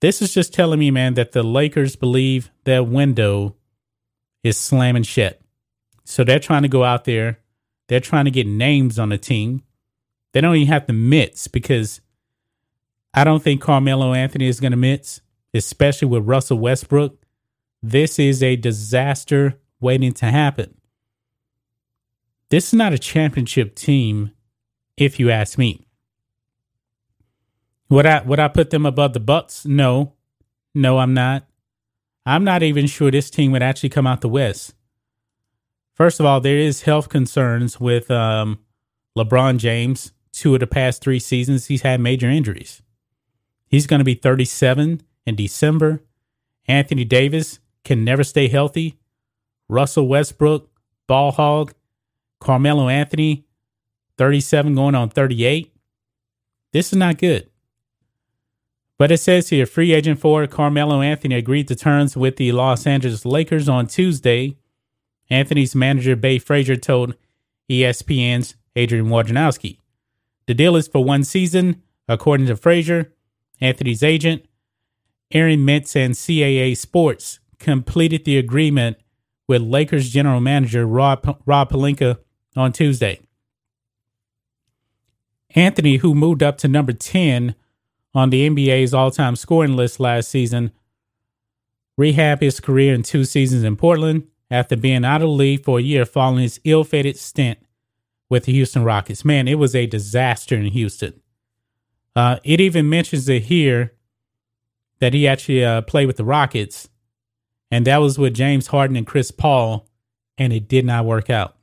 This 0.00 0.22
is 0.22 0.32
just 0.32 0.54
telling 0.54 0.78
me, 0.78 0.90
man, 0.90 1.14
that 1.14 1.32
the 1.32 1.42
Lakers 1.42 1.96
believe 1.96 2.50
their 2.64 2.84
window 2.84 3.56
is 4.44 4.56
slamming 4.56 5.02
shut. 5.02 5.40
So 6.04 6.22
they're 6.22 6.38
trying 6.38 6.62
to 6.62 6.68
go 6.68 6.84
out 6.84 7.04
there. 7.04 7.40
They're 7.88 8.00
trying 8.00 8.26
to 8.26 8.30
get 8.30 8.46
names 8.46 8.98
on 8.98 9.08
the 9.08 9.18
team. 9.18 9.62
They 10.32 10.40
don't 10.40 10.56
even 10.56 10.68
have 10.68 10.86
to 10.86 10.92
mitts 10.92 11.48
because 11.48 12.00
I 13.12 13.24
don't 13.24 13.42
think 13.42 13.60
Carmelo 13.60 14.14
Anthony 14.14 14.46
is 14.46 14.60
going 14.60 14.70
to 14.70 14.76
mitts, 14.76 15.20
especially 15.52 16.08
with 16.08 16.26
Russell 16.26 16.58
Westbrook. 16.58 17.18
This 17.82 18.18
is 18.18 18.42
a 18.42 18.56
disaster 18.56 19.58
waiting 19.80 20.12
to 20.12 20.26
happen. 20.26 20.74
This 22.50 22.68
is 22.68 22.74
not 22.74 22.92
a 22.92 22.98
championship 22.98 23.74
team, 23.74 24.30
if 24.96 25.18
you 25.18 25.30
ask 25.30 25.58
me. 25.58 25.87
Would 27.90 28.06
I 28.06 28.22
would 28.22 28.38
I 28.38 28.48
put 28.48 28.70
them 28.70 28.84
above 28.84 29.12
the 29.12 29.20
Bucks? 29.20 29.64
No, 29.64 30.14
no, 30.74 30.98
I'm 30.98 31.14
not. 31.14 31.46
I'm 32.26 32.44
not 32.44 32.62
even 32.62 32.86
sure 32.86 33.10
this 33.10 33.30
team 33.30 33.52
would 33.52 33.62
actually 33.62 33.88
come 33.88 34.06
out 34.06 34.20
the 34.20 34.28
West. 34.28 34.74
First 35.94 36.20
of 36.20 36.26
all, 36.26 36.40
there 36.40 36.58
is 36.58 36.82
health 36.82 37.08
concerns 37.08 37.80
with 37.80 38.10
um, 38.10 38.58
LeBron 39.16 39.58
James. 39.58 40.12
Two 40.30 40.54
of 40.54 40.60
the 40.60 40.66
past 40.66 41.02
three 41.02 41.18
seasons, 41.18 41.66
he's 41.66 41.82
had 41.82 42.00
major 42.00 42.28
injuries. 42.28 42.82
He's 43.66 43.86
going 43.86 43.98
to 43.98 44.04
be 44.04 44.14
37 44.14 45.02
in 45.26 45.34
December. 45.34 46.04
Anthony 46.68 47.04
Davis 47.04 47.58
can 47.82 48.04
never 48.04 48.22
stay 48.22 48.46
healthy. 48.46 48.98
Russell 49.68 50.06
Westbrook, 50.06 50.70
ball 51.08 51.32
hog. 51.32 51.72
Carmelo 52.40 52.88
Anthony, 52.88 53.44
37 54.16 54.74
going 54.74 54.94
on 54.94 55.10
38. 55.10 55.74
This 56.72 56.92
is 56.92 56.98
not 56.98 57.18
good. 57.18 57.48
But 58.98 59.12
it 59.12 59.18
says 59.18 59.48
here 59.48 59.64
free 59.64 59.92
agent 59.92 60.18
forward 60.18 60.50
Carmelo 60.50 61.00
Anthony 61.00 61.36
agreed 61.36 61.68
to 61.68 61.76
terms 61.76 62.16
with 62.16 62.36
the 62.36 62.50
Los 62.52 62.86
Angeles 62.86 63.24
Lakers 63.24 63.68
on 63.68 63.86
Tuesday. 63.86 64.56
Anthony's 65.30 65.74
manager, 65.74 66.16
Bay 66.16 66.38
Frazier, 66.38 66.76
told 66.76 67.14
ESPN's 67.70 68.56
Adrian 68.74 69.06
Wojnarowski. 69.06 69.78
The 70.46 70.54
deal 70.54 70.74
is 70.74 70.88
for 70.88 71.04
one 71.04 71.22
season, 71.22 71.82
according 72.08 72.46
to 72.48 72.56
Frazier. 72.56 73.12
Anthony's 73.60 74.02
agent, 74.02 74.46
Aaron 75.32 75.60
Mintz 75.60 75.94
and 75.94 76.14
CAA 76.14 76.76
Sports 76.76 77.38
completed 77.58 78.24
the 78.24 78.38
agreement 78.38 78.96
with 79.46 79.62
Lakers 79.62 80.10
general 80.10 80.40
manager 80.40 80.86
Rob, 80.86 81.40
Rob 81.44 81.70
Pelinka 81.70 82.18
on 82.56 82.72
Tuesday. 82.72 83.20
Anthony, 85.54 85.96
who 85.96 86.14
moved 86.14 86.42
up 86.42 86.58
to 86.58 86.68
number 86.68 86.92
10 86.92 87.54
on 88.14 88.30
the 88.30 88.48
NBA's 88.48 88.94
all 88.94 89.10
time 89.10 89.36
scoring 89.36 89.76
list 89.76 90.00
last 90.00 90.28
season, 90.28 90.72
rehab 91.96 92.40
his 92.40 92.60
career 92.60 92.94
in 92.94 93.02
two 93.02 93.24
seasons 93.24 93.64
in 93.64 93.76
Portland 93.76 94.26
after 94.50 94.76
being 94.76 95.04
out 95.04 95.22
of 95.22 95.28
the 95.28 95.34
league 95.34 95.64
for 95.64 95.78
a 95.78 95.82
year 95.82 96.06
following 96.06 96.42
his 96.42 96.60
ill 96.64 96.84
fated 96.84 97.16
stint 97.16 97.58
with 98.30 98.44
the 98.44 98.52
Houston 98.52 98.84
Rockets. 98.84 99.24
Man, 99.24 99.48
it 99.48 99.56
was 99.56 99.74
a 99.74 99.86
disaster 99.86 100.56
in 100.56 100.66
Houston. 100.66 101.20
Uh, 102.16 102.38
it 102.44 102.60
even 102.60 102.88
mentions 102.88 103.28
it 103.28 103.44
here 103.44 103.94
that 105.00 105.14
he 105.14 105.28
actually 105.28 105.64
uh, 105.64 105.82
played 105.82 106.06
with 106.06 106.16
the 106.16 106.24
Rockets, 106.24 106.88
and 107.70 107.86
that 107.86 107.98
was 107.98 108.18
with 108.18 108.34
James 108.34 108.68
Harden 108.68 108.96
and 108.96 109.06
Chris 109.06 109.30
Paul, 109.30 109.86
and 110.36 110.52
it 110.52 110.68
did 110.68 110.84
not 110.84 111.04
work 111.04 111.30
out 111.30 111.56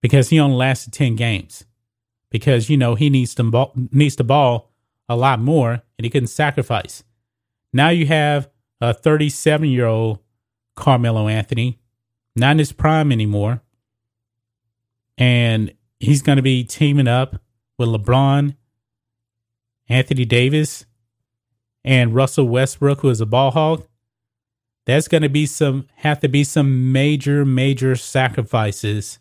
because 0.00 0.30
he 0.30 0.40
only 0.40 0.56
lasted 0.56 0.92
10 0.92 1.16
games 1.16 1.64
because 2.30 2.70
you 2.70 2.76
know 2.76 2.94
he 2.94 3.10
needs 3.10 3.34
to 3.34 3.44
ball, 3.44 3.72
needs 3.92 4.16
the 4.16 4.24
ball 4.24 4.67
a 5.08 5.16
lot 5.16 5.40
more 5.40 5.70
and 5.72 6.04
he 6.04 6.10
couldn't 6.10 6.28
sacrifice. 6.28 7.04
Now 7.72 7.90
you 7.90 8.06
have 8.06 8.48
a 8.80 8.94
37 8.94 9.68
year 9.68 9.86
old 9.86 10.20
Carmelo 10.76 11.28
Anthony, 11.28 11.78
not 12.36 12.52
in 12.52 12.58
his 12.58 12.72
prime 12.72 13.12
anymore. 13.12 13.62
and 15.16 15.72
he's 16.00 16.22
going 16.22 16.36
to 16.36 16.42
be 16.42 16.64
teaming 16.64 17.08
up 17.08 17.40
with 17.78 17.88
LeBron, 17.88 18.56
Anthony 19.88 20.24
Davis, 20.24 20.86
and 21.84 22.14
Russell 22.14 22.48
Westbrook, 22.48 23.00
who 23.00 23.10
is 23.10 23.20
a 23.20 23.26
ball 23.26 23.50
hog. 23.50 23.86
That's 24.86 25.08
going 25.08 25.22
to 25.22 25.28
be 25.28 25.46
some 25.46 25.86
have 25.96 26.20
to 26.20 26.28
be 26.28 26.44
some 26.44 26.92
major, 26.92 27.44
major 27.44 27.96
sacrifices 27.96 29.18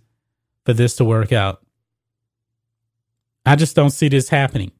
for 0.65 0.73
this 0.73 0.95
to 0.97 1.05
work 1.05 1.31
out. 1.33 1.61
I 3.45 3.55
just 3.55 3.75
don't 3.75 3.91
see 3.91 4.09
this 4.09 4.29
happening. 4.29 4.71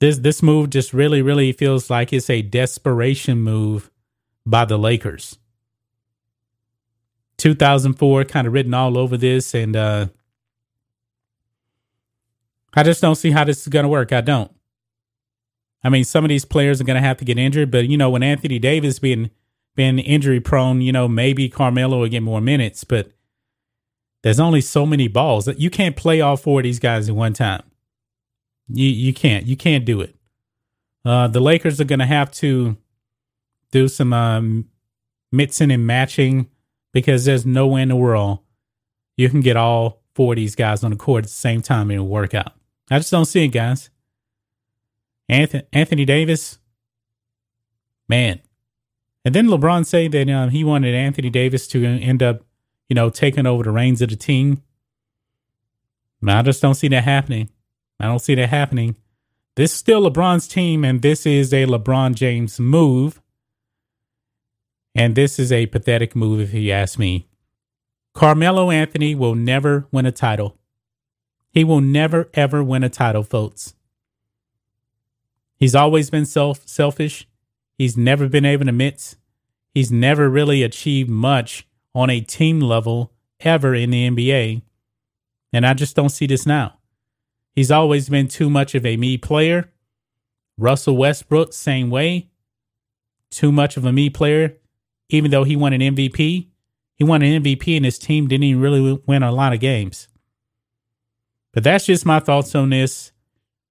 This 0.00 0.18
this 0.18 0.42
move 0.42 0.70
just 0.70 0.92
really, 0.92 1.22
really 1.22 1.52
feels 1.52 1.90
like 1.90 2.12
it's 2.12 2.30
a 2.30 2.42
desperation 2.42 3.40
move 3.40 3.90
by 4.46 4.64
the 4.64 4.78
Lakers. 4.78 5.38
2004 7.36 8.24
kind 8.24 8.46
of 8.46 8.52
written 8.52 8.74
all 8.74 8.98
over 8.98 9.16
this 9.16 9.54
and 9.54 9.74
uh 9.74 10.06
I 12.74 12.82
just 12.82 13.00
don't 13.00 13.14
see 13.14 13.30
how 13.30 13.44
this 13.44 13.62
is 13.62 13.68
going 13.68 13.84
to 13.84 13.88
work. 13.88 14.12
I 14.12 14.20
don't. 14.20 14.52
I 15.82 15.88
mean, 15.88 16.04
some 16.04 16.24
of 16.24 16.28
these 16.28 16.44
players 16.44 16.80
are 16.80 16.84
going 16.84 17.00
to 17.00 17.06
have 17.06 17.16
to 17.16 17.24
get 17.24 17.38
injured, 17.38 17.70
but 17.70 17.88
you 17.88 17.96
know, 17.96 18.10
when 18.10 18.22
Anthony 18.22 18.58
Davis 18.58 18.98
being 18.98 19.30
been 19.74 19.98
injury 19.98 20.40
prone, 20.40 20.80
you 20.80 20.92
know, 20.92 21.08
maybe 21.08 21.48
Carmelo 21.48 22.00
will 22.00 22.08
get 22.08 22.22
more 22.22 22.40
minutes, 22.40 22.84
but 22.84 23.10
there's 24.22 24.40
only 24.40 24.60
so 24.60 24.84
many 24.84 25.08
balls 25.08 25.46
that 25.46 25.58
you 25.58 25.70
can't 25.70 25.96
play 25.96 26.20
all 26.20 26.36
four 26.36 26.60
of 26.60 26.64
these 26.64 26.78
guys 26.78 27.08
at 27.08 27.14
one 27.14 27.32
time. 27.32 27.62
You 28.72 28.88
you 28.88 29.12
can't 29.12 29.46
you 29.46 29.56
can't 29.56 29.84
do 29.84 30.00
it. 30.00 30.14
Uh, 31.04 31.28
the 31.28 31.40
Lakers 31.40 31.80
are 31.80 31.84
going 31.84 31.98
to 31.98 32.06
have 32.06 32.30
to 32.32 32.76
do 33.70 33.88
some 33.88 34.12
um, 34.12 34.68
mixing 35.32 35.70
and 35.70 35.86
matching 35.86 36.48
because 36.92 37.24
there's 37.24 37.46
no 37.46 37.66
way 37.66 37.82
in 37.82 37.88
the 37.88 37.96
world 37.96 38.40
you 39.20 39.28
can 39.28 39.40
get 39.40 39.56
all 39.56 40.02
four 40.14 40.32
of 40.32 40.36
these 40.36 40.54
guys 40.54 40.82
on 40.82 40.90
the 40.90 40.96
court 40.96 41.24
at 41.24 41.28
the 41.28 41.34
same 41.34 41.60
time 41.60 41.90
and 41.90 42.08
work 42.08 42.32
out. 42.32 42.54
I 42.90 42.98
just 42.98 43.10
don't 43.10 43.26
see 43.26 43.44
it, 43.44 43.48
guys. 43.48 43.90
Anthony, 45.28 45.62
Anthony 45.74 46.04
Davis, 46.06 46.58
man. 48.08 48.40
And 49.24 49.34
then 49.34 49.46
LeBron 49.46 49.84
say 49.84 50.08
that 50.08 50.30
um, 50.30 50.48
he 50.48 50.64
wanted 50.64 50.94
Anthony 50.94 51.28
Davis 51.28 51.68
to 51.68 51.84
end 51.84 52.22
up, 52.22 52.40
you 52.88 52.94
know, 52.94 53.10
taking 53.10 53.46
over 53.46 53.62
the 53.62 53.70
reins 53.70 54.00
of 54.00 54.08
the 54.08 54.16
team. 54.16 54.62
I 56.26 56.40
just 56.40 56.62
don't 56.62 56.74
see 56.74 56.88
that 56.88 57.04
happening. 57.04 57.50
I 58.00 58.06
don't 58.06 58.18
see 58.18 58.34
that 58.34 58.48
happening. 58.48 58.96
This 59.56 59.72
is 59.72 59.78
still 59.78 60.10
LeBron's 60.10 60.48
team, 60.48 60.84
and 60.84 61.02
this 61.02 61.26
is 61.26 61.52
a 61.52 61.66
LeBron 61.66 62.14
James 62.14 62.58
move. 62.58 63.20
And 64.94 65.14
this 65.14 65.38
is 65.38 65.52
a 65.52 65.66
pathetic 65.66 66.16
move, 66.16 66.40
if 66.40 66.54
you 66.54 66.72
ask 66.72 66.98
me. 66.98 67.28
Carmelo 68.14 68.70
Anthony 68.70 69.14
will 69.14 69.34
never 69.34 69.86
win 69.92 70.06
a 70.06 70.12
title. 70.12 70.56
He 71.52 71.62
will 71.62 71.80
never, 71.80 72.30
ever 72.34 72.64
win 72.64 72.82
a 72.82 72.88
title, 72.88 73.22
folks. 73.22 73.74
He's 75.56 75.74
always 75.74 76.08
been 76.10 76.26
self 76.26 76.66
selfish. 76.66 77.28
He's 77.76 77.96
never 77.96 78.28
been 78.28 78.46
able 78.46 78.64
to 78.64 78.72
mix. 78.72 79.16
He's 79.74 79.92
never 79.92 80.28
really 80.28 80.62
achieved 80.62 81.10
much 81.10 81.66
on 81.94 82.08
a 82.08 82.20
team 82.20 82.60
level 82.60 83.12
ever 83.40 83.74
in 83.74 83.90
the 83.90 84.08
NBA. 84.08 84.62
And 85.52 85.66
I 85.66 85.74
just 85.74 85.94
don't 85.94 86.08
see 86.08 86.26
this 86.26 86.46
now. 86.46 86.79
He's 87.54 87.70
always 87.70 88.08
been 88.08 88.28
too 88.28 88.48
much 88.48 88.74
of 88.74 88.86
a 88.86 88.96
me 88.96 89.16
player. 89.18 89.72
Russell 90.56 90.96
Westbrook, 90.96 91.52
same 91.52 91.90
way. 91.90 92.30
Too 93.30 93.52
much 93.52 93.76
of 93.76 93.84
a 93.84 93.92
me 93.92 94.10
player. 94.10 94.56
Even 95.08 95.30
though 95.30 95.44
he 95.44 95.56
won 95.56 95.72
an 95.72 95.80
MVP, 95.80 96.48
he 96.94 97.04
won 97.04 97.22
an 97.22 97.42
MVP 97.42 97.76
and 97.76 97.84
his 97.84 97.98
team 97.98 98.28
didn't 98.28 98.44
even 98.44 98.60
really 98.60 99.00
win 99.06 99.22
a 99.22 99.32
lot 99.32 99.52
of 99.52 99.60
games. 99.60 100.08
But 101.52 101.64
that's 101.64 101.86
just 101.86 102.06
my 102.06 102.20
thoughts 102.20 102.54
on 102.54 102.70
this. 102.70 103.12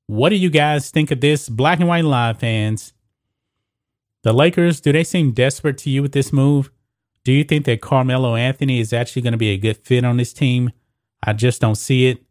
What 0.08 0.30
do 0.30 0.36
you 0.36 0.50
guys 0.50 0.90
think 0.90 1.12
of 1.12 1.22
this, 1.22 1.48
Black 1.48 1.80
and 1.80 1.88
White 1.88 2.04
Live 2.04 2.40
fans? 2.40 2.94
The 4.24 4.34
Lakers, 4.34 4.82
do 4.82 4.92
they 4.92 5.04
seem 5.04 5.32
desperate 5.32 5.78
to 5.80 5.90
you 5.90 6.02
with 6.02 6.12
this 6.12 6.34
move? 6.34 6.72
Do 7.24 7.32
you 7.32 7.44
think 7.44 7.66
that 7.66 7.82
Carmelo 7.82 8.36
Anthony 8.36 8.80
is 8.80 8.92
actually 8.92 9.22
going 9.22 9.34
to 9.34 9.38
be 9.38 9.52
a 9.52 9.58
good 9.58 9.78
fit 9.78 10.04
on 10.04 10.18
this 10.18 10.34
team? 10.34 10.72
I 11.24 11.34
just 11.34 11.62
don't 11.62 11.76
see 11.76 12.08
it. 12.08 12.24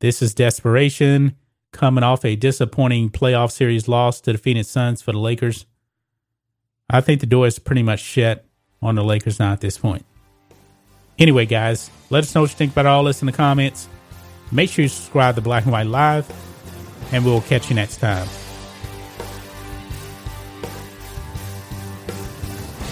This 0.00 0.22
is 0.22 0.34
desperation 0.34 1.34
coming 1.72 2.04
off 2.04 2.24
a 2.24 2.36
disappointing 2.36 3.10
playoff 3.10 3.50
series 3.50 3.88
loss 3.88 4.20
to 4.22 4.32
the 4.32 4.38
Phoenix 4.38 4.68
Suns 4.68 5.02
for 5.02 5.12
the 5.12 5.18
Lakers. 5.18 5.66
I 6.88 7.00
think 7.00 7.20
the 7.20 7.26
door 7.26 7.46
is 7.46 7.58
pretty 7.58 7.82
much 7.82 8.00
shut 8.00 8.44
on 8.80 8.94
the 8.94 9.04
Lakers 9.04 9.38
now 9.38 9.52
at 9.52 9.60
this 9.60 9.76
point. 9.76 10.06
Anyway, 11.18 11.46
guys, 11.46 11.90
let 12.10 12.22
us 12.22 12.34
know 12.34 12.42
what 12.42 12.50
you 12.50 12.56
think 12.56 12.72
about 12.72 12.86
all 12.86 13.04
this 13.04 13.22
in 13.22 13.26
the 13.26 13.32
comments. 13.32 13.88
Make 14.52 14.70
sure 14.70 14.84
you 14.84 14.88
subscribe 14.88 15.34
to 15.34 15.40
Black 15.40 15.64
and 15.64 15.72
White 15.72 15.88
Live 15.88 16.30
and 17.12 17.24
we'll 17.24 17.40
catch 17.42 17.68
you 17.68 17.74
next 17.74 17.98
time. 17.98 18.28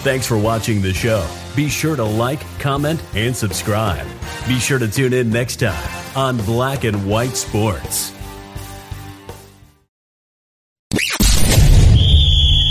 Thanks 0.07 0.25
for 0.25 0.37
watching 0.37 0.81
the 0.81 0.93
show. 0.93 1.27
Be 1.53 1.67
sure 1.67 1.97
to 1.97 2.03
like, 2.05 2.39
comment, 2.59 3.03
and 3.13 3.35
subscribe. 3.35 4.07
Be 4.47 4.57
sure 4.57 4.79
to 4.79 4.87
tune 4.87 5.11
in 5.11 5.29
next 5.29 5.57
time 5.57 6.15
on 6.15 6.37
Black 6.45 6.85
and 6.85 7.09
White 7.09 7.35
Sports. 7.35 8.13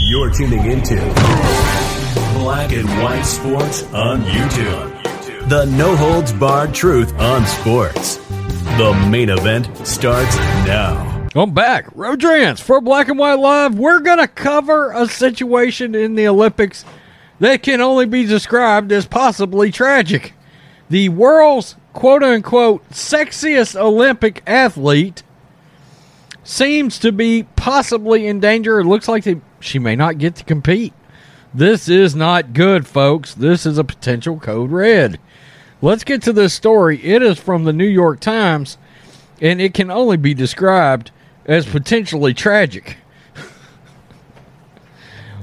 You're 0.09 0.33
tuning 0.33 0.65
into 0.65 0.97
Black 2.39 2.73
and 2.73 2.89
White 3.03 3.25
Sports 3.27 3.83
on 3.93 4.23
YouTube. 4.23 5.51
The 5.51 5.67
no 5.77 5.95
holds 5.95 6.33
barred 6.33 6.73
truth 6.73 7.13
on 7.21 7.45
sports. 7.45 8.17
The 8.79 9.09
main 9.11 9.29
event 9.29 9.87
starts 9.87 10.35
now. 10.65 11.29
I'm 11.35 11.53
back. 11.53 11.89
Rodrance 11.95 12.61
for 12.61 12.81
Black 12.81 13.09
and 13.09 13.19
White 13.19 13.39
Live. 13.39 13.79
We're 13.79 14.01
going 14.01 14.21
to 14.21 14.27
cover 14.27 14.91
a 14.93 15.07
situation 15.07 15.95
in 15.95 16.15
the 16.15 16.29
Olympics 16.29 16.87
that 17.39 17.63
can 17.63 17.81
only 17.81 18.07
be 18.07 18.25
described 18.25 18.93
as 18.93 19.07
possibly 19.07 19.71
tragic. 19.71 20.35
The 20.89 21.09
world's 21.09 21.77
quote 21.93 22.23
unquote 22.23 22.89
sexiest 22.91 23.77
Olympic 23.77 24.43
athlete 24.47 25.23
seems 26.45 26.99
to 27.01 27.13
be 27.13 27.45
possibly 27.57 28.27
in 28.27 28.41
danger. 28.41 28.79
It 28.79 28.85
looks 28.85 29.09
like 29.09 29.25
they, 29.25 29.41
she 29.61 29.79
may 29.79 29.97
not 29.97 30.19
get 30.19 30.37
to 30.37 30.45
compete. 30.45 30.95
This 31.53 31.89
is 31.89 32.15
not 32.15 32.53
good, 32.53 32.87
folks. 32.87 33.35
This 33.35 33.67
is 33.67 33.79
a 33.79 33.85
potential 33.85 34.39
code 34.39 34.71
red. 34.71 35.19
Let's 35.83 36.05
get 36.05 36.23
to 36.23 36.33
this 36.33 36.55
story. 36.55 37.03
It 37.05 37.23
is 37.23 37.39
from 37.39 37.65
the 37.65 37.73
New 37.73 37.87
York 37.87 38.21
Times, 38.21 38.79
and 39.41 39.61
it 39.61 39.75
can 39.75 39.91
only 39.91 40.17
be 40.17 40.35
described 40.35 41.11
as 41.47 41.67
potentially 41.67 42.35
tragic. 42.35 42.99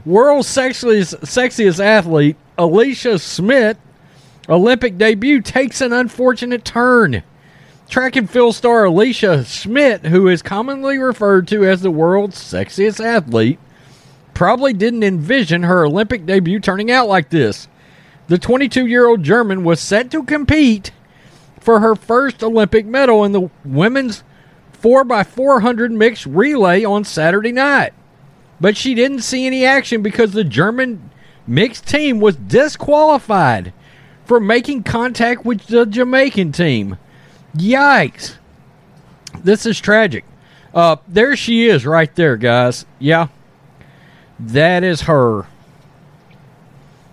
World's 0.06 0.48
sexiest, 0.48 1.22
sexiest 1.22 1.84
athlete, 1.84 2.36
Alicia 2.58 3.20
Schmidt, 3.20 3.78
Olympic 4.50 4.98
debut 4.98 5.42
takes 5.42 5.80
an 5.80 5.94
unfortunate 5.94 6.66
turn. 6.66 7.24
Track 7.90 8.16
and 8.18 8.30
field 8.30 8.56
star 8.56 8.86
Alicia 8.86 9.46
Schmidt, 9.46 10.08
who 10.08 10.28
is 10.28 10.42
commonly 10.42 10.98
referred 10.98 11.48
to 11.50 11.64
as 11.66 11.82
the 11.82 11.92
world's 11.92 12.38
sexiest 12.38 13.04
athlete, 13.04 13.60
probably 14.34 14.74
didn't 14.74 15.04
envision 15.04 15.64
her 15.64 15.86
Olympic 15.86 16.26
debut 16.26 16.60
turning 16.60 16.92
out 16.92 17.08
like 17.08 17.30
this. 17.30 17.68
The 18.28 18.38
22 18.38 18.86
year 18.86 19.08
old 19.08 19.24
German 19.24 19.64
was 19.64 19.80
set 19.80 20.12
to 20.12 20.24
compete 20.24 20.92
for 21.62 21.80
her 21.80 21.96
first 21.96 22.44
Olympic 22.44 22.86
medal 22.86 23.24
in 23.24 23.32
the 23.32 23.50
women's 23.64 24.24
4x400 24.82 25.92
mixed 25.92 26.26
relay 26.26 26.84
on 26.84 27.06
Saturday 27.06 27.54
night. 27.54 27.94
But 28.60 28.78
she 28.78 28.94
didn't 28.94 29.22
see 29.22 29.46
any 29.46 29.66
action 29.66 30.02
because 30.02 30.32
the 30.32 30.44
German 30.44 31.10
mixed 31.48 31.88
team 31.88 32.20
was 32.20 32.36
disqualified 32.36 33.74
for 34.26 34.40
making 34.40 34.84
contact 34.84 35.46
with 35.46 35.68
the 35.68 35.86
Jamaican 35.86 36.52
team. 36.52 36.98
Yikes. 37.56 38.36
This 39.44 39.66
is 39.66 39.80
tragic. 39.80 40.24
Uh, 40.74 40.96
there 41.08 41.36
she 41.36 41.68
is 41.68 41.86
right 41.86 42.14
there, 42.16 42.38
guys. 42.38 42.86
Yeah. 43.00 43.28
That 44.40 44.84
is 44.84 45.02
her. 45.02 45.46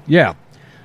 Yeah. 0.06 0.34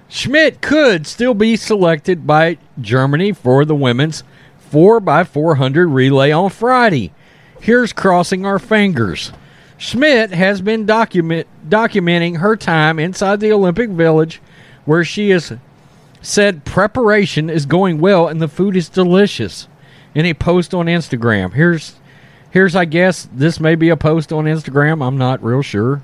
Schmidt 0.08 0.62
could 0.62 1.08
still 1.08 1.34
be 1.34 1.56
selected 1.56 2.28
by 2.28 2.58
Germany 2.80 3.32
for 3.32 3.66
the 3.66 3.76
women's 3.76 4.24
4x400 4.72 5.94
relay 5.94 6.32
on 6.32 6.50
Friday. 6.50 7.12
Here's 7.60 7.94
crossing 7.94 8.46
our 8.46 8.60
fingers. 8.60 9.32
Schmidt 9.78 10.32
has 10.32 10.62
been 10.62 10.86
document, 10.86 11.48
documenting 11.68 12.38
her 12.38 12.56
time 12.56 13.00
inside 13.00 13.40
the 13.40 13.52
Olympic 13.52 13.90
Village 13.90 14.42
where 14.86 15.04
she 15.04 15.32
has 15.32 15.54
said 16.22 16.66
preparation 16.66 17.50
is 17.50 17.66
going 17.66 18.00
well 18.00 18.28
and 18.28 18.42
the 18.42 18.48
food 18.48 18.76
is 18.76 18.90
delicious. 18.90 19.68
In 20.14 20.26
a 20.26 20.34
post 20.34 20.74
on 20.74 20.86
Instagram. 20.86 21.54
Here's 21.54 21.96
here's 22.52 22.74
I 22.74 22.86
guess 22.86 23.28
this 23.34 23.60
may 23.60 23.76
be 23.76 23.90
a 23.90 23.98
post 23.98 24.32
on 24.32 24.46
Instagram. 24.46 25.06
I'm 25.06 25.18
not 25.18 25.44
real 25.44 25.62
sure. 25.62 26.02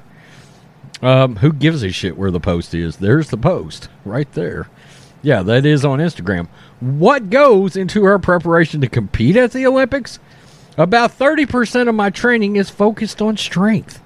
Um, 1.02 1.38
who 1.38 1.54
gives 1.54 1.82
a 1.82 1.92
shit 1.92 2.18
where 2.18 2.30
the 2.30 2.42
post 2.42 2.74
is? 2.74 2.98
There's 2.98 3.30
the 3.30 3.38
post 3.38 3.88
right 4.04 4.30
there. 4.34 4.68
Yeah, 5.22 5.44
that 5.44 5.66
is 5.66 5.86
on 5.86 6.00
Instagram. 6.00 6.48
what 6.82 7.30
goes 7.30 7.76
into 7.78 8.04
her 8.04 8.20
preparation 8.20 8.82
to 8.82 8.90
compete 8.90 9.38
at 9.38 9.52
the 9.52 9.66
Olympics? 9.66 10.20
About 10.78 11.18
30% 11.18 11.90
of 11.90 11.96
my 11.96 12.10
training 12.10 12.56
is 12.56 12.70
focused 12.70 13.22
on 13.22 13.38
strength. 13.38 14.02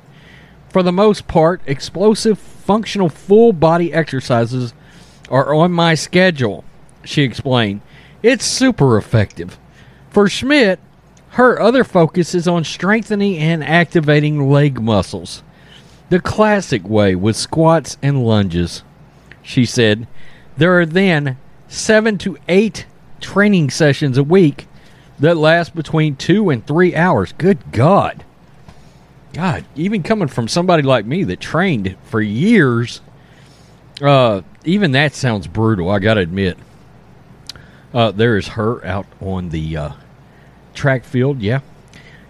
For 0.70 0.82
the 0.82 0.91
most 0.91 1.28
part, 1.28 1.61
explosive, 1.66 2.39
functional, 2.39 3.09
full 3.09 3.53
body 3.53 3.93
exercises 3.93 4.74
are 5.30 5.53
on 5.53 5.72
my 5.72 5.95
schedule, 5.95 6.63
she 7.03 7.24
explained. 7.24 7.82
It's 8.24 8.45
super 8.45 8.97
effective. 8.97 9.59
For 10.09 10.28
Schmidt, 10.28 10.80
her 11.32 11.61
other 11.61 11.84
focus 11.84 12.34
is 12.34 12.47
on 12.47 12.63
strengthening 12.63 13.38
and 13.38 13.63
activating 13.63 14.49
leg 14.49 14.82
muscles. 14.82 15.43
The 16.09 16.20
classic 16.20 16.88
way 16.88 17.13
with 17.16 17.36
squats 17.36 17.97
and 18.01 18.26
lunges. 18.26 18.84
She 19.43 19.66
said, 19.66 20.07
There 20.57 20.80
are 20.80 20.86
then 20.86 21.38
seven 21.68 22.18
to 22.20 22.38
eight 22.47 22.86
training 23.20 23.70
sessions 23.70 24.18
a 24.18 24.24
week 24.24 24.68
that 25.20 25.38
last 25.38 25.76
between 25.76 26.16
two 26.16 26.49
and 26.49 26.66
three 26.66 26.95
hours. 26.95 27.34
Good 27.34 27.72
God. 27.72 28.24
God, 29.34 29.66
even 29.76 30.03
coming 30.03 30.30
from 30.30 30.47
somebody 30.47 30.84
like 30.84 31.05
me 31.05 31.24
that 31.26 31.41
trained 31.41 31.97
for 32.05 32.22
years, 32.22 33.01
uh, 34.01 34.41
even 34.63 34.91
that 34.93 35.13
sounds 35.13 35.47
brutal, 35.47 35.89
I 35.89 35.99
got 35.99 36.13
to 36.13 36.22
admit. 36.22 36.57
Uh, 37.93 38.11
there 38.11 38.38
is 38.38 38.49
her 38.49 38.86
out 38.86 39.05
on 39.22 39.49
the 39.49 39.76
uh, 39.78 39.89
track 40.74 41.03
field, 41.03 41.41
yeah. 41.41 41.59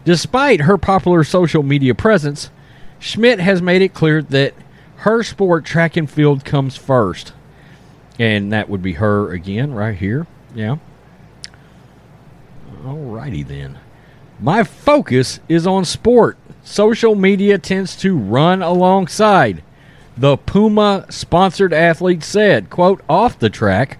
Despite 0.04 0.62
her 0.62 0.78
popular 0.78 1.24
social 1.24 1.64
media 1.64 1.96
presence, 1.96 2.50
Schmidt 3.00 3.40
has 3.40 3.62
made 3.62 3.82
it 3.82 3.94
clear 3.94 4.22
that 4.22 4.54
her 4.98 5.24
sport, 5.24 5.66
track 5.66 5.98
and 5.98 6.10
field, 6.10 6.46
comes 6.46 6.76
first. 6.76 7.34
And 8.18 8.52
that 8.52 8.70
would 8.70 8.82
be 8.82 8.94
her 8.94 9.32
again, 9.32 9.74
right 9.74 9.96
here. 9.96 10.26
Yeah. 10.54 10.78
Alrighty 12.86 13.48
then. 13.48 13.80
My 14.40 14.64
focus 14.64 15.40
is 15.50 15.66
on 15.66 15.86
sport. 15.86 16.38
Social 16.64 17.16
media 17.16 17.58
tends 17.58 17.96
to 17.98 18.16
run 18.16 18.62
alongside. 18.62 19.64
The 20.16 20.38
Puma 20.38 21.08
sponsored 21.10 21.74
athlete 21.74 22.24
said, 22.24 22.70
quote, 22.70 23.02
off 23.10 23.40
the 23.40 23.50
track, 23.50 23.98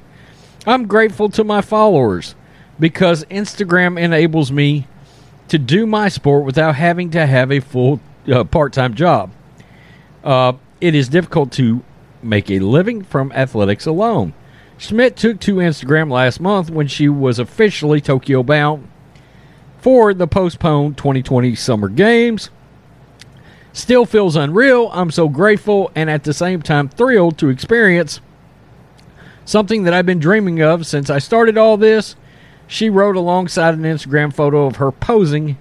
I'm 0.68 0.86
grateful 0.86 1.30
to 1.30 1.44
my 1.44 1.62
followers 1.62 2.36
because 2.80 3.26
Instagram 3.26 4.00
enables 4.00 4.52
me 4.52 4.88
to 5.48 5.58
do 5.58 5.88
my 5.88 6.08
sport 6.08 6.46
without 6.46 6.76
having 6.76 7.10
to 7.12 7.26
have 7.26 7.52
a 7.52 7.62
full 7.62 8.00
uh, 8.32 8.44
part 8.44 8.72
time 8.72 8.94
job. 8.94 9.32
Uh, 10.24 10.54
it 10.80 10.94
is 10.94 11.10
difficult 11.10 11.52
to 11.54 11.84
make 12.22 12.52
a 12.52 12.60
living 12.60 13.04
from 13.04 13.32
athletics 13.32 13.88
alone. 13.88 14.34
Schmidt 14.78 15.16
took 15.16 15.40
to 15.42 15.56
Instagram 15.56 16.12
last 16.12 16.40
month 16.40 16.70
when 16.70 16.88
she 16.88 17.08
was 17.08 17.40
officially 17.40 18.02
Tokyo 18.02 18.44
bound 18.44 18.90
for 19.80 20.14
the 20.14 20.28
postponed 20.28 20.98
2020 20.98 21.56
Summer 21.56 21.88
Games. 21.88 22.50
Still 23.72 24.06
feels 24.06 24.36
unreal. 24.36 24.90
I'm 24.94 25.12
so 25.12 25.30
grateful 25.30 25.92
and 25.96 26.10
at 26.10 26.24
the 26.24 26.34
same 26.34 26.62
time 26.62 26.90
thrilled 26.90 27.38
to 27.40 27.50
experience 27.50 28.20
something 29.46 29.84
that 29.84 29.94
I've 29.94 30.06
been 30.06 30.20
dreaming 30.20 30.62
of 30.62 30.86
since 30.86 31.10
I 31.10 31.20
started 31.20 31.58
all 31.58 31.78
this. 31.78 32.16
She 32.68 32.90
wrote 32.90 33.16
alongside 33.16 33.76
an 33.76 33.84
Instagram 33.84 34.34
photo 34.34 34.66
of 34.66 34.78
her 34.78 34.92
posing 34.92 35.58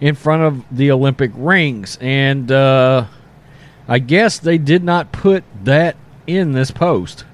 in 0.00 0.14
front 0.14 0.42
of 0.42 0.64
the 0.76 0.90
Olympic 0.90 1.30
rings. 1.34 1.98
And 2.00 2.50
uh, 2.50 3.06
I 3.86 3.98
guess 3.98 4.38
they 4.38 4.58
did 4.58 4.82
not 4.82 5.12
put 5.12 5.44
that 5.64 5.96
in 6.26 6.52
this 6.52 6.70
post. 6.70 7.24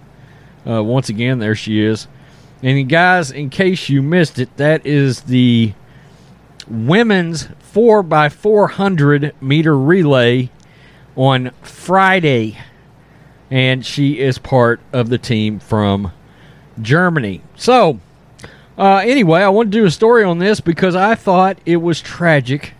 Uh, 0.67 0.83
once 0.83 1.09
again, 1.09 1.39
there 1.39 1.55
she 1.55 1.83
is. 1.83 2.07
And 2.63 2.89
guys, 2.89 3.31
in 3.31 3.51
case 3.51 3.89
you 3.89 4.03
missed 4.03 4.39
it, 4.39 4.57
that 4.57 4.87
is 4.87 5.23
the 5.23 5.75
women's 6.67 7.49
4x400 7.75 9.33
meter 9.41 9.77
relay 9.77 10.51
on 11.17 11.51
Friday. 11.63 12.59
And 13.51 13.85
she 13.85 14.19
is 14.19 14.39
part 14.39 14.81
of 14.93 15.11
the 15.11 15.19
team 15.19 15.59
from 15.61 16.13
Germany. 16.81 17.43
So, 17.57 18.01
uh, 18.79 19.03
anyway, 19.05 19.43
I 19.43 19.51
want 19.51 19.71
to 19.71 19.79
do 19.79 19.85
a 19.85 19.91
story 19.91 20.25
on 20.25 20.39
this 20.39 20.61
because 20.61 20.97
I 20.97 21.15
thought 21.15 21.59
it 21.67 21.77
was 21.77 22.01
tragic 22.01 22.73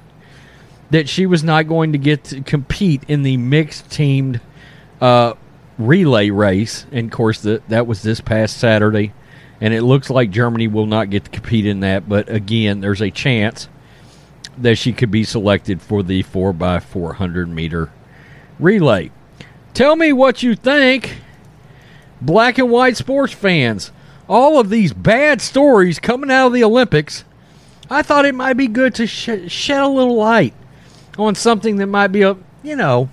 that 0.91 1.09
she 1.09 1.27
was 1.27 1.45
not 1.45 1.69
going 1.69 1.93
to 1.93 1.99
get 1.99 2.25
to 2.25 2.41
compete 2.41 3.03
in 3.09 3.23
the 3.23 3.37
mixed 3.37 3.91
teamed 3.91 4.41
uh, 5.01 5.35
relay 5.79 6.31
race. 6.31 6.87
And 6.93 7.07
of 7.07 7.13
course, 7.13 7.41
the, 7.41 7.63
that 7.69 7.87
was 7.87 8.03
this 8.03 8.21
past 8.21 8.59
Saturday. 8.59 9.13
And 9.61 9.73
it 9.73 9.83
looks 9.83 10.11
like 10.11 10.31
Germany 10.31 10.69
will 10.69 10.87
not 10.87 11.11
get 11.11 11.25
to 11.25 11.31
compete 11.31 11.67
in 11.67 11.81
that. 11.81 12.09
But 12.09 12.29
again, 12.29 12.81
there's 12.81 13.03
a 13.03 13.11
chance 13.11 13.69
that 14.59 14.77
she 14.77 14.93
could 14.93 15.11
be 15.11 15.25
selected 15.25 15.81
for 15.81 16.03
the 16.03 16.23
4x400 16.23 17.49
meter 17.49 17.91
relay. 18.59 19.11
Tell 19.73 19.97
me 19.97 20.13
what 20.13 20.43
you 20.43 20.55
think, 20.55 21.17
black 22.21 22.59
and 22.59 22.71
white 22.71 22.97
sports 22.97 23.33
fans. 23.33 23.91
All 24.29 24.59
of 24.59 24.71
these 24.71 24.93
bad 24.93 25.41
stories 25.43 25.99
coming 25.99 26.31
out 26.31 26.49
of 26.49 26.53
the 26.53 26.65
Olympics, 26.65 27.25
I 27.91 28.03
thought 28.03 28.25
it 28.25 28.35
might 28.35 28.55
be 28.55 28.69
good 28.69 28.95
to 28.95 29.07
sh- 29.07 29.49
shed 29.49 29.83
a 29.83 29.89
little 29.89 30.15
light 30.15 30.55
on 31.19 31.35
something 31.35 31.77
that 31.77 31.87
might 31.87 32.09
be 32.09 32.23
a, 32.23 32.37
you 32.63 32.77
know, 32.77 33.11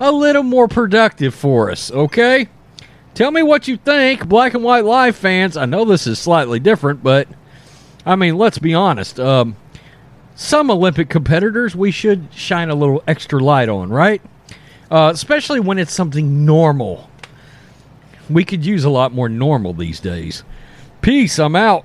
a 0.00 0.10
little 0.10 0.42
more 0.42 0.66
productive 0.66 1.34
for 1.34 1.70
us, 1.70 1.90
okay? 1.92 2.48
Tell 3.14 3.30
me 3.30 3.42
what 3.42 3.68
you 3.68 3.76
think, 3.76 4.26
black 4.26 4.54
and 4.54 4.64
white 4.64 4.84
live 4.84 5.14
fans. 5.14 5.56
I 5.56 5.66
know 5.66 5.84
this 5.84 6.06
is 6.06 6.18
slightly 6.18 6.58
different, 6.58 7.02
but 7.02 7.28
I 8.06 8.16
mean, 8.16 8.38
let's 8.38 8.58
be 8.58 8.72
honest. 8.72 9.20
Um, 9.20 9.56
some 10.34 10.70
Olympic 10.70 11.10
competitors 11.10 11.76
we 11.76 11.90
should 11.90 12.28
shine 12.32 12.70
a 12.70 12.74
little 12.74 13.02
extra 13.06 13.38
light 13.38 13.68
on, 13.68 13.90
right? 13.90 14.22
Uh, 14.90 15.10
especially 15.12 15.60
when 15.60 15.78
it's 15.78 15.92
something 15.92 16.46
normal. 16.46 17.10
We 18.30 18.44
could 18.44 18.64
use 18.64 18.84
a 18.84 18.90
lot 18.90 19.12
more 19.12 19.28
normal 19.28 19.74
these 19.74 20.00
days. 20.00 20.44
Peace. 21.02 21.38
I'm 21.38 21.56
out. 21.56 21.84